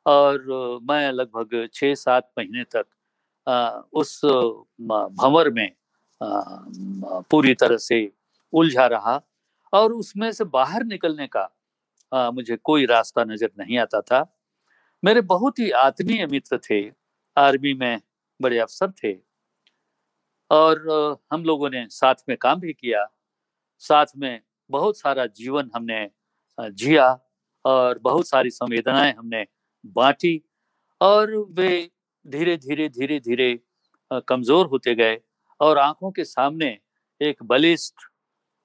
और 0.07 0.79
मैं 0.83 1.11
लगभग 1.13 1.69
छः 1.75 1.95
सात 1.97 2.31
महीने 2.39 2.65
तक 2.77 2.87
उस 3.95 4.21
भंवर 4.25 5.51
में 5.51 5.71
पूरी 6.23 7.55
तरह 7.55 7.77
से 7.79 8.01
उलझा 8.53 8.87
रहा 8.87 9.21
और 9.73 9.93
उसमें 9.93 10.31
से 10.33 10.45
बाहर 10.47 10.85
निकलने 10.85 11.27
का 11.27 11.49
आ, 12.13 12.31
मुझे 12.31 12.57
कोई 12.59 12.87
रास्ता 12.87 13.25
नज़र 13.25 13.51
नहीं 13.59 13.79
आता 13.79 14.01
था। 14.01 14.21
मेरे 15.03 15.21
बहुत 15.29 15.59
ही 15.59 15.71
आत्मीय 15.81 16.27
मित्र 16.27 16.59
थे 16.71 16.81
आर्मी 17.37 17.73
में 17.75 18.01
बड़े 18.41 18.59
अफसर 18.59 18.91
थे 19.03 19.13
और 20.51 21.21
हम 21.33 21.45
लोगों 21.45 21.71
ने 21.71 21.87
साथ 21.91 22.15
में 22.29 22.37
काम 22.39 22.61
भी 22.61 22.73
किया। 22.73 23.07
साथ 23.83 24.07
में 24.17 24.41
बहुत 24.71 24.99
सारा 24.99 25.27
जीवन 25.27 25.71
हमने 25.75 26.09
जिया 26.59 27.09
और 27.65 27.99
बहुत 27.99 28.29
सारी 28.29 28.51
संवेदनाएँ 28.51 29.13
हमने 29.13 29.45
बांटी 29.97 30.41
और 31.01 31.35
वे 31.51 31.71
धीरे 32.27 32.57
धीरे 32.59 32.89
धीरे 32.91 33.19
धीरे 33.21 33.59
कमज़ोर 34.29 34.67
होते 34.67 34.95
गए। 34.95 35.19
और 35.63 35.79
आँखों 35.79 36.11
के 36.11 36.25
सामने 36.25 36.79
एक 37.21 37.43
बलिष्ठ 37.43 37.95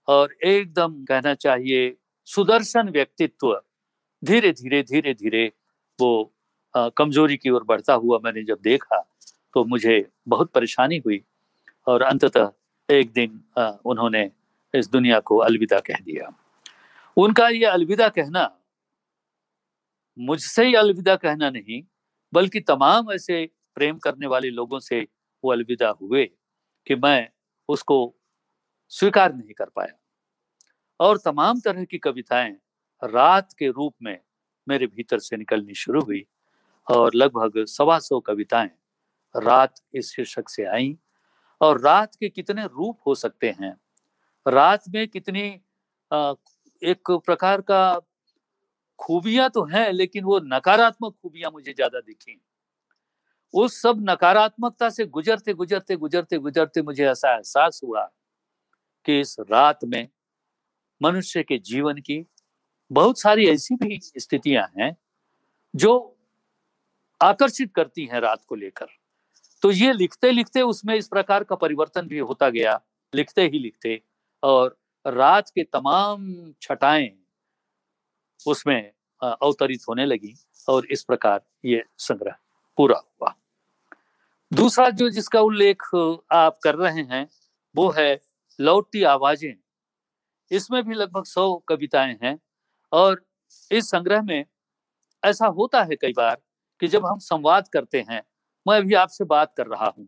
और 0.08 0.34
एकदम 0.46 1.04
कहना 1.06 1.34
चाहिए 1.36 1.96
सुदर्शन 2.28 2.90
व्यक्तित्व 2.90 3.54
धीरे 4.24 4.52
धीरे 4.52 4.82
धीरे 4.84 5.14
धीरे 5.14 5.46
वो 6.00 6.10
कमज़ोरी 6.98 7.38
की 7.38 7.50
ओर 7.50 7.64
बढ़ता 7.64 7.94
हुआ 7.94 8.20
मैंने 8.24 8.44
जब 8.44 8.60
देखा 8.64 9.02
तो 9.54 9.64
मुझे 9.66 10.06
बहुत 10.28 10.52
परेशानी 10.52 10.98
हुई 11.06 11.22
और 11.88 12.02
अंततः 12.02 12.52
एक 12.90 13.12
दिन 13.12 13.40
उन्होंने 13.86 14.30
इस 14.74 14.90
दुनिया 14.92 15.20
को 15.20 15.38
अलविदा 15.38 15.80
कह 15.80 16.00
दिया। 16.04 16.32
उनका 17.18 17.48
ये 17.50 17.66
अलविदा 17.66 18.08
कहना 18.10 18.50
मुझसे 20.18 20.66
ही 20.66 20.74
अलविदा 20.76 21.16
कहना 21.16 21.50
नहीं, 21.50 21.82
बल्कि 22.34 22.60
तमाम 22.62 23.12
ऐसे 23.12 23.46
प्रेम 23.76 23.98
करने 23.98 24.28
वाले 24.28 24.50
लोगों 24.50 24.80
से 24.80 25.02
वो 25.44 25.52
अलविदा 25.52 25.90
हुए। 26.02 26.30
कि 26.88 26.96
मैं 26.98 27.28
उसको 27.70 27.98
स्वीकार 28.92 29.34
नहीं 29.36 29.54
कर 29.54 29.70
पाया। 29.76 29.98
और 31.00 31.18
तमाम 31.18 31.60
तरह 31.60 31.84
की 31.86 31.98
कविताएँ 31.98 32.56
रात 33.04 33.54
के 33.60 33.68
रूप 33.70 33.94
में 34.04 34.20
मेरे 34.68 34.88
भीतर 34.88 35.20
से 35.20 35.38
निकलनी 35.38 35.74
शुरू 35.76 36.02
हुई 36.02 36.26
और 36.88 37.16
लगभग 37.16 37.64
सवा 37.68 38.00
सौ 38.00 38.20
कविताएँ 38.22 38.70
रात 39.36 39.76
इस 39.96 40.14
शीर्षक 40.16 40.50
से 40.50 40.66
आई। 40.68 40.98
और 41.62 41.82
रात 41.82 42.16
के 42.16 42.30
कितने 42.30 42.66
रूप 42.66 43.00
हो 43.08 43.16
सकते 43.16 43.50
हैं? 43.62 43.74
रात 44.46 44.84
में 44.90 45.08
कितनी 45.08 45.42
एक 46.82 47.12
प्रकार 47.26 47.62
का 47.62 48.00
खूबियाँ 49.00 49.50
तो 49.50 49.64
हैं, 49.66 49.92
लेकिन 49.92 50.24
वो 50.24 50.40
नकारात्मक 50.46 51.16
खूबियाँ 51.24 51.52
मुझे 51.52 51.74
ज़्यादा 51.74 52.00
दिखी। 52.02 52.40
उस 53.54 53.82
सब 53.82 53.98
नकारात्मकता 54.10 54.90
से 54.90 55.06
गुजरते 55.06 55.54
गुजरते 55.54 55.96
गुजरते 55.96 56.38
गुजरते 56.38 56.82
मुझे 56.82 57.06
ऐसा 57.06 57.34
एहसास 57.36 57.82
हुआ 57.84 58.04
कि 59.06 59.20
इस 59.20 59.36
रात 59.40 59.86
में 59.86 60.08
मनुष्य 61.02 61.44
के 61.44 61.58
जीवन 61.58 61.98
की 61.98 62.26
बहुत 62.92 63.20
सारी 63.20 63.48
ऐसी 63.48 63.76
भी 63.76 64.00
स्थितियाँ 64.02 64.68
हैं 64.80 64.96
जो 65.74 65.94
आकर्षित 67.22 67.74
करती 67.76 68.06
हैं 68.06 68.20
रात 68.20 68.44
को 68.48 68.56
लेकर। 68.56 68.88
तो 69.64 69.72
ये 69.72 69.94
लिखते 69.94 70.32
लिखते 70.32 70.62
उसमें 70.62 70.96
इस 70.96 71.08
प्रकार 71.08 71.44
का 71.44 71.56
परिवर्तन 71.56 72.08
भी 72.08 72.20
होता 72.20 72.50
गया, 72.50 72.80
लिखते 73.14 73.42
ही 73.42 73.60
लिखते, 73.60 74.02
और 74.44 74.78
रात 75.06 75.50
के 75.50 75.64
तमाम 75.64 76.54
छटाएँ 76.62 77.10
उसमें 78.40 78.92
अवतरित 79.22 79.86
होने 79.90 80.06
लगी 80.06 80.34
और 80.70 80.86
इस 80.86 81.04
प्रकार 81.04 81.42
ये 81.66 81.84
संग्रह। 81.98 82.36
पूरा 82.78 82.96
हुआ। 82.98 83.36
दूसरा 84.52 84.90
जो 84.90 85.10
जिसका 85.10 85.40
उल्लेख 85.42 85.84
आप 86.32 86.60
कर 86.64 86.76
रहे 86.76 87.02
हैं, 87.04 87.28
वो 87.76 87.90
है 87.92 88.20
लौटती 88.60 89.04
आवाज़ें। 89.04 89.54
इसमें 90.52 90.84
भी 90.84 90.96
लगभग 90.96 91.26
सौ 91.26 91.56
कविताएँ 91.70 92.18
हैं 92.24 92.40
और 92.92 93.26
इस 93.72 93.90
संग्रह 93.92 94.22
में 94.22 94.46
ऐसा 95.24 95.48
होता 95.48 95.84
है 95.84 95.96
कई 95.96 96.14
बार 96.14 96.38
कि 96.82 96.88
जब 96.88 97.06
हम 97.06 97.20
संवाद 97.20 97.68
करते 97.68 98.06
हैं, 98.12 98.24
मैं 98.66 98.78
अभी 98.78 98.94
आपसे 98.94 99.26
बात 99.26 99.54
कर 99.58 99.68
रहा 99.68 99.94
हूँ। 99.98 100.08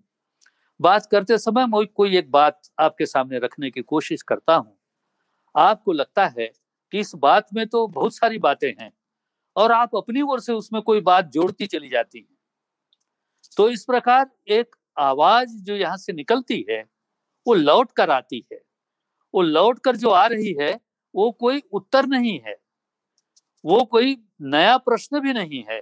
बात 0.79 1.05
करते 1.05 1.37
समय 1.37 1.65
मैं 1.67 1.85
कोई 1.87 2.17
एक 2.17 2.31
बात 2.31 2.61
आपके 2.79 3.05
सामने 3.05 3.39
रखने 3.39 3.71
की 3.71 3.81
कोशिश 3.83 4.21
करता 4.23 4.55
हूँ। 4.55 4.77
आपको 5.55 5.93
लगता 5.93 6.27
है 6.39 6.47
कि 6.93 6.99
इस 6.99 7.11
बात 7.15 7.47
में 7.55 7.67
तो 7.67 7.87
बहुत 7.87 8.15
सारी 8.15 8.37
बातें 8.39 8.73
हैं 8.81 8.91
और 9.55 9.71
आप 9.71 9.95
अपनी 9.95 10.21
ओर 10.21 10.39
से 10.39 10.53
उसमें 10.53 10.81
कोई 10.81 11.01
बात 11.01 11.25
जोड़ती 11.25 11.67
चली 11.67 11.89
जाती 11.89 12.19
हैं। 12.19 12.38
तो 13.59 13.69
इस 13.69 13.83
प्रकार 13.83 14.29
एक 14.47 14.75
आवाज़ 14.97 15.49
जो 15.49 15.75
यहाँ 15.75 15.97
से 15.97 16.13
निकलती 16.13 16.65
है, 16.69 16.81
वो 17.47 17.53
लौट 17.53 17.91
कर 17.91 18.09
आती 18.09 18.45
है। 18.53 18.61
वो 19.33 19.41
लौट 19.41 19.79
कर 19.79 19.95
जो 19.95 20.09
आ 20.09 20.25
रही 20.27 20.55
है, 20.61 20.79
वो 21.15 21.31
कोई 21.31 21.61
उत्तर 21.73 22.05
नहीं 22.05 22.39
है। 22.45 22.55
वो 23.65 23.83
कोई 23.85 24.17
नया 24.41 24.77
प्रश्न 24.77 25.19
भी 25.19 25.33
नहीं 25.33 25.63
है। 25.69 25.81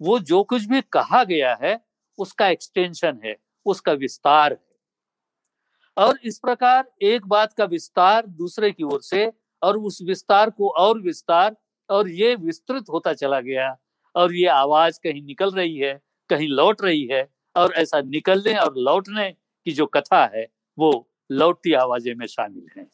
वो 0.00 0.18
जो 0.18 0.42
कुछ 0.42 0.64
भी 0.64 0.80
कहा 0.80 1.24
गया 1.24 1.58
है, 1.62 1.80
उसका 2.18 2.48
एक्सटेंशन 2.48 3.20
है, 3.24 3.36
उसका 3.66 3.92
विस्तार 3.92 4.52
है। 4.52 6.04
और 6.04 6.18
इस 6.24 6.38
प्रकार 6.38 6.90
एक 7.02 7.26
बात 7.26 7.52
का 7.52 7.64
विस्तार 7.64 8.26
दूसरे 8.26 8.70
की 8.72 8.82
ओर 8.82 9.02
से 9.02 9.32
और 9.62 9.78
उस 9.78 9.98
विस्तार 10.02 10.50
को 10.50 10.68
और 10.68 11.00
विस्तार 11.00 11.56
और 11.90 12.08
ये 12.08 12.34
विस्तृत 12.36 12.84
होता 12.88 13.12
चला 13.12 13.40
गया 13.40 13.76
और 14.14 14.34
ये 14.34 14.46
आवाज़ 14.46 15.00
कहीं 15.04 15.22
निकल 15.22 15.50
रही 15.50 15.76
है 15.78 16.11
कहीं 16.30 16.48
लौट 16.50 16.82
रही 16.82 17.06
है 17.06 17.26
और 17.56 17.72
ऐसा 17.76 18.00
निकलने 18.02 18.54
और 18.56 18.74
लौटने 18.78 19.30
की 19.30 19.72
जो 19.72 19.86
कथा 19.88 20.24
है, 20.34 20.46
वो 20.78 21.08
लौटती 21.30 21.72
आवाज़ें 21.74 22.14
में 22.14 22.26
शामिल 22.26 22.66
है। 22.76 22.86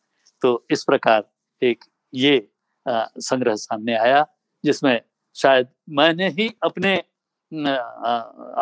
तो 0.43 0.67
इस 0.71 0.85
प्रकार 0.85 1.29
एक 1.63 1.85
ये 2.13 2.49
संग्रह 2.87 3.55
सामने 3.57 3.95
आया, 3.97 4.27
जिसमें 4.65 5.01
शायद 5.37 5.69
मैंने 5.91 6.29
ही 6.31 6.51
अपने 6.65 6.97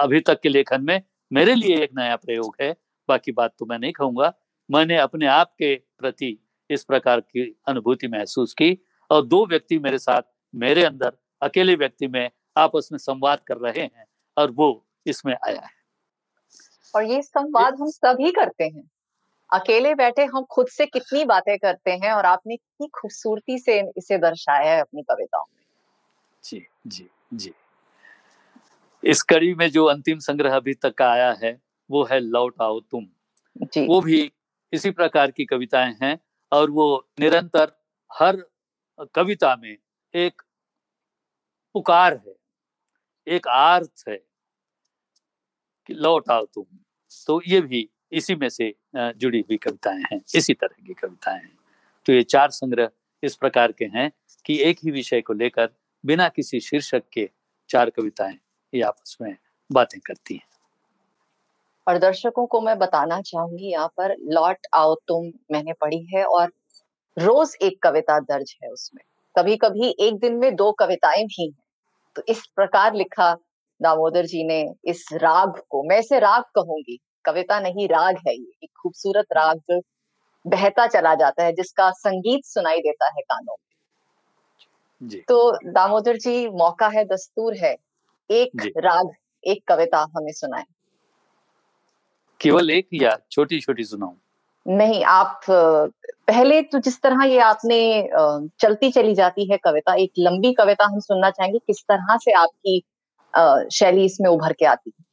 अभी 0.00 0.20
तक 0.20 0.40
के 0.42 0.48
लेखन 0.48 0.82
में 0.82 1.02
मेरे 1.30 1.54
लिए 1.54 1.82
एक 1.82 1.90
नया 1.98 2.16
प्रयोग 2.16 2.56
है, 2.60 2.74
बाकी 3.08 3.32
बात 3.32 3.54
तो 3.58 3.66
मैं 3.66 3.78
नहीं 3.78 3.92
कहूँगा। 3.92 4.32
मैंने 4.70 4.96
अपने 4.98 5.26
आप 5.26 5.52
के 5.58 5.74
प्रति 5.98 6.36
इस 6.70 6.84
प्रकार 6.84 7.20
की 7.20 7.44
अनुभूति 7.68 8.08
महसूस 8.08 8.52
की 8.54 8.76
और 9.10 9.26
दो 9.26 9.44
व्यक्ति 9.46 9.78
मेरे 9.78 9.98
साथ 9.98 10.22
मेरे 10.54 10.84
अंदर, 10.84 11.12
अकेले 11.42 11.74
व्यक्ति 11.76 12.06
में 12.08 12.30
आपस 12.56 12.88
में 12.92 12.98
संवाद 12.98 13.40
कर 13.48 13.56
रहे 13.58 13.82
हैं। 13.82 14.06
और 14.36 14.50
वो 14.50 14.86
इसमें 15.06 15.34
आया 15.34 15.60
है। 15.60 15.70
और 16.94 17.04
ये 17.04 17.22
संवाद 17.22 17.74
हम 17.80 17.90
सभी 17.90 18.30
करते 18.30 18.64
हैं। 18.64 18.90
अकेले 19.52 19.94
बैठे 19.94 20.24
हम 20.24 20.44
खुद 20.44 20.68
से 20.68 20.86
कितनी 20.86 21.24
बातें 21.24 21.58
करते 21.58 21.90
हैं 21.90 22.12
और 22.12 22.26
आपने 22.26 22.56
कितनी 22.56 22.88
खूबसूरती 22.88 23.58
से 23.58 23.80
इसे 23.96 24.18
दर्शाया 24.18 24.72
है 24.72 24.80
अपनी 24.80 25.02
कविताओं 25.02 25.44
में। 25.54 25.62
जी 26.44 26.66
जी 26.86 27.10
जी। 27.34 27.52
इस 29.04 29.22
कड़ी 29.22 29.54
में 29.54 29.70
जो 29.70 29.84
अंतिम 29.84 30.18
संग्रह 30.18 30.56
अभी 30.56 30.74
तक 30.74 30.94
का 30.94 31.10
आया 31.10 31.32
है 31.32 31.60
वो 31.90 32.04
है 32.04 32.20
लौट 32.20 32.54
आओ 32.62 32.80
तुम। 32.80 33.06
जी। 33.62 33.86
वो 33.86 34.00
भी 34.00 34.32
इसी 34.72 34.90
प्रकार 34.90 35.30
की 35.30 35.44
कविताएँ 35.44 35.96
हैं 36.02 36.18
और 36.52 36.70
वो 36.70 37.08
निरंतर 37.20 37.72
हर 38.12 38.36
कविता 39.14 39.56
में 39.56 39.76
एक 40.14 40.42
पुकार 41.74 42.12
है। 42.12 42.34
एक 43.26 43.48
आर्थ 43.48 44.04
है 44.08 44.16
कि 45.88 45.94
लौट 45.94 46.30
आओ 46.30 46.44
तुम। 46.44 46.64
तो 47.28 47.40
ये 47.46 47.60
भी 47.60 47.88
इसी 48.12 48.34
में 48.34 48.48
से 48.48 48.74
जुड़ी 48.96 49.40
हुई 49.40 49.56
कविताएँ 49.56 50.02
हैं, 50.02 50.20
इसी 50.34 50.54
तरह 50.54 50.86
की 50.86 50.94
कविताएँ 50.94 51.38
हैं। 51.38 51.56
तो 52.06 52.12
ये 52.12 52.22
चार 52.24 52.50
संग्रह 52.50 52.90
इस 53.22 53.36
प्रकार 53.36 53.72
के 53.72 53.84
हैं 53.94 54.10
कि 54.46 54.58
एक 54.62 54.78
ही 54.84 54.90
विषय 54.90 55.20
को 55.20 55.32
लेकर 55.32 55.68
बिना 56.04 56.28
किसी 56.28 56.60
शीर्षक 56.60 57.02
के 57.12 57.28
चार 57.70 57.90
कविताएँ 57.90 58.38
ये 58.72 58.82
आपस 58.82 59.16
में 59.20 59.36
बातें 59.70 59.98
करती 60.00 60.34
हैं। 60.34 60.48
और 61.86 61.98
दर्शकों 61.98 62.46
को 62.46 62.60
मैं 62.60 62.78
बताना 62.78 63.20
चाहूँगी, 63.20 63.70
यहाँ 63.72 63.88
पर 63.96 64.14
लौट 64.28 64.66
आओ 64.74 64.94
तुम 65.08 65.30
मैंने 65.52 65.72
पढ़ी 65.72 66.04
है 66.14 66.24
और 66.24 66.52
रोज 67.16 67.56
एक 67.62 67.78
कविता 67.82 68.18
दर्ज 68.20 68.56
है 68.62 68.70
उसमें। 68.70 69.02
कभी 69.34 69.56
कभी 69.56 69.94
एक 70.00 70.18
दिन 70.20 70.36
में 70.36 70.54
दो 70.56 70.70
कविताएँ 70.72 71.24
भी 71.24 71.44
हैं। 71.44 71.65
तो 72.16 72.22
इस 72.28 72.46
प्रकार 72.46 72.94
लिखा 72.94 73.36
दामोदर 73.82 74.26
जी 74.26 74.44
ने 74.44 74.74
इस 74.84 75.08
राग 75.12 75.62
को। 75.70 75.88
मैं 75.88 75.98
इसे 75.98 76.18
राग 76.18 76.42
कहूँगी। 76.42 76.98
कविता 77.24 77.60
नहीं 77.60 77.88
राग 77.88 78.16
है 78.28 78.34
ये। 78.34 78.52
एक 78.64 78.70
खूबसूरत 78.82 79.26
राग 79.32 79.58
जो 79.58 79.80
बहता 80.46 80.86
चला 80.86 81.14
जाता 81.14 81.44
है 81.44 81.52
जिसका 81.52 81.90
संगीत 81.90 82.44
सुनाई 82.44 82.78
देता 82.78 83.06
है 83.06 83.20
कानों 83.20 83.52
में। 83.52 85.08
जी। 85.08 85.18
तो 85.18 85.58
दामोदर 85.72 86.16
जी 86.16 86.48
मौका 86.48 86.88
है 86.88 87.04
दस्तूर 87.04 87.56
है। 87.56 87.76
एक 88.30 88.72
राग 88.76 89.10
एक 89.44 89.64
कविता 89.68 89.98
हमें 89.98 90.32
सुनाए। 90.32 90.64
केवल 92.40 92.70
एक 92.70 92.88
या 92.94 93.18
छोटी 93.30 93.60
छोटी 93.60 93.84
सुनाऊं? 93.84 94.14
नहीं 94.66 95.02
आप 95.04 95.40
पहले 95.48 96.60
तो 96.62 96.78
जिस 96.78 97.00
तरह 97.02 97.22
ये 97.24 97.38
आपने 97.38 97.78
चलती 98.60 98.90
चली 98.90 99.14
जाती 99.14 99.50
है 99.50 99.56
कविता 99.56 99.94
एक 99.94 100.12
लंबी 100.18 100.52
कविता 100.52 100.84
हम 100.84 101.00
सुनना 101.00 101.30
चाहेंगे 101.30 101.58
किस 101.58 101.82
तरह 101.82 102.16
से 102.16 102.32
आपकी 102.32 102.78
शैली 103.72 104.04
इसमें 104.04 104.28
उभर 104.30 104.52
के 104.52 104.64
आती 104.64 104.90
है? 104.90 105.04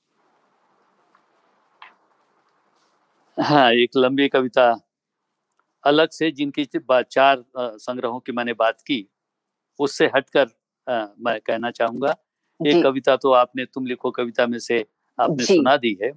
हाँ 3.38 3.72
एक 3.74 3.97
लंबी 3.97 4.28
कविता 4.28 4.66
अलग 5.84 6.10
से 6.10 6.32
जिनकी 6.32 6.66
चार 6.86 7.43
संग्रहों 7.58 8.20
की 8.20 8.32
मैंने 8.32 8.54
बात 8.54 8.82
की 8.82 9.06
उससे 9.80 10.06
हटकर 10.16 10.47
मैं 10.88 11.39
कहना 11.41 11.72
चाहूँगा। 11.72 12.16
एक 12.60 12.84
कविता 12.84 13.16
तो 13.16 13.32
आपने 13.34 13.66
तुम 13.66 13.86
लिखो 13.86 14.12
कविता 14.12 14.47
में 14.47 14.58
से 14.60 14.80
आपने 15.20 15.45
सुना 15.45 15.76
दी 15.78 15.97
है। 16.04 16.12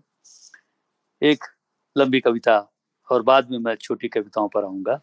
एक 1.22 1.44
लंबी 1.96 2.20
कविता 2.20 2.58
और 3.10 3.22
बाद 3.22 3.50
में 3.50 3.58
मैं 3.58 3.74
छोटी 3.76 4.08
कविताओं 4.08 4.48
पर 4.48 4.64
आऊँगा। 4.64 5.00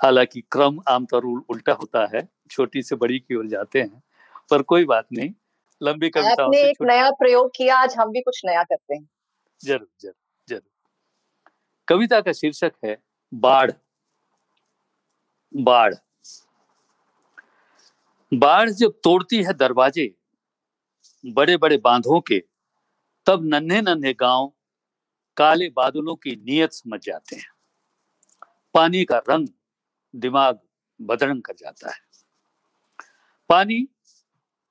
हालाँकि 0.00 0.40
क्रम 0.52 0.78
आमतौर 0.88 1.24
उल्टा 1.24 1.72
होता 1.72 2.06
है 2.14 2.26
छोटी 2.50 2.82
से 2.82 2.96
बड़ी 2.96 3.18
की 3.18 3.34
ओर 3.34 3.46
जाते 3.46 3.80
हैं 3.80 4.02
पर 4.50 4.62
कोई 4.64 4.84
बात 4.84 5.06
नहीं 5.12 5.30
लंबी 5.80 6.08
कविताओं 6.10 6.46
आपने 6.46 6.62
एक 6.62 6.82
नया 6.82 7.10
प्रयोग 7.18 7.50
किया 7.56 7.76
आज 7.76 7.94
हम 7.98 8.10
भी 8.10 8.20
कुछ 8.20 8.40
नया 8.46 8.62
करते 8.62 8.94
हैं। 8.94 9.08
ज़रूर 9.60 9.88
ज़रूर 10.00 10.14
ज़रूर। 10.48 10.70
कविता 11.88 12.20
का 12.20 12.32
शीर्षक 12.32 12.72
है 12.84 12.96
बाढ़। 13.32 13.70
बाढ़। 15.54 15.94
बाढ़ 18.32 18.70
जब 18.70 18.92
तोड़ती 19.04 19.42
है 19.42 19.52
दरवाजे 19.54 20.12
बड़े 21.24 21.56
बड़े 21.56 21.76
बांधों 21.76 22.20
के 22.20 22.42
तब 23.26 23.44
नन्हे 23.44 23.80
नन्हे 23.82 24.12
गाँव 24.14 24.52
काले 25.36 25.70
बादलों 25.70 26.16
की 26.16 26.36
नीयत 26.36 26.72
समझ 26.72 27.00
जाते 27.00 27.36
हैं। 27.36 27.52
पानी 28.74 29.04
का 29.04 29.18
रंग 29.18 29.48
दिमाग 30.16 30.60
बदरंग 31.00 31.42
कर 31.42 31.52
जाता 31.52 31.90
है। 31.90 32.00
पानी 33.48 33.88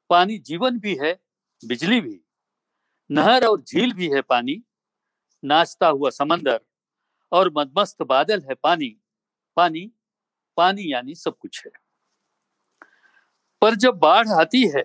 पानी 0.09 0.37
जीवन 0.37 0.79
भी 0.79 0.97
है, 1.01 1.23
बिजली 1.65 2.01
भी। 2.01 2.21
नहर 3.11 3.45
और 3.45 3.61
झील 3.61 3.93
भी 3.93 4.09
है 4.09 4.21
पानी। 4.21 4.63
नाचता 5.43 5.87
हुआ 5.87 6.09
समंदर 6.09 6.61
और 7.31 7.53
मदमस्त 7.57 8.01
बादल 8.01 8.41
है 8.41 8.53
पानी। 8.53 9.01
पानी 9.55 9.91
पानी 10.57 10.93
यानी 10.93 11.15
सब 11.15 11.37
कुछ 11.37 11.65
है। 11.65 11.71
पर 13.61 13.75
जब 13.75 13.95
बाढ़ 13.95 14.27
आती 14.27 14.67
है, 14.67 14.83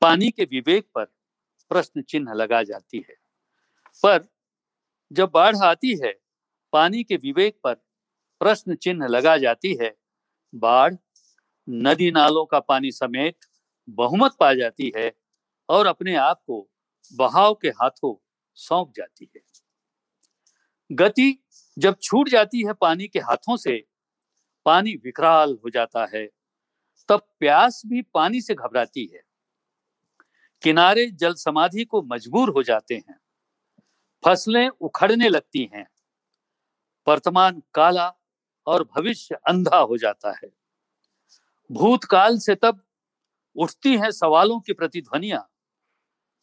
पानी 0.00 0.30
के 0.30 0.44
विवेक 0.44 0.90
पर 0.94 1.04
प्रश्न 1.68 2.02
चिन्ह 2.02 2.32
लगा 2.32 2.62
जाती 2.62 3.06
है। 3.08 3.16
पर 4.02 4.35
जब 5.12 5.30
बाढ़ 5.34 5.56
आती 5.56 5.98
है, 6.04 6.14
पानी 6.72 7.04
के 7.04 7.16
विवेक 7.16 7.58
पर 7.64 7.74
प्रश्न 8.40 8.74
चिन्ह 8.74 9.06
लगा 9.06 9.36
जाती 9.36 9.78
है, 9.82 9.96
बाढ़ 10.54 10.94
नदी 11.68 12.10
नालों 12.10 12.46
का 12.46 12.60
पानी 12.60 12.92
समेत 12.92 13.36
बहुमत 13.88 14.36
पा 14.40 14.54
जाती 14.54 14.92
है 14.96 15.12
और 15.68 15.86
अपने 15.86 16.14
आप 16.14 16.42
को 16.46 16.70
बहाव 17.14 17.54
के 17.54 17.68
हाथों 17.68 18.26
सौंप 18.54 18.92
जाती 18.96 19.30
है। 19.36 19.40
गति 20.92 21.44
जब 21.78 21.96
छूट 22.02 22.28
जाती 22.28 22.66
है 22.66 22.72
पानी 22.72 23.08
के 23.08 23.18
हाथों 23.18 23.56
से, 23.56 23.84
पानी 24.66 24.94
विकराल 24.94 25.58
हो 25.64 25.70
जाता 25.70 26.08
है, 26.14 26.28
तब 27.08 27.26
प्यास 27.40 27.82
भी 27.86 28.02
पानी 28.02 28.40
से 28.40 28.54
घबराती 28.54 29.10
है। 29.14 29.22
किनारे 30.62 31.06
जल 31.06 31.34
समाधि 31.34 31.84
को 31.84 32.02
मजबूर 32.02 32.50
हो 32.50 32.62
जाते 32.62 32.94
हैं। 32.94 33.18
फ़सलें 34.26 34.68
उखड़ने 34.68 35.28
लगती 35.28 35.70
हैं। 35.74 35.86
वर्तमान 37.08 37.62
काला 37.74 38.14
और 38.66 38.88
भविष्य 38.96 39.34
अंधा 39.34 39.78
हो 39.78 39.96
जाता 39.96 40.30
है। 40.30 40.48
भूतकाल 41.72 42.38
से 42.38 42.54
तब 42.54 42.82
उठती 43.56 43.96
हैं 43.96 44.10
सवालों 44.10 44.60
की 44.60 44.72
प्रतिध्वनिया 44.72 45.48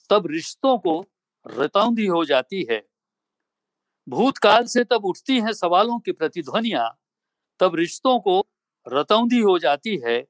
तब 0.10 0.28
रिश्तों 0.28 0.78
को 0.78 1.06
रतौंधी 1.48 2.06
हो 2.06 2.26
जाती 2.26 2.68
है। 2.72 2.88
भूतकाल 4.10 4.66
से 4.66 4.84
तब 4.84 5.06
उठती 5.06 5.40
हैं 5.40 5.54
सवालों 5.54 6.00
की 6.00 6.12
प्रतिध्वनिया 6.12 6.98
तब 7.60 7.76
रिश्तों 7.76 8.20
को 8.20 8.48
रतौंधी 8.88 9.40
हो 9.40 9.60
जाती 9.60 9.98
है 9.98 10.28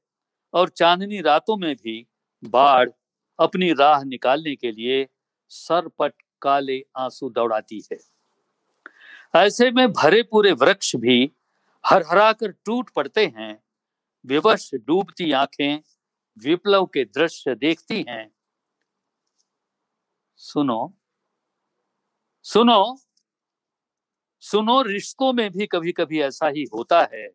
और 0.54 0.70
चांदनी 0.70 1.22
रातों 1.22 1.58
में 1.58 1.76
भी 1.76 2.08
बाढ़ 2.44 2.90
अपनी 3.40 3.74
राह 3.74 4.04
निकालने 4.04 4.56
के 4.56 4.72
लिए 4.72 5.08
सरपट 5.50 6.23
काले 6.44 6.82
आँसू 6.98 7.30
दौड़ाती 7.30 7.82
है। 7.92 7.98
ऐसे 9.36 9.72
में 9.72 9.88
भरे 9.92 10.22
पूरे 10.24 10.52
वृक्ष 10.52 10.96
भी 10.96 11.32
हर 11.84 12.04
हरा 12.04 12.32
कर 12.34 12.52
टूट 12.66 12.90
पड़ते 12.90 13.26
हैं, 13.28 13.58
विवश 14.26 14.70
डूबती 14.76 15.32
आँखें 15.32 15.82
विप्लव 16.38 16.86
के 16.86 17.04
दृश्य 17.06 17.56
देखती 17.56 18.06
हैं। 18.10 18.28
सुनो 20.40 20.94
सुनो 22.46 22.96
सुनो, 24.44 24.82
रिश्तों 24.82 25.32
में 25.34 25.50
भी 25.52 25.66
कभी 25.66 25.92
कभी 25.92 26.22
ऐसा 26.22 26.48
ही 26.48 26.64
होता 26.74 27.02
है। 27.14 27.28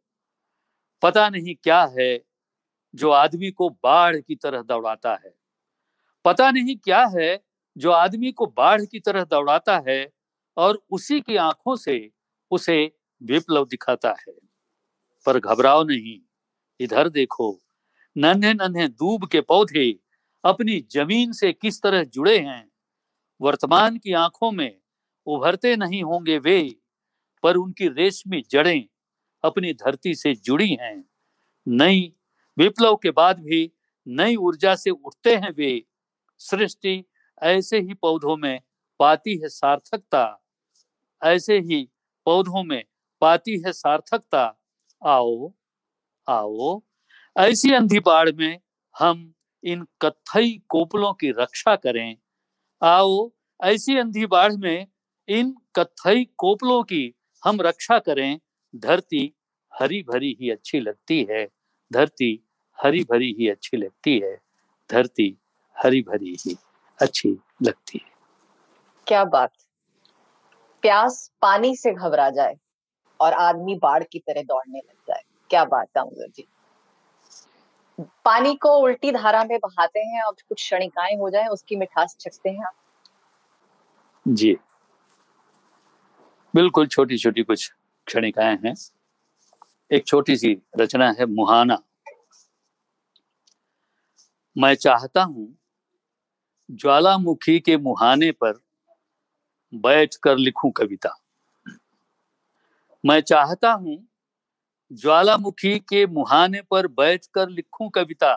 पता 1.02 1.28
नहीं 1.28 1.54
क्या 1.54 1.82
है 1.98 2.10
जो 2.94 3.10
आदमी 3.10 3.50
को 3.50 3.68
बाढ़ 3.84 4.16
की 4.16 4.34
तरह 4.36 4.62
दौड़ाता 4.62 5.14
है। 5.24 5.34
पता 6.24 6.50
नहीं 6.50 6.76
क्या 6.76 7.04
है 7.06 7.36
जो 7.78 7.90
आदमी 7.90 8.32
को 8.32 8.46
बाढ़ 8.46 8.84
की 8.84 9.00
तरह 9.00 9.24
दौड़ाता 9.24 9.82
है 9.88 10.12
और 10.56 10.82
उसी 10.90 11.20
की 11.20 11.36
आँखों 11.36 11.76
से 11.76 12.10
उसे 12.50 12.92
विप्लव 13.22 13.64
दिखाता 13.64 14.10
है। 14.10 14.34
पर 15.26 15.38
घबराओ 15.38 15.84
नहीं, 15.84 16.20
इधर 16.80 17.08
देखो, 17.08 17.60
नन्हे 18.16 18.54
नन्हे 18.54 18.88
दूब 18.88 19.28
के 19.28 19.40
पौधे 19.40 19.98
अपनी 20.44 20.80
ज़मीन 20.80 21.32
से 21.32 21.52
किस 21.52 21.82
तरह 21.82 22.04
जुड़े 22.04 22.38
हैं। 22.38 22.70
वर्तमान 23.40 23.96
की 23.96 24.12
आँखों 24.12 24.50
में 24.52 24.80
उभरते 25.26 25.76
नहीं 25.76 26.02
होंगे 26.02 26.38
वे, 26.38 26.76
पर 27.42 27.56
उनकी 27.56 27.88
रेशमी 27.88 28.44
जड़ें 28.50 28.84
अपनी 29.44 29.72
धरती 29.72 30.14
से 30.14 30.34
जुड़ी 30.34 30.76
हैं। 30.80 31.04
नई, 31.68 32.12
विप्लव 32.58 32.96
के 32.96 33.10
बाद 33.10 33.40
भी 33.40 33.72
नई 34.08 34.36
ऊर्जा 34.36 34.74
से 34.74 34.90
उठते 34.90 35.36
हैं 35.36 35.50
वे। 35.50 35.84
सृष्टि 36.38 37.04
ऐसे 37.42 37.80
ही 37.80 37.94
पौधों 37.94 38.36
में 38.36 38.60
पाती 38.98 39.38
है 39.38 39.48
सार्थकता। 39.48 40.44
ऐसे 41.24 41.58
ही 41.58 41.88
पौधों 42.24 42.64
में 42.64 42.84
पाती 43.20 43.62
है 43.66 43.72
सार्थकता। 43.72 44.62
आओ 45.06 45.54
आओ, 46.28 46.82
ऐसी 47.38 47.72
अंधी 47.72 48.00
बाढ़ 48.00 48.32
में 48.32 48.60
हम 48.98 49.34
इन 49.64 49.86
कथई 50.02 50.62
कोपलों 50.68 51.12
की 51.12 51.30
रक्षा 51.30 51.76
करें। 51.76 52.16
आओ, 52.82 53.32
ऐसी 53.64 53.98
अंधी 53.98 54.26
बाढ़ 54.26 54.52
में 54.52 54.86
इन 55.28 55.54
कथई 55.78 56.24
कोपलों 56.24 56.82
की 56.82 57.14
हम 57.44 57.60
रक्षा 57.60 57.98
करें। 57.98 58.40
धरती 58.76 59.34
हरी 59.80 60.02
भरी 60.02 60.36
ही 60.40 60.50
अच्छी 60.50 60.80
लगती 60.80 61.26
है। 61.30 61.48
धरती 61.92 62.48
हरी 62.84 63.04
भरी 63.04 63.36
ही 63.38 63.48
अच्छी 63.48 63.76
लगती 63.76 64.18
है। 64.18 64.40
धरती 64.90 65.38
हरी 65.84 66.02
भरी 66.02 66.36
ही। 66.46 66.56
अच्छी 67.02 67.38
लगती 67.62 68.00
है। 68.04 68.10
क्या 69.06 69.24
बात। 69.24 69.50
प्यास 70.82 71.30
पानी 71.42 71.76
से 71.76 71.92
घबरा 71.92 72.30
जाए 72.30 72.56
और 73.20 73.32
आदमी 73.32 73.74
बाढ़ 73.74 74.04
की 74.04 74.18
तरह 74.18 74.42
दौड़ने 74.42 74.78
लग 74.78 74.96
जाए। 75.08 75.22
क्या 75.50 75.64
बात 75.64 75.88
दामोदर 75.94 76.28
जी। 76.36 76.46
पानी 78.24 78.54
को 78.54 78.76
उल्टी 78.76 79.12
धारा 79.12 79.44
में 79.44 79.58
बहाते 79.58 80.00
हैं 80.00 80.22
और 80.22 80.32
कुछ 80.48 80.56
क्षणिकाएँ 80.56 81.16
हो 81.16 81.30
जाए 81.30 81.46
उसकी 81.46 81.76
मिठास 81.76 82.16
चखते 82.20 82.50
हैं 82.50 82.64
आप। 82.64 82.74
जी। 84.28 84.56
बिल्कुल 86.54 86.86
छोटी 86.86 87.18
छोटी 87.18 87.42
कुछ 87.42 87.72
क्षणिकाएँ 88.06 88.58
हैं। 88.64 88.74
एक 89.92 90.06
छोटी 90.06 90.36
सी 90.36 90.62
रचना 90.78 91.10
है 91.10 91.26
मुहाना। 91.26 91.78
मैं 94.56 94.74
चाहता 94.74 95.22
हूँ 95.22 95.56
ज्वालामुखी 96.70 97.60
के 97.60 97.76
मुहाने 97.76 98.30
पर 98.32 98.60
बैठ 99.74 100.14
कर 100.14 100.36
लिखूं 100.36 100.70
कविता। 100.70 101.10
मैं 103.04 103.20
चाहता 103.20 103.72
हूँ 103.72 103.96
ज्वालामुखी 104.92 105.78
के 105.78 106.06
मुहाने 106.06 106.62
पर 106.62 106.86
बैठ 106.86 107.26
कर 107.26 107.48
लिखूं 107.48 107.88
कविता, 107.88 108.34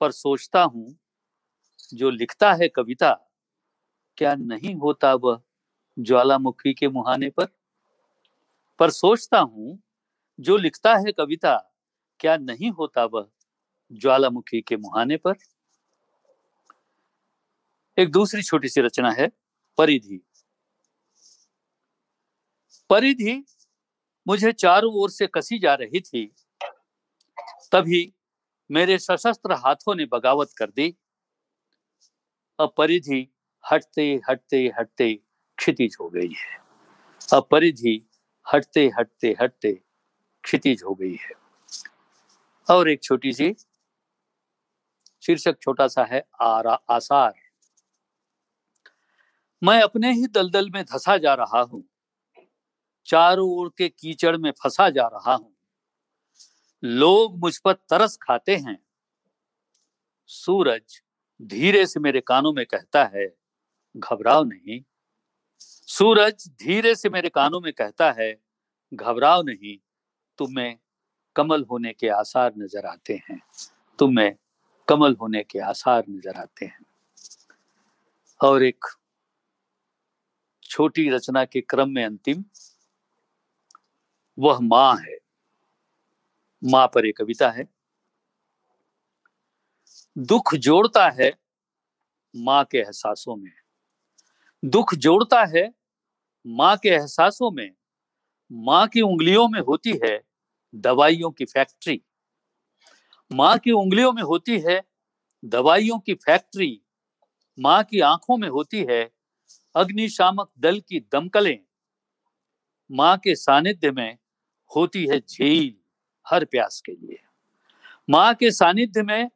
पर 0.00 0.10
सोचता 0.10 0.62
हूँ 0.62 0.96
जो 1.94 2.10
लिखता 2.10 2.52
है 2.54 2.68
कविता, 2.68 3.12
क्या 4.18 4.34
नहीं 4.34 4.74
होता 4.74 5.14
वह 5.14 5.40
ज्वालामुखी 5.98 6.74
के 6.74 6.88
मुहाने 6.88 7.30
पर? 7.30 7.46
पर 8.80 8.90
सोचता 8.90 9.38
हूँ 9.38 9.78
जो 10.40 10.56
लिखता 10.56 10.96
है 10.96 11.12
कविता, 11.12 11.56
क्या 12.20 12.36
नहीं 12.36 12.70
होता 12.70 13.04
वह 13.04 13.28
ज्वालामुखी 13.92 14.60
के 14.60 14.76
मुहाने 14.76 15.16
पर? 15.16 15.34
एक 17.98 18.10
दूसरी 18.10 18.42
छोटी 18.42 18.68
सी 18.68 18.80
रचना 18.80 19.10
है, 19.10 19.26
परिधि। 19.78 20.20
परिधि 22.90 23.44
मुझे 24.26 24.52
चारों 24.52 24.92
ओर 24.94 25.10
से 25.10 25.26
कसी 25.26 25.58
जा 25.58 25.74
रही 25.74 26.00
थी, 26.00 26.24
तभी 27.72 28.12
मेरे 28.70 28.98
सशस्त्र 28.98 29.52
हाथों 29.52 29.94
ने 29.94 30.04
बगावत 30.04 30.52
कर 30.58 30.70
दी। 30.70 30.94
अब 32.58 32.74
परिधि 32.76 33.26
हटते 33.64 34.20
हटते 34.30 34.58
हटते 34.78 35.14
क्षितिज 35.58 35.96
हो 36.00 36.08
गई 36.08 36.32
है। 36.32 36.58
अब 37.32 37.48
परिधि 37.50 38.00
हटते 38.46 38.86
हटते 38.98 39.36
हटते 39.42 39.72
क्षितिज 40.44 40.82
हो 40.82 40.94
गई 40.94 41.14
है। 41.14 41.32
और 42.66 42.90
एक 42.90 43.02
छोटी 43.02 43.32
सी, 43.32 43.52
शीर्षक 45.22 45.56
छोटा 45.62 45.86
सा 45.88 46.04
है, 46.04 46.22
आरा 46.40 46.74
आसार। 46.90 47.43
मैं 49.64 49.82
अपने 49.82 50.12
ही 50.12 50.26
दलदल 50.26 50.70
में 50.70 50.84
धसा 50.84 51.16
जा 51.16 51.34
रहा 51.34 51.60
हूँ। 51.60 51.84
चारों 53.06 53.50
ओर 53.50 53.72
के 53.78 53.88
कीचड़ 53.88 54.36
में 54.36 54.50
फंसा 54.50 54.90
जा 54.90 55.06
रहा 55.06 55.34
हूँ। 55.34 55.56
लोग 56.84 57.38
मुझ 57.38 57.58
पर 57.58 57.72
तरस 57.72 58.18
खाते 58.22 58.56
हैं। 58.56 58.78
सूरज 60.26 61.02
धीरे 61.42 61.86
से 61.86 62.00
मेरे 62.00 62.20
कानों 62.20 62.52
में 62.52 62.66
कहता 62.66 63.04
है, 63.04 63.36
घबराओ 63.96 64.44
नहीं। 64.44 64.82
सूरज 65.60 66.48
धीरे 66.48 66.94
से 66.94 67.08
मेरे 67.08 67.28
कानों 67.28 67.60
में 67.60 67.72
कहता 67.72 68.12
है, 68.12 68.40
घबराओ 68.94 69.42
नहीं, 69.42 69.78
तुम्हें 70.38 70.76
कमल 71.36 71.64
होने 71.70 71.92
के 71.92 72.08
आसार 72.08 72.52
नज़र 72.58 72.86
आते 72.86 73.20
हैं। 73.30 73.40
तुम्हें 73.98 74.36
कमल 74.88 75.16
होने 75.20 75.42
के 75.42 75.58
आसार 75.58 76.04
नज़र 76.08 76.36
आते 76.36 76.64
हैं। 76.64 76.86
और 78.40 78.62
एक 78.62 78.84
छोटी 80.74 81.10
रचना 81.10 81.44
के 81.44 81.60
क्रम 81.60 81.90
में 81.90 82.04
अंतिम, 82.04 82.44
वह 84.38 84.58
माँ 84.60 84.96
है। 84.96 85.18
माँ 86.64 86.86
पर 86.94 87.06
एक 87.06 87.16
कविता 87.16 87.50
है। 87.50 87.68
दुख 90.18 90.54
जोड़ता 90.54 91.10
है 91.10 91.32
माँ 92.36 92.64
के 92.64 92.78
एहसासों 92.78 93.36
में। 93.36 93.52
दुख 94.64 94.94
जोड़ता 94.94 95.44
है 95.44 95.74
माँ 96.46 96.76
के 96.76 96.88
एहसासों 96.88 97.50
में। 97.50 97.70
माँ 98.52 98.88
की 98.88 99.00
उंगलियों 99.00 99.48
में 99.48 99.60
होती 99.60 100.00
है 100.04 100.22
दवाइयों 100.74 101.30
की 101.30 101.44
फैक्ट्री। 101.44 102.02
माँ 103.32 103.58
की 103.58 103.70
उंगलियों 103.70 104.12
में 104.12 104.22
होती 104.22 104.60
है 104.60 104.82
दवाइयों 105.44 105.98
की 105.98 106.14
फैक्ट्री। 106.14 106.82
माँ 107.58 107.84
की 107.84 108.00
आँखों 108.00 108.36
में 108.36 108.48
होती 108.48 108.86
है 108.90 109.13
अग्निशामक 109.76 110.50
दल 110.58 110.80
की 110.80 111.00
दमकलें 111.00 111.58
माँ 112.90 113.16
के 113.18 113.36
सानिध्य 113.36 113.90
में 113.90 114.18
होती 114.76 115.06
है 115.06 115.20
झील 115.20 115.74
हर 116.28 116.44
प्यास 116.44 116.82
के 116.86 116.92
लिए। 116.92 117.20
माँ 118.10 118.34
के 118.34 118.50
सानिध्य 118.50 119.02
में 119.02 119.30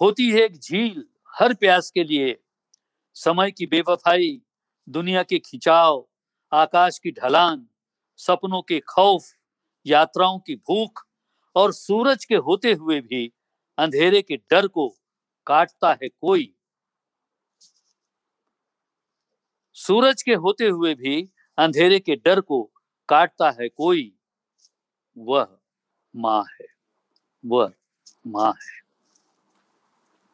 होती 0.00 0.30
है 0.30 0.40
एक 0.40 0.58
झील 0.58 1.04
हर 1.40 1.54
प्यास 1.54 1.90
के 1.90 2.04
लिए। 2.04 2.40
समय 3.14 3.50
की 3.50 3.66
बेवफाई, 3.66 4.42
दुनिया 4.88 5.22
के 5.22 5.38
खिंचाव, 5.38 6.08
आकाश 6.52 6.98
की 6.98 7.10
ढलान, 7.10 7.66
सपनों 8.16 8.62
के 8.62 8.80
खौफ, 8.80 9.24
यात्राओं 9.86 10.38
की 10.38 10.56
भूख 10.56 11.06
और 11.56 11.72
सूरज 11.72 12.24
के 12.24 12.34
होते 12.34 12.72
हुए 12.72 13.00
भी 13.00 13.32
अंधेरे 13.78 14.22
के 14.22 14.36
डर 14.36 14.66
को 14.66 14.88
काटता 15.46 15.98
है 16.02 16.08
कोई। 16.08 16.55
सूरज 19.76 20.22
के 20.22 20.34
होते 20.34 20.66
हुए 20.68 20.94
भी 20.94 21.28
अंधेरे 21.58 21.98
के 21.98 22.16
डर 22.16 22.40
को 22.40 22.70
काटता 23.08 23.50
है 23.50 23.68
कोई। 23.68 24.12
वह 25.18 25.46
माँ 26.16 26.42
है। 26.42 26.66
वह 27.46 27.72
माँ 28.26 28.50
है। 28.50 28.80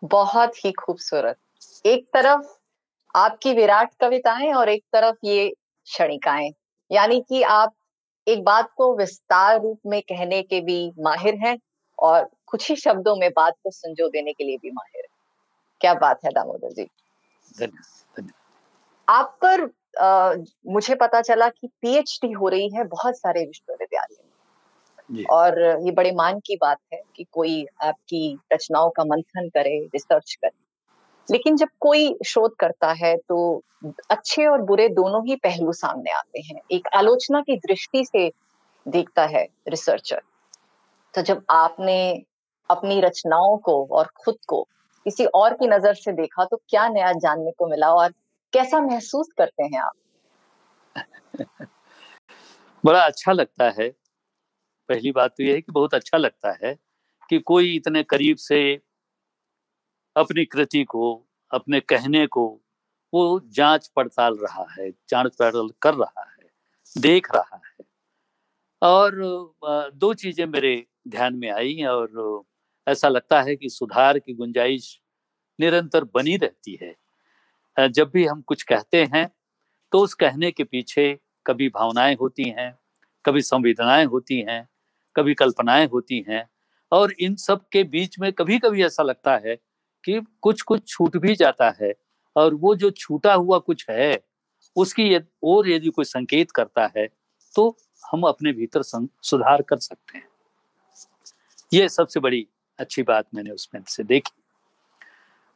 बहुत 0.03 0.65
ही 0.65 0.73
खूबसूरत। 0.73 1.37
एक 1.87 2.07
तरफ़ 2.15 2.47
आपकी 3.17 3.53
विराट 3.55 3.91
कविताएँ 4.01 4.53
और 4.53 4.69
एक 4.69 4.85
तरफ़ 4.93 5.17
ये 5.25 5.49
क्षणिकाएँ। 5.85 6.53
यानी 6.93 7.21
कि 7.29 7.43
आप 7.43 7.75
एक 8.29 8.45
बात 8.45 8.71
को 8.77 8.97
विस्तार 8.97 9.61
रूप 9.63 9.81
में 9.87 10.03
कहने 10.03 10.43
के 10.43 10.61
भी 10.61 10.93
माहिर 10.99 11.35
हैं 11.35 11.59
और 11.99 12.31
कुछ 12.47 12.71
ही 12.71 12.77
शब्दों 12.77 13.17
में 13.17 13.31
बात 13.31 13.55
को 13.65 13.71
संजो 13.71 14.09
देने 14.09 14.33
के 14.33 14.45
लिए 14.45 14.57
भी 14.57 14.71
माहिर 14.71 15.03
है। 15.03 15.09
क्या 15.81 15.95
बात 15.95 16.25
है 16.25 16.31
दामोदर 16.31 16.73
जी। 16.73 16.87
आप 19.09 19.37
पर 19.45 19.69
आ, 19.97 20.35
मुझे 20.67 20.95
पता 20.95 21.21
चला 21.23 21.49
कि 21.51 21.69
पीएचडी 21.83 22.31
हो 22.33 22.49
रही 22.49 22.69
है 22.71 22.85
बहुत 22.87 23.17
सारे 23.17 23.45
विश्वविद्यालय 23.47 24.17
में। 24.17 25.25
और 25.31 25.59
ये 25.87 25.91
बड़े 25.93 26.13
मान 26.13 26.39
की 26.39 26.57
बात 26.57 26.79
है 26.93 27.01
कि 27.17 27.25
कोई 27.33 27.65
आपकी 27.83 28.39
रचनाओं 28.53 28.91
का 28.91 29.05
मंथन 29.05 29.49
करे 29.49 29.79
रिसर्च 29.87 30.35
करे। 30.35 30.51
लेकिन 31.29 31.57
जब 31.57 31.69
कोई 31.81 32.15
शोध 32.27 32.55
करता 32.61 32.93
है 32.95 33.17
तो 33.19 33.63
अच्छे 34.11 34.47
और 34.47 34.63
बुरे 34.63 34.89
दोनों 34.91 35.23
ही 35.27 35.37
पहलू 35.37 35.73
सामने 35.75 36.13
आते 36.13 36.41
हैं। 36.43 36.61
एक 36.73 36.89
आलोचना 36.97 37.41
की 37.41 37.57
दृष्टि 37.59 38.05
से 38.07 38.31
देखता 38.87 39.25
है 39.27 39.47
रिसर्चर 39.69 40.21
तो 41.15 41.23
जब 41.23 41.43
आपने 41.51 42.01
अपनी 42.71 43.01
रचनाओं 43.01 43.57
को 43.59 43.85
और 43.93 44.09
खुद 44.25 44.37
को 44.49 44.63
किसी 45.07 45.25
और 45.27 45.55
की 45.55 45.67
नज़र 45.69 45.95
से 45.95 46.13
देखा 46.15 46.45
तो 46.45 46.57
क्या 46.69 46.89
नया 46.89 47.13
जानने 47.15 47.51
को 47.51 47.67
मिला? 47.67 47.89
और 47.89 48.13
कैसा 48.53 48.81
महसूस 48.81 49.29
करते 49.39 49.63
हैं 49.65 49.81
आप? 49.83 49.93
बड़ा 52.85 53.01
अच्छा 53.01 53.33
लगता 53.33 53.71
है। 53.71 53.89
पहली 54.89 55.13
बात 55.13 55.31
तो 55.31 55.43
यह 55.43 55.55
है 55.55 55.61
कि 55.61 55.73
बहुत 55.73 55.95
अच्छा 55.95 56.19
लगता 56.19 56.57
है 56.63 56.75
कि 57.31 57.39
कोई 57.39 57.75
इतने 57.77 58.03
करीब 58.03 58.37
से 58.37 58.63
अपनी 60.17 60.45
कृति 60.45 60.83
को, 60.85 61.27
अपने 61.51 61.81
कहने 61.81 62.27
को, 62.27 62.47
वो 63.13 63.41
जाँच 63.47 63.87
पड़ताल 63.97 64.37
रहा 64.37 64.67
है, 64.73 64.91
जाँच 64.91 65.37
पड़ताल 65.37 65.69
कर 65.83 65.95
रहा 65.95 66.23
है, 66.23 66.51
देख 66.99 67.35
रहा 67.35 67.61
है। 67.67 67.85
और 68.83 69.15
दो 69.95 70.13
चीज़ें 70.15 70.47
मेरे 70.47 70.75
ध्यान 71.09 71.35
में 71.35 71.51
आई 71.51 71.83
और 71.85 72.43
ऐसा 72.87 73.09
लगता 73.09 73.41
है 73.43 73.57
कि 73.57 73.69
सुधार 73.69 74.19
की 74.19 74.35
गुंजाइश 74.35 74.99
निरंतर 75.59 76.05
बनी 76.05 76.37
रहती 76.37 76.79
है। 76.83 76.95
जब 77.77 78.11
भी 78.11 78.25
हम 78.27 78.41
कुछ 78.43 78.63
कहते 78.63 79.05
हैं 79.15 79.29
तो 79.93 79.99
उस 79.99 80.15
कहने 80.15 80.51
के 80.51 80.65
पीछे 80.65 81.19
कभी 81.47 81.69
भावनाएँ 81.69 82.15
होती 82.21 82.49
हैं, 82.49 82.75
कभी 83.25 83.41
संवेदनाएँ 83.43 84.05
होती 84.05 84.41
हैं, 84.41 84.69
कभी 85.17 85.35
कल्पनाएँ 85.35 85.87
होती 85.87 86.25
हैं, 86.29 86.49
और 86.93 87.13
इन 87.13 87.35
सब 87.37 87.69
के 87.73 87.83
बीच 87.85 88.19
में 88.19 88.33
कभी 88.33 88.59
कभी 88.59 88.85
ऐसा 88.85 89.03
लगता 89.03 89.37
है 89.47 89.57
कि 90.05 90.21
कुछ 90.43 90.63
कुछ 90.63 90.87
छूट 90.89 91.17
भी 91.17 91.35
जाता 91.35 91.71
है, 91.83 91.93
और 92.37 92.55
वो 92.55 92.75
जो 92.77 92.91
छूटा 92.91 93.35
हुआ 93.35 93.59
कुछ 93.59 93.87
है, 93.91 94.21
उसकी 94.77 95.17
और 95.45 95.69
यदि 95.69 95.91
कोई 95.91 96.05
संकेत 96.05 96.51
करता 96.51 96.91
है 96.97 97.07
तो 97.55 97.77
हम 98.03 98.23
अपने 98.23 98.53
भीतर 98.53 98.83
सुधार 98.83 99.63
कर 99.63 99.79
सकते 99.79 100.19
हैं। 100.19 100.27
ये 101.73 101.89
सबसे 101.89 102.21
बड़ी 102.21 102.47
अच्छी 102.79 103.03
बात 103.03 103.27
मैंने 103.35 103.51
उसमें 103.51 103.83
से 103.89 104.05
देखी। 104.05 104.43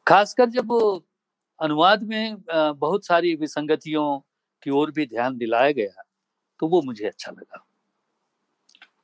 खासकर 0.06 0.46
जब 0.46 0.72
अनुवाद 1.60 2.02
में 2.02 2.36
बहुत 2.48 3.06
सारी 3.06 3.34
विसंगतियों 3.34 4.18
की 4.62 4.70
ओर 4.70 4.90
भी 4.90 5.06
ध्यान 5.06 5.36
दिलाया 5.36 5.70
गया 5.70 6.02
तो 6.60 6.68
वो 6.68 6.82
मुझे 6.82 7.06
अच्छा 7.06 7.32
लगा। 7.32 7.64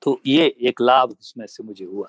तो 0.03 0.21
ये 0.27 0.47
एक 0.61 0.81
लाभ 0.81 1.11
उसमें 1.11 1.47
से 1.47 1.63
मुझे 1.63 1.85
हुआ। 1.85 2.09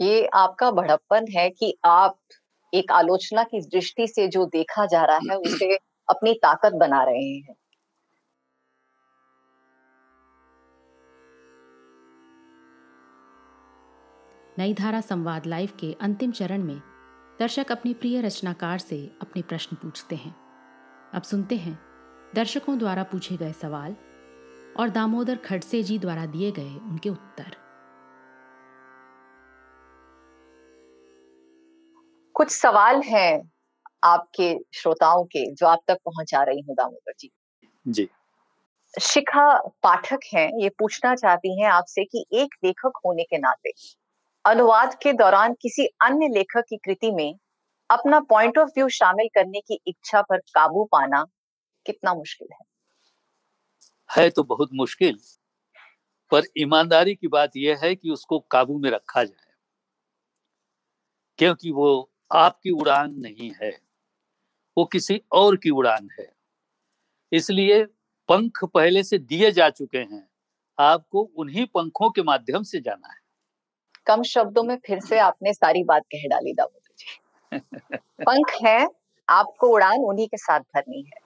ये 0.00 0.26
आपका 0.34 0.70
बड़प्पन 0.70 1.26
है 1.30 1.48
कि 1.50 1.76
आप 1.84 2.18
एक 2.72 2.92
आलोचना 2.92 3.42
की 3.44 3.60
दृष्टि 3.60 4.06
से 4.08 4.26
जो 4.28 4.44
देखा 4.46 4.86
जा 4.86 5.04
रहा 5.04 5.18
है 5.30 5.36
उसे 5.38 5.74
अपनी 6.08 6.34
ताकत 6.34 6.72
बना 6.72 7.02
रहे 7.04 7.24
हैं। 7.24 7.54
नई 14.58 14.74
धारा 14.74 15.00
संवाद 15.00 15.46
लाइव 15.46 15.70
के 15.80 15.92
अंतिम 16.00 16.32
चरण 16.32 16.62
में 16.62 16.80
दर्शक 17.40 17.72
अपने 17.72 17.94
प्रिय 17.94 18.20
रचनाकार 18.20 18.78
से 18.78 19.16
अपने 19.20 19.42
प्रश्न 19.42 19.76
पूछते 19.76 20.16
हैं। 20.16 20.34
अब 21.14 21.22
सुनते 21.22 21.56
हैं 21.56 21.78
दर्शकों 22.34 22.78
द्वारा 22.78 23.02
पूछे 23.02 23.36
गए 23.36 23.52
सवाल 23.52 23.96
और 24.76 24.88
दामोदर 24.88 25.36
खड़से 25.36 25.82
जी 25.82 25.98
द्वारा 25.98 26.26
दिए 26.26 26.50
गए 26.52 26.74
उनके 26.76 27.08
उत्तर। 27.08 27.56
कुछ 32.34 32.50
सवाल 32.50 33.00
हैं 33.02 33.50
आपके 34.04 34.58
श्रोताओं 34.74 35.24
के 35.24 35.50
जो 35.54 35.66
आप 35.66 35.80
तक 35.88 35.98
पहुँचा 36.04 36.42
रही 36.42 36.60
हूँ 36.60 36.74
दामोदर 36.74 37.12
जी। 37.20 37.30
जी। 37.88 38.08
शिखा 39.00 39.58
पाठक 39.82 40.18
हैं 40.34 40.50
ये 40.62 40.68
पूछना 40.68 41.14
चाहती 41.14 41.62
हैं 41.62 41.70
आपसे 41.70 42.04
कि 42.04 42.24
एक 42.32 42.54
लेखक 42.64 43.00
होने 43.06 43.22
के 43.22 43.38
नाते 43.38 43.70
अनुवाद 44.50 44.94
के 44.94 45.12
दौरान 45.12 45.52
किसी 45.54 45.86
अन्य 46.02 46.28
लेखक 46.28 46.64
की 46.68 46.76
कृति 46.76 47.10
में 47.10 47.34
अपना 47.90 48.18
पॉइंट 48.20 48.58
ऑफ़ 48.58 48.68
व्यू 48.68 48.88
शामिल 48.88 49.28
करने 49.34 49.60
की 49.60 49.78
इच्छा 49.86 50.22
पर 50.22 50.38
काबू 50.54 50.84
पाना 50.84 51.24
कितना 51.86 52.14
मुश्किल 52.14 52.48
है? 52.52 52.64
है 54.10 54.30
तो 54.30 54.42
बहुत 54.44 54.70
मुश्किल, 54.74 55.18
पर 56.32 56.42
ईमानदारी 56.58 57.14
की 57.14 57.28
बात 57.28 57.56
यह 57.56 57.78
है 57.82 57.94
कि 57.94 58.10
उसको 58.10 58.38
काबू 58.50 58.78
में 58.78 58.90
रखा 58.90 59.24
जाए, 59.24 59.52
क्योंकि 61.38 61.70
वो 61.70 62.10
आपकी 62.30 62.70
उड़ान 62.72 63.14
नहीं 63.18 63.52
है, 63.62 63.70
वो 64.76 64.84
किसी 64.86 65.20
और 65.32 65.56
की 65.56 65.70
उड़ान 65.72 66.08
है। 66.20 66.30
इसलिए 67.32 67.82
पंख 68.28 68.64
पहले 68.64 69.02
से 69.04 69.18
दिए 69.20 69.50
जा 69.52 69.70
चुके 69.70 69.98
हैं, 69.98 70.28
आपको 70.78 71.22
उन्हीं 71.36 71.66
पंखों 71.74 72.10
के 72.10 72.22
माध्यम 72.24 72.62
से 72.64 72.80
जाना 72.80 73.12
है। 73.12 73.19
कम 74.10 74.22
शब्दों 74.22 74.62
में 74.62 74.76
फिर 74.86 75.00
से 75.00 75.18
आपने 75.18 75.52
सारी 75.52 75.84
बात 75.84 76.02
कह 76.02 76.28
डाली 76.28 76.52
दामोदर 76.52 76.94
जी। 76.98 77.58
पंख 78.24 78.52
है 78.64 78.88
आपको 79.28 79.66
उड़ान 79.66 79.98
उन्हीं 79.98 80.28
के 80.28 80.36
साथ 80.36 80.60
भरनी 80.60 81.02
है। 81.02 81.20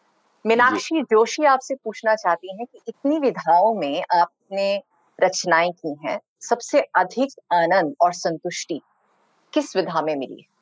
मीनाक्षी 0.46 1.02
जोशी 1.02 1.44
आपसे 1.44 1.74
पूछना 1.74 2.14
चाहती 2.14 2.56
हैं 2.56 2.66
कि 2.66 2.80
इतनी 2.88 3.18
विधाओं 3.18 3.74
में 3.74 4.02
आपने 4.14 4.82
रचनाएँ 5.22 5.70
की 5.72 5.96
हैं 6.06 6.20
सबसे 6.40 6.80
अधिक 6.80 7.32
आनंद 7.52 7.94
और 8.00 8.12
संतुष्टि 8.12 8.80
किस 9.52 9.76
विधा 9.76 10.02
में 10.02 10.16
मिली 10.16 10.40
है? 10.40 10.54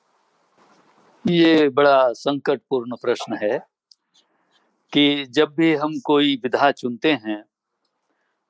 ये 1.24 1.68
बड़ा 1.68 2.12
संकटपूर्ण 2.12 2.96
प्रश्न 2.96 3.38
है 3.42 3.58
कि 4.92 5.26
जब 5.30 5.54
भी 5.54 5.74
हम 5.74 5.98
कोई 6.04 6.36
विधा 6.36 6.70
चुनते 6.70 7.12
हैं 7.12 7.44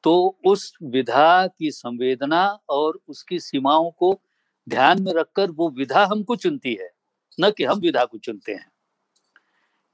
तो 0.05 0.38
उस 0.46 0.72
विधा 0.84 1.46
की 1.48 1.70
संवेदना 1.70 2.44
और 2.68 3.00
उसकी 3.09 3.38
सीमाओं 3.40 3.90
को 3.90 4.18
ध्यान 4.66 5.03
में 5.03 5.12
रखकर 5.14 5.50
वो 5.50 5.68
विधा 5.70 6.05
हमको 6.05 6.36
चुनती 6.36 6.74
है, 6.74 6.90
न 7.38 7.50
कि 7.50 7.64
हम 7.64 7.78
विधा 7.78 8.05
को 8.05 8.18
चुनते 8.18 8.53
हैं। 8.53 8.70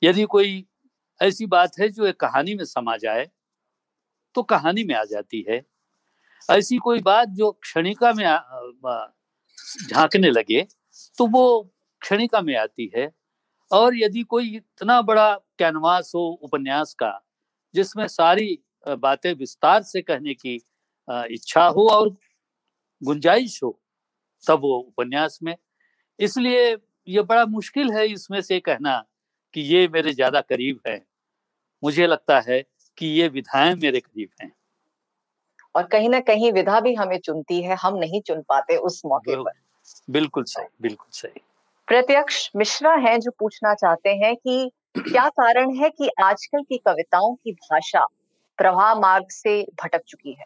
यदि 0.02 0.24
कोई 0.26 0.64
ऐसी 1.20 1.46
बात 1.46 1.78
है 1.80 1.88
जो 1.88 2.06
एक 2.06 2.20
कहानी 2.20 2.54
में 2.54 2.64
समा 2.64 2.96
जाए 2.96 3.28
तो 4.34 4.42
कहानी 4.44 4.84
में 4.84 4.94
आ 4.94 5.04
जाती 5.04 5.44
है। 5.48 5.62
ऐसी 6.48 6.76
कोई 6.78 7.00
बात 7.00 7.28
जो 7.30 7.50
क्षणिका 7.52 8.12
में 8.12 8.24
झांकने 9.84 10.30
लगे 10.30 10.66
तो 11.18 11.26
वो 11.26 11.62
क्षणिका 12.02 12.40
में 12.42 12.54
आती 12.56 12.90
है। 12.96 13.10
और 13.70 13.96
यदि 13.96 14.22
कोई 14.24 14.54
इतना 14.56 15.00
बड़ा 15.02 15.34
कैनवास 15.58 16.12
हो 16.14 16.20
उपन्यास 16.42 16.94
का, 16.94 17.10
जिसमें 17.74 18.06
सारी 18.08 18.58
बातें 18.88 19.32
विस्तार 19.34 19.82
से 19.82 20.02
कहने 20.02 20.34
की 20.34 20.54
इच्छा 21.08 21.64
हो 21.66 21.88
और 21.90 22.08
गुंजाइश 23.02 23.58
हो 23.62 23.78
तब 24.44 24.60
वो 24.60 24.78
उपन्यास 24.78 25.38
में। 25.42 25.54
इसलिए 26.18 26.76
ये 27.08 27.22
बड़ा 27.22 27.44
मुश्किल 27.46 27.90
है 27.92 28.06
इसमें 28.06 28.40
से 28.42 28.58
कहना 28.60 29.02
कि 29.54 29.60
ये 29.74 29.86
मेरे 29.88 30.12
ज़्यादा 30.12 30.40
करीब 30.42 30.80
है। 30.86 31.00
मुझे 31.82 32.06
लगता 32.06 32.40
है 32.40 32.62
कि 32.98 33.06
ये 33.10 33.28
विधाएँ 33.28 33.74
मेरे 33.74 34.00
करीब 34.00 34.28
हैं। 34.42 34.52
और 35.74 35.86
कहीं 35.86 36.08
ना 36.08 36.20
कहीं 36.22 36.52
विधा 36.52 36.80
भी 36.80 36.94
हमें 36.94 37.18
चुनती 37.18 37.62
है 37.62 37.76
हम 37.76 37.96
नहीं 37.96 38.20
चुन 38.20 38.40
पाते 38.42 38.76
उस 38.78 39.02
मौके 39.06 39.36
पर। 39.36 39.52
बिल्कुल 40.10 40.44
सही 40.44 40.66
बिल्कुल 40.82 41.10
सही। 41.12 41.40
प्रत्यक्ष 41.88 42.50
मिश्रा 42.56 42.94
हैं 42.98 43.18
जो 43.20 43.30
पूछना 43.30 43.74
चाहते 43.74 44.10
हैं 44.16 44.34
कि 44.36 44.70
क्या 44.98 45.28
कारण 45.30 45.74
है 45.76 45.90
कि 45.90 46.08
आजकल 46.22 46.62
की 46.62 46.76
कविताओं 46.78 47.34
की 47.34 47.52
भाषा 47.52 48.06
प्रवाह 48.58 48.94
मार्ग 48.96 49.28
से 49.30 49.62
भटक 49.82 50.02
चुकी 50.06 50.32
है। 50.32 50.44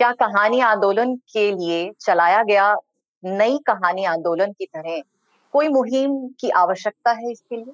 क्या 0.00 0.12
कहानी 0.14 0.60
आंदोलन 0.62 1.14
के 1.32 1.50
लिए 1.52 1.90
चलाया 2.00 2.42
गया 2.42 2.74
नई 3.22 3.58
कहानी 3.66 4.04
आंदोलन 4.06 4.52
की 4.52 4.66
तरह 4.66 5.00
कोई 5.54 5.68
मुहिम 5.68 6.16
की 6.40 6.50
आवश्यकता 6.56 7.12
है 7.12 7.30
इसके 7.32 7.56
लिए? 7.56 7.72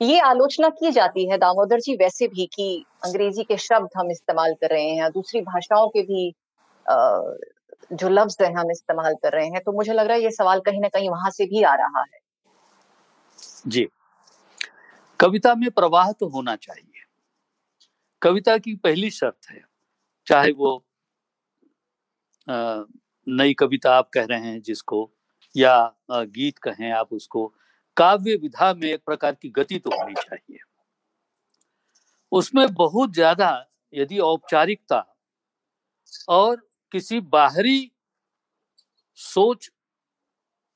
ये 0.00 0.18
आलोचना 0.20 0.68
की 0.70 0.90
जाती 0.90 1.28
है, 1.30 1.38
दामोदर 1.38 1.80
जी, 1.80 1.94
वैसे 1.96 2.26
भी 2.28 2.46
कि 2.46 2.84
अंग्रेज़ी 3.04 3.44
के 3.44 3.56
शब्द 3.58 3.88
हम 3.96 4.10
इस्तेमाल 4.10 4.54
कर 4.54 4.70
रहे 4.70 4.90
हैं 4.90 5.10
दूसरी 5.10 5.40
भाषाओं 5.42 5.88
के 5.88 6.02
भी 6.02 6.32
जो 7.92 8.08
लफ्ज 8.08 8.36
है 8.42 8.52
हम 8.52 8.70
इस्तेमाल 8.70 9.14
कर 9.14 9.32
रहे 9.32 9.46
हैं 9.46 9.60
तो 9.60 9.72
मुझे 9.72 9.92
लग 9.92 10.06
रहा 10.06 10.16
है 10.16 10.22
ये 10.22 10.30
सवाल 10.30 10.60
कहीं 10.60 10.80
ना 10.80 10.88
कहीं 10.88 11.08
वहाँ 11.10 11.30
से 11.30 11.44
भी 11.46 11.62
आ 11.62 11.74
रहा 11.74 12.00
है। 12.02 12.18
जी। 13.66 13.88
कविता 15.20 15.54
में 15.54 15.70
प्रवाह 15.70 16.12
तो 16.12 16.28
होना 16.28 16.56
चाहिए। 16.56 16.87
कविता 18.22 18.56
की 18.58 18.74
पहली 18.76 19.10
शर्त 19.10 19.50
है। 19.50 19.62
चाहे 20.26 20.52
वो 20.54 20.82
नई 22.46 23.54
कविता 23.54 23.94
आप 23.96 24.08
कह 24.10 24.24
रहे 24.24 24.40
हैं 24.40 24.60
जिसको, 24.62 25.10
या 25.54 25.76
गीत 26.10 26.58
कहें 26.60 26.90
आप 26.92 27.12
उसको, 27.12 27.46
काव्य 27.96 28.34
विधा 28.38 28.72
में 28.74 28.88
एक 28.88 29.00
प्रकार 29.06 29.34
की 29.34 29.48
गति 29.50 29.78
तो 29.78 29.90
होनी 29.92 30.14
चाहिए। 30.16 30.58
उसमें 32.32 32.66
बहुत 32.74 33.12
ज़्यादा 33.14 33.50
यदि 33.92 34.18
औपचारिकता 34.20 35.04
और 36.30 36.56
किसी 36.94 37.20
बाहरी 37.28 37.90
सोच 39.18 39.70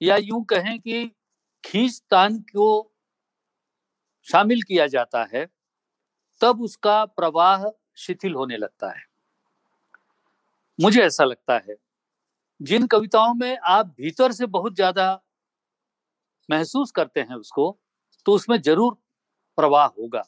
या 0.01 0.17
यूँ 0.19 0.43
कहें 0.45 0.79
कि 0.81 1.05
खींचतान 1.65 2.39
को 2.49 2.69
शामिल 4.27 4.63
किया 4.63 4.87
जाता 4.87 5.25
है 5.35 5.47
तब 6.43 6.61
उसका 6.63 7.05
प्रवाह 7.07 7.65
शिथिल 7.97 8.35
होने 8.35 8.57
लगता 8.57 8.91
है। 8.91 9.05
मुझे 10.79 11.03
ऐसा 11.03 11.25
लगता 11.25 11.55
है 11.59 11.77
जिन 12.61 12.87
कविताओं 12.87 13.35
में 13.35 13.57
आप 13.59 13.87
भीतर 13.99 14.33
से 14.33 14.47
बहुत 14.49 14.75
ज़्यादा 14.75 15.13
महसूस 16.49 16.91
करते 16.91 17.21
हैं 17.21 17.37
उसको 17.37 17.77
तो 18.27 18.33
उसमें 18.33 18.61
ज़रूर 18.61 18.97
प्रवाह 19.59 19.87
होगा। 19.89 20.23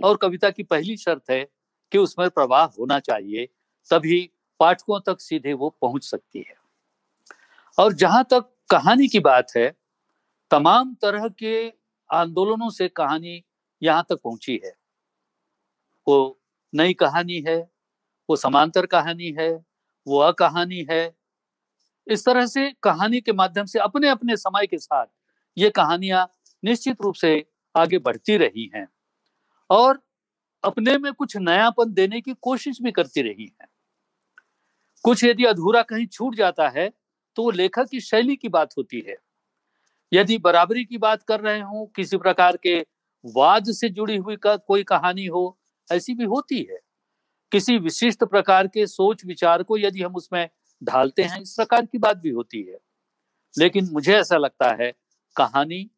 और 0.00 0.16
कविता 0.16 0.50
की 0.50 0.62
पहली 0.62 0.96
शर्त 0.96 1.30
है 1.30 1.44
कि 1.92 1.98
उसमें 1.98 2.28
प्रवाह 2.30 2.64
होना 2.78 2.98
चाहिए 3.00 3.46
तभी 3.88 4.30
पाठकों 4.60 5.00
तक 5.00 5.20
सीधे 5.20 5.52
वो 5.54 5.68
पहुँच 5.82 6.04
सकती 6.04 6.38
है। 6.40 6.54
और 7.78 7.92
जहाँ 7.94 8.24
तक 8.30 8.48
कहानी 8.70 9.08
की 9.08 9.20
बात 9.20 9.56
है 9.56 9.70
तमाम 10.50 10.94
तरह 11.02 11.28
के 11.38 11.66
आंदोलनों 12.10 12.70
से 12.70 12.88
कहानी 12.90 13.42
यहाँ 13.82 14.04
तक 14.10 14.20
पहुँची 14.24 14.60
है। 14.64 14.72
वो 16.06 16.38
नई 16.72 16.94
कहानी 16.94 17.40
है, 17.48 17.58
वो 18.28 18.36
समांतर 18.36 18.86
कहानी 18.86 19.30
है, 19.40 19.50
वो 20.06 20.18
अकहानी 20.20 20.86
है। 20.90 21.12
इस 22.06 22.24
तरह 22.26 22.46
से 22.46 22.70
कहानी 22.82 23.20
के 23.20 23.32
माध्यम 23.32 23.66
से 23.66 23.78
अपने 23.78 24.08
अपने 24.08 24.36
समय 24.36 24.66
के 24.66 24.78
साथ 24.78 25.06
ये 25.56 25.70
कहानियाँ 25.70 26.28
निश्चित 26.62 27.02
रूप 27.02 27.14
से 27.14 27.44
आगे 27.74 27.98
बढ़ती 27.98 28.36
रही 28.36 28.70
हैं 28.74 28.86
और 29.70 30.00
अपने 30.64 30.96
में 30.98 31.12
कुछ 31.12 31.36
नयापन 31.38 31.92
देने 31.94 32.20
की 32.20 32.34
कोशिश 32.42 32.78
भी 32.82 32.92
करती 32.92 33.22
रही 33.22 33.44
है। 33.62 33.68
कुछ 35.04 35.24
यदि 35.24 35.44
अधूरा 35.44 35.82
कहीं 35.82 36.06
छूट 36.06 36.36
जाता 36.36 36.68
है 36.68 36.88
तो 37.36 37.42
वो 37.42 37.50
लेखक 37.50 37.88
की 37.90 38.00
शैली 38.00 38.36
की 38.36 38.48
बात 38.48 38.74
होती 38.78 39.04
है। 39.08 39.16
यदि 40.12 40.38
बराबरी 40.38 40.84
की 40.84 40.98
बात 40.98 41.22
कर 41.22 41.40
रहे 41.40 41.60
हो, 41.60 41.86
किसी 41.96 42.16
प्रकार 42.16 42.56
के 42.56 42.78
वाद 43.24 43.70
से 43.72 43.88
जुड़ी 43.90 44.16
हुई 44.16 44.36
का, 44.36 44.56
कोई 44.56 44.82
कहानी 44.84 45.26
हो 45.26 45.58
ऐसी 45.92 46.14
भी 46.14 46.24
होती 46.24 46.68
है। 46.70 46.80
किसी 47.52 47.78
विशिष्ट 47.78 48.24
प्रकार 48.24 48.66
के 48.66 48.86
सोच 48.86 49.24
विचार 49.24 49.62
को 49.62 49.78
यदि 49.78 50.02
हम 50.02 50.14
उसमें 50.14 50.48
ढालते 50.84 51.22
हैं, 51.22 51.40
इस 51.40 51.54
प्रकार 51.54 51.86
की 51.86 51.98
बात 51.98 52.16
भी 52.16 52.30
होती 52.30 52.62
है। 52.62 52.78
लेकिन 53.58 53.88
मुझे 53.92 54.16
ऐसा 54.16 54.36
लगता 54.36 54.76
है, 54.80 54.92
कहानी 55.36 55.90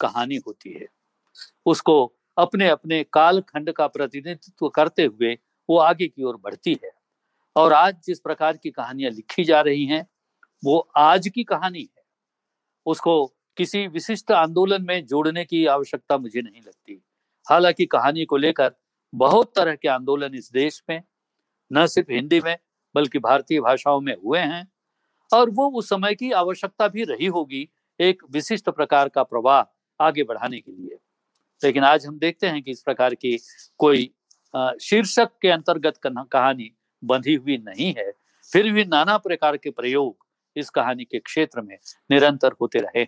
कहानी 0.00 0.36
होती 0.36 0.72
है। 0.72 0.86
उसको 1.66 2.12
अपने 2.38 2.68
अपने 2.68 3.04
कालखंड 3.04 3.72
का 3.72 3.86
प्रतिनिधित्व 3.86 4.68
करते 4.68 5.04
हुए 5.04 5.38
वो 5.70 5.78
आगे 5.78 6.08
की 6.08 6.22
ओर 6.22 6.36
बढ़ती 6.36 6.78
है। 6.84 6.90
और 7.56 7.72
आज 7.72 7.96
जिस 8.04 8.20
प्रकार 8.20 8.56
की 8.56 8.70
कहानियाँ 8.70 9.10
लिखी 9.10 9.44
जा 9.44 9.60
रही 9.60 9.86
हैं, 9.86 10.06
वो 10.64 10.88
आज 10.96 11.28
की 11.28 11.44
कहानी 11.44 11.82
है। 11.82 12.02
उसको 12.86 13.26
किसी 13.56 13.86
विशिष्ट 13.86 14.32
आंदोलन 14.32 14.82
में 14.82 15.06
जोड़ने 15.06 15.44
की 15.44 15.66
आवश्यकता 15.66 16.18
मुझे 16.18 16.42
नहीं 16.42 16.62
लगती। 16.62 17.02
हालाँकि 17.50 17.86
कहानी 17.86 18.24
को 18.24 18.36
लेकर 18.36 18.74
बहुत 19.14 19.52
तरह 19.56 19.74
के 19.74 19.88
आंदोलन 19.88 20.34
इस 20.34 20.50
देश 20.52 20.82
में, 20.90 21.02
न 21.70 21.86
सिर्फ़ 21.86 22.12
हिंदी 22.12 22.40
में, 22.40 22.56
बल्कि 22.94 23.18
भारतीय 23.18 23.60
भाषाओं 23.60 24.00
में 24.00 24.14
हुए 24.24 24.38
हैं। 24.38 24.66
और 25.30 25.50
वो 25.50 25.70
उस 25.70 25.88
समय 25.88 26.14
की 26.14 26.30
आवश्यकता 26.32 26.88
भी 26.88 27.04
रही 27.04 27.26
होगी 27.26 27.68
एक 28.00 28.22
विशिष्ट 28.30 28.70
प्रकार 28.70 29.08
का 29.08 29.22
प्रवाह 29.22 29.64
आगे 30.00 30.24
बढ़ाने 30.24 30.60
के 30.60 30.72
लिए। 30.72 30.98
लेकिन 31.64 31.84
आज 31.84 32.06
हम 32.06 32.18
देखते 32.18 32.46
हैं 32.46 32.62
कि 32.62 32.70
इस 32.70 32.82
प्रकार 32.82 33.14
की 33.14 33.36
कोई 33.78 34.10
शीर्षक 34.82 35.30
के 35.42 35.48
अंतर्गत 35.48 36.00
कहानी 36.06 36.70
बंधी 37.02 37.34
हुई 37.34 37.56
नहीं 37.58 37.94
है। 37.98 38.10
फिर 38.44 38.72
भी 38.72 38.84
नाना 38.84 39.16
प्रकार 39.18 39.56
के 39.56 39.70
प्रयोग 39.70 40.26
इस 40.56 40.70
कहानी 40.70 41.04
के 41.04 41.18
क्षेत्र 41.18 41.60
में 41.60 41.76
निरंतर 42.10 42.52
होते 42.60 42.78
रहे। 42.78 43.06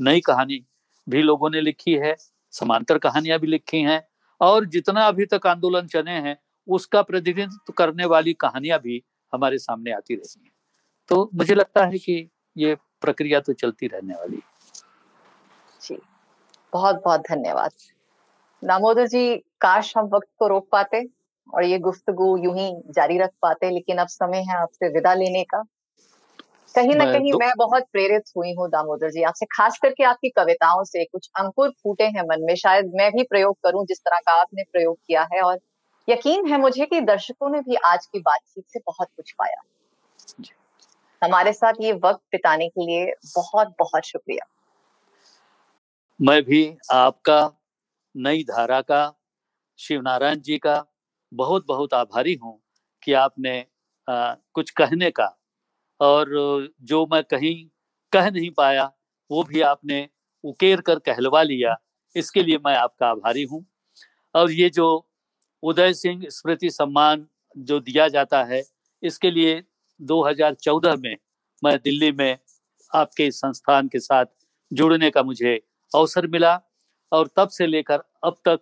नई 0.00 0.20
कहानी 0.20 0.64
भी 1.06 1.22
लोगों 1.22 1.50
ने 1.50 1.60
लिखी 1.60 1.94
है, 1.94 2.14
समांतर 2.52 2.98
कहानियाँ 2.98 3.38
भी 3.38 3.46
लिखी 3.46 3.80
हैं। 3.80 4.02
और 4.40 4.64
जितना 4.64 5.06
अभी 5.06 5.26
तक 5.26 5.46
आंदोलन 5.46 5.86
चले 5.86 6.10
हैं, 6.10 6.36
उसका 6.68 7.02
प्रतिनिधित्व 7.02 7.72
करने 7.72 8.04
वाली 8.04 8.32
कहानियाँ 8.32 8.78
भी 8.78 9.02
हमारे 9.32 9.58
सामने 9.58 9.92
आती 9.92 10.14
रही 10.14 10.44
हैं। 10.44 10.52
तो 11.08 11.30
मुझे 11.34 11.54
लगता 11.54 11.84
है 11.84 11.98
कि 11.98 12.30
ये 12.56 12.74
प्रक्रिया 13.00 13.40
तो 13.40 13.52
चलती 13.52 13.86
रहने 13.86 14.14
वाली 14.14 14.42
जी 15.82 15.98
बहुत 16.72 17.02
बहुत 17.04 17.20
धन्यवाद। 17.20 17.70
दामोदर 18.62 19.06
जी, 19.06 19.36
काश 19.36 19.96
हम 19.96 20.06
वक्त 20.06 20.28
को 20.38 20.48
रोक 20.48 20.68
पाते 20.72 21.04
और 21.54 21.64
ये 21.64 21.78
गुफ्तगु 21.78 22.36
यूँ 22.36 22.56
ही 22.56 22.70
जारी 22.90 23.18
रख 23.18 23.30
पाते, 23.42 23.70
लेकिन 23.70 23.98
अब 23.98 24.06
समय 24.06 24.38
है 24.38 24.56
आपसे 24.56 24.88
विदा 24.88 25.14
लेने 25.14 25.44
का। 25.44 25.62
कहीं 26.74 26.94
ना 26.94 27.04
कहीं 27.04 27.32
मैं 27.32 27.52
बहुत 27.56 27.82
प्रेरित 27.92 28.22
हुई 28.36 28.54
हूँ 28.54 28.68
दामोदर 28.68 29.10
जी 29.10 29.22
आपसे 29.22 29.46
खास 29.46 29.78
करके 29.82 30.04
आपकी 30.04 30.28
कविताओं 30.28 30.84
से। 30.84 31.04
कुछ 31.04 31.30
अंकुर 31.38 31.70
फूटे 31.82 32.04
हैं 32.04 32.22
मन 32.22 32.40
में 32.40 32.54
शायद 32.54 32.90
मैं 32.94 33.10
भी 33.12 33.22
प्रयोग 33.22 33.56
करूँ 33.62 33.86
जिस 33.86 33.98
तरह 33.98 34.18
का 34.18 34.32
आपने 34.32 34.62
प्रयोग 34.62 34.96
किया 35.06 35.26
है 35.32 35.40
और 35.40 35.58
यकीन 36.08 36.46
है 36.46 36.58
मुझे 36.60 36.86
कि 36.86 37.00
दर्शकों 37.00 37.50
ने 37.50 37.60
भी 37.60 37.74
आज 37.74 38.06
की 38.06 38.18
बातचीत 38.18 38.64
से 38.68 38.80
बहुत 38.86 39.08
कुछ 39.16 39.32
पाया। 39.32 39.60
हमारे 41.22 41.52
साथ 41.52 41.74
ये 41.80 41.92
वक्त 41.92 42.20
बिताने 42.32 42.68
के 42.68 42.86
लिए 42.86 43.12
बहुत 43.36 43.68
बहुत 43.78 44.04
शुक्रिया। 44.04 44.46
मैं 46.20 46.42
भी 46.42 46.76
आपका 46.92 47.52
नई 48.16 48.42
धारा 48.42 48.80
का 48.80 49.14
शिव 49.78 50.00
नारायण 50.00 50.40
जी 50.40 50.58
का 50.58 50.84
बहुत 51.32 51.66
बहुत 51.66 51.94
आभारी 51.94 52.34
हूँ 52.34 52.60
कि 53.02 53.12
आपने 53.12 53.66
आ, 54.08 54.34
कुछ 54.34 54.70
कहने 54.70 55.10
का 55.10 55.36
और 56.00 56.28
जो 56.82 57.06
मैं 57.12 57.22
कहीं 57.24 57.54
कह 58.12 58.30
नहीं 58.30 58.50
पाया, 58.50 58.84
वो 59.30 59.42
भी 59.44 59.60
आपने 59.62 60.08
उकेर 60.44 60.80
कर 60.80 60.98
कहलवा 60.98 61.42
लिया। 61.42 61.76
इसके 62.16 62.42
लिए 62.42 62.58
मैं 62.66 62.76
आपका 62.76 63.08
आभारी 63.08 63.42
हूँ। 63.42 63.64
और 64.34 64.50
ये 64.52 64.70
जो 64.70 64.86
उदय 65.62 65.92
सिंह 65.94 66.24
स्मृति 66.28 66.70
सम्मान 66.70 67.26
जो 67.56 67.78
दिया 67.80 68.08
जाता 68.08 68.42
है, 68.44 68.62
इसके 69.02 69.30
लिए 69.30 69.62
2014 70.00 70.96
में 70.96 71.16
मैं 71.62 71.76
दिल्ली 71.78 72.10
में 72.12 72.38
आपके 72.92 73.30
संस्थान 73.30 73.88
के 73.88 73.98
साथ 74.00 74.26
जुड़ने 74.70 75.10
का 75.10 75.22
मुझे 75.22 75.54
अवसर 75.92 76.26
मिला 76.26 76.60
और 77.12 77.30
तब 77.36 77.48
से 77.48 77.66
लेकर 77.66 78.02
अब 78.24 78.36
तक 78.48 78.60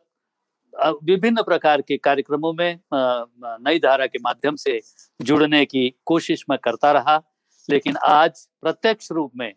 विभिन्न 0.75 1.43
प्रकार 1.43 1.81
के 1.81 1.97
कार्यक्रमों 1.97 2.53
में 2.53 2.79
नई 2.95 3.79
धारा 3.79 4.07
के 4.07 4.19
माध्यम 4.19 4.57
से 4.57 4.81
जुड़ने 5.23 5.65
की 5.65 5.95
कोशिश 6.07 6.45
मैं 6.51 6.59
करता 6.59 6.93
रहा 6.93 7.23
लेकिन 7.71 7.97
आज 7.97 8.49
प्रत्यक्ष 8.61 9.13
रूप 9.13 9.33
में 9.37 9.53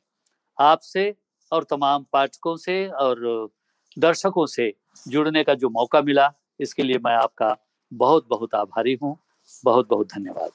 आपसे 0.59 1.15
और 1.51 1.63
तमाम 1.63 2.05
पाठकों 2.13 2.55
से 2.57 2.87
और 2.87 3.49
दर्शकों 3.99 4.45
से 4.45 4.73
जुड़ने 5.07 5.43
का 5.43 5.53
जो 5.53 5.69
मौका 5.69 6.01
मिला 6.01 6.31
इसके 6.59 6.83
लिए 6.83 6.97
मैं 6.97 7.15
आपका 7.15 7.55
बहुत 7.93 8.27
बहुत 8.29 8.55
आभारी 8.55 8.97
हूँ। 9.03 9.17
बहुत 9.65 9.89
बहुत 9.89 10.07
धन्यवाद। 10.07 10.51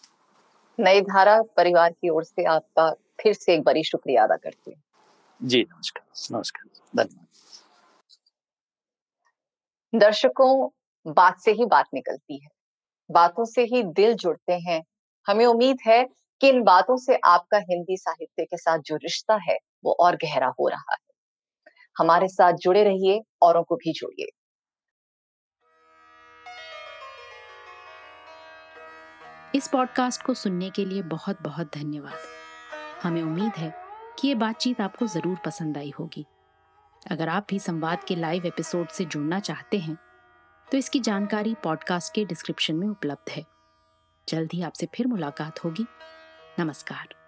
नई 0.78 1.00
धारा 1.00 1.42
परिवार 1.42 1.92
की 1.92 2.08
ओर 2.08 2.24
से 2.24 2.44
आपका 2.44 2.90
फिर 3.22 3.32
से 3.32 3.54
एक 3.54 3.62
बड़ी 3.62 3.84
शुक्रिया 3.84 4.24
अदा 4.24 4.36
करती 4.36 4.70
हूँ। 4.70 4.82
जी 5.40 5.62
नमस्कार। 5.62 6.36
नमस्कार। 6.36 6.68
धन्यवाद। 6.96 7.26
दर्शकों 9.95 10.68
बात 11.07 11.41
से 11.41 11.51
ही 11.51 11.64
बात 11.64 11.86
निकलती 11.95 12.45
है। 12.45 12.49
बातों 13.11 13.45
से 13.45 13.62
ही 13.62 13.82
दिल 13.82 14.14
जुड़ते 14.14 14.53
हैं। 14.53 14.82
हमें 15.26 15.47
उम्मीद 15.47 15.78
है 15.86 16.09
कि 16.41 16.49
इन 16.49 16.62
बातों 16.62 16.97
से 16.97 17.18
आपका 17.24 17.59
हिंदी 17.59 17.97
साहित्य 17.97 18.45
के 18.45 18.57
साथ 18.57 18.78
जो 18.78 18.97
रिश्ता 18.97 19.38
है, 19.51 19.59
वो 19.84 19.93
और 19.93 20.16
गहरा 20.16 20.53
हो 20.61 20.68
रहा 20.68 20.93
है। 20.93 20.99
हमारे 21.99 22.28
साथ 22.28 22.53
जुड़े 22.53 22.84
रहिए, 22.84 23.22
औरों 23.43 23.62
को 23.62 23.76
भी 23.76 23.93
जोड़िए। 23.93 24.28
इस 29.55 29.68
पॉडकास्ट 29.68 30.22
को 30.22 30.34
सुनने 30.34 30.70
के 30.70 30.84
लिए 30.84 31.03
बहुत 31.03 31.43
बहुत 31.43 31.74
धन्यवाद। 31.74 32.18
हमें 33.03 33.22
उम्मीद 33.22 33.53
है 33.53 33.74
कि 34.18 34.28
ये 34.28 34.34
बातचीत 34.34 34.80
आपको 34.80 35.07
ज़रूर 35.07 35.38
पसंद 35.45 35.78
आई 35.78 35.93
होगी। 35.99 36.26
अगर 37.11 37.28
आप 37.28 37.46
भी 37.51 37.59
संवाद 37.59 38.05
के 38.05 38.16
लाइव 38.16 38.46
एपिसोड 38.46 38.88
से 38.88 39.05
जुड़ना 39.05 39.40
चाहते 39.40 39.78
हैं 39.78 39.98
तो 40.72 40.78
इसकी 40.78 41.01
जानकारी 41.01 41.55
पॉडकास्ट 41.55 42.14
के 42.14 42.24
डिस्क्रिप्शन 42.24 42.76
में 42.76 42.88
उपलब्ध 42.88 43.30
है। 43.30 43.46
जल्द 44.28 44.51
ही 44.53 44.62
आपसे 44.62 44.88
फिर 44.94 45.07
मुलाकात 45.07 45.64
होगी। 45.64 45.86
नमस्कार। 46.59 47.19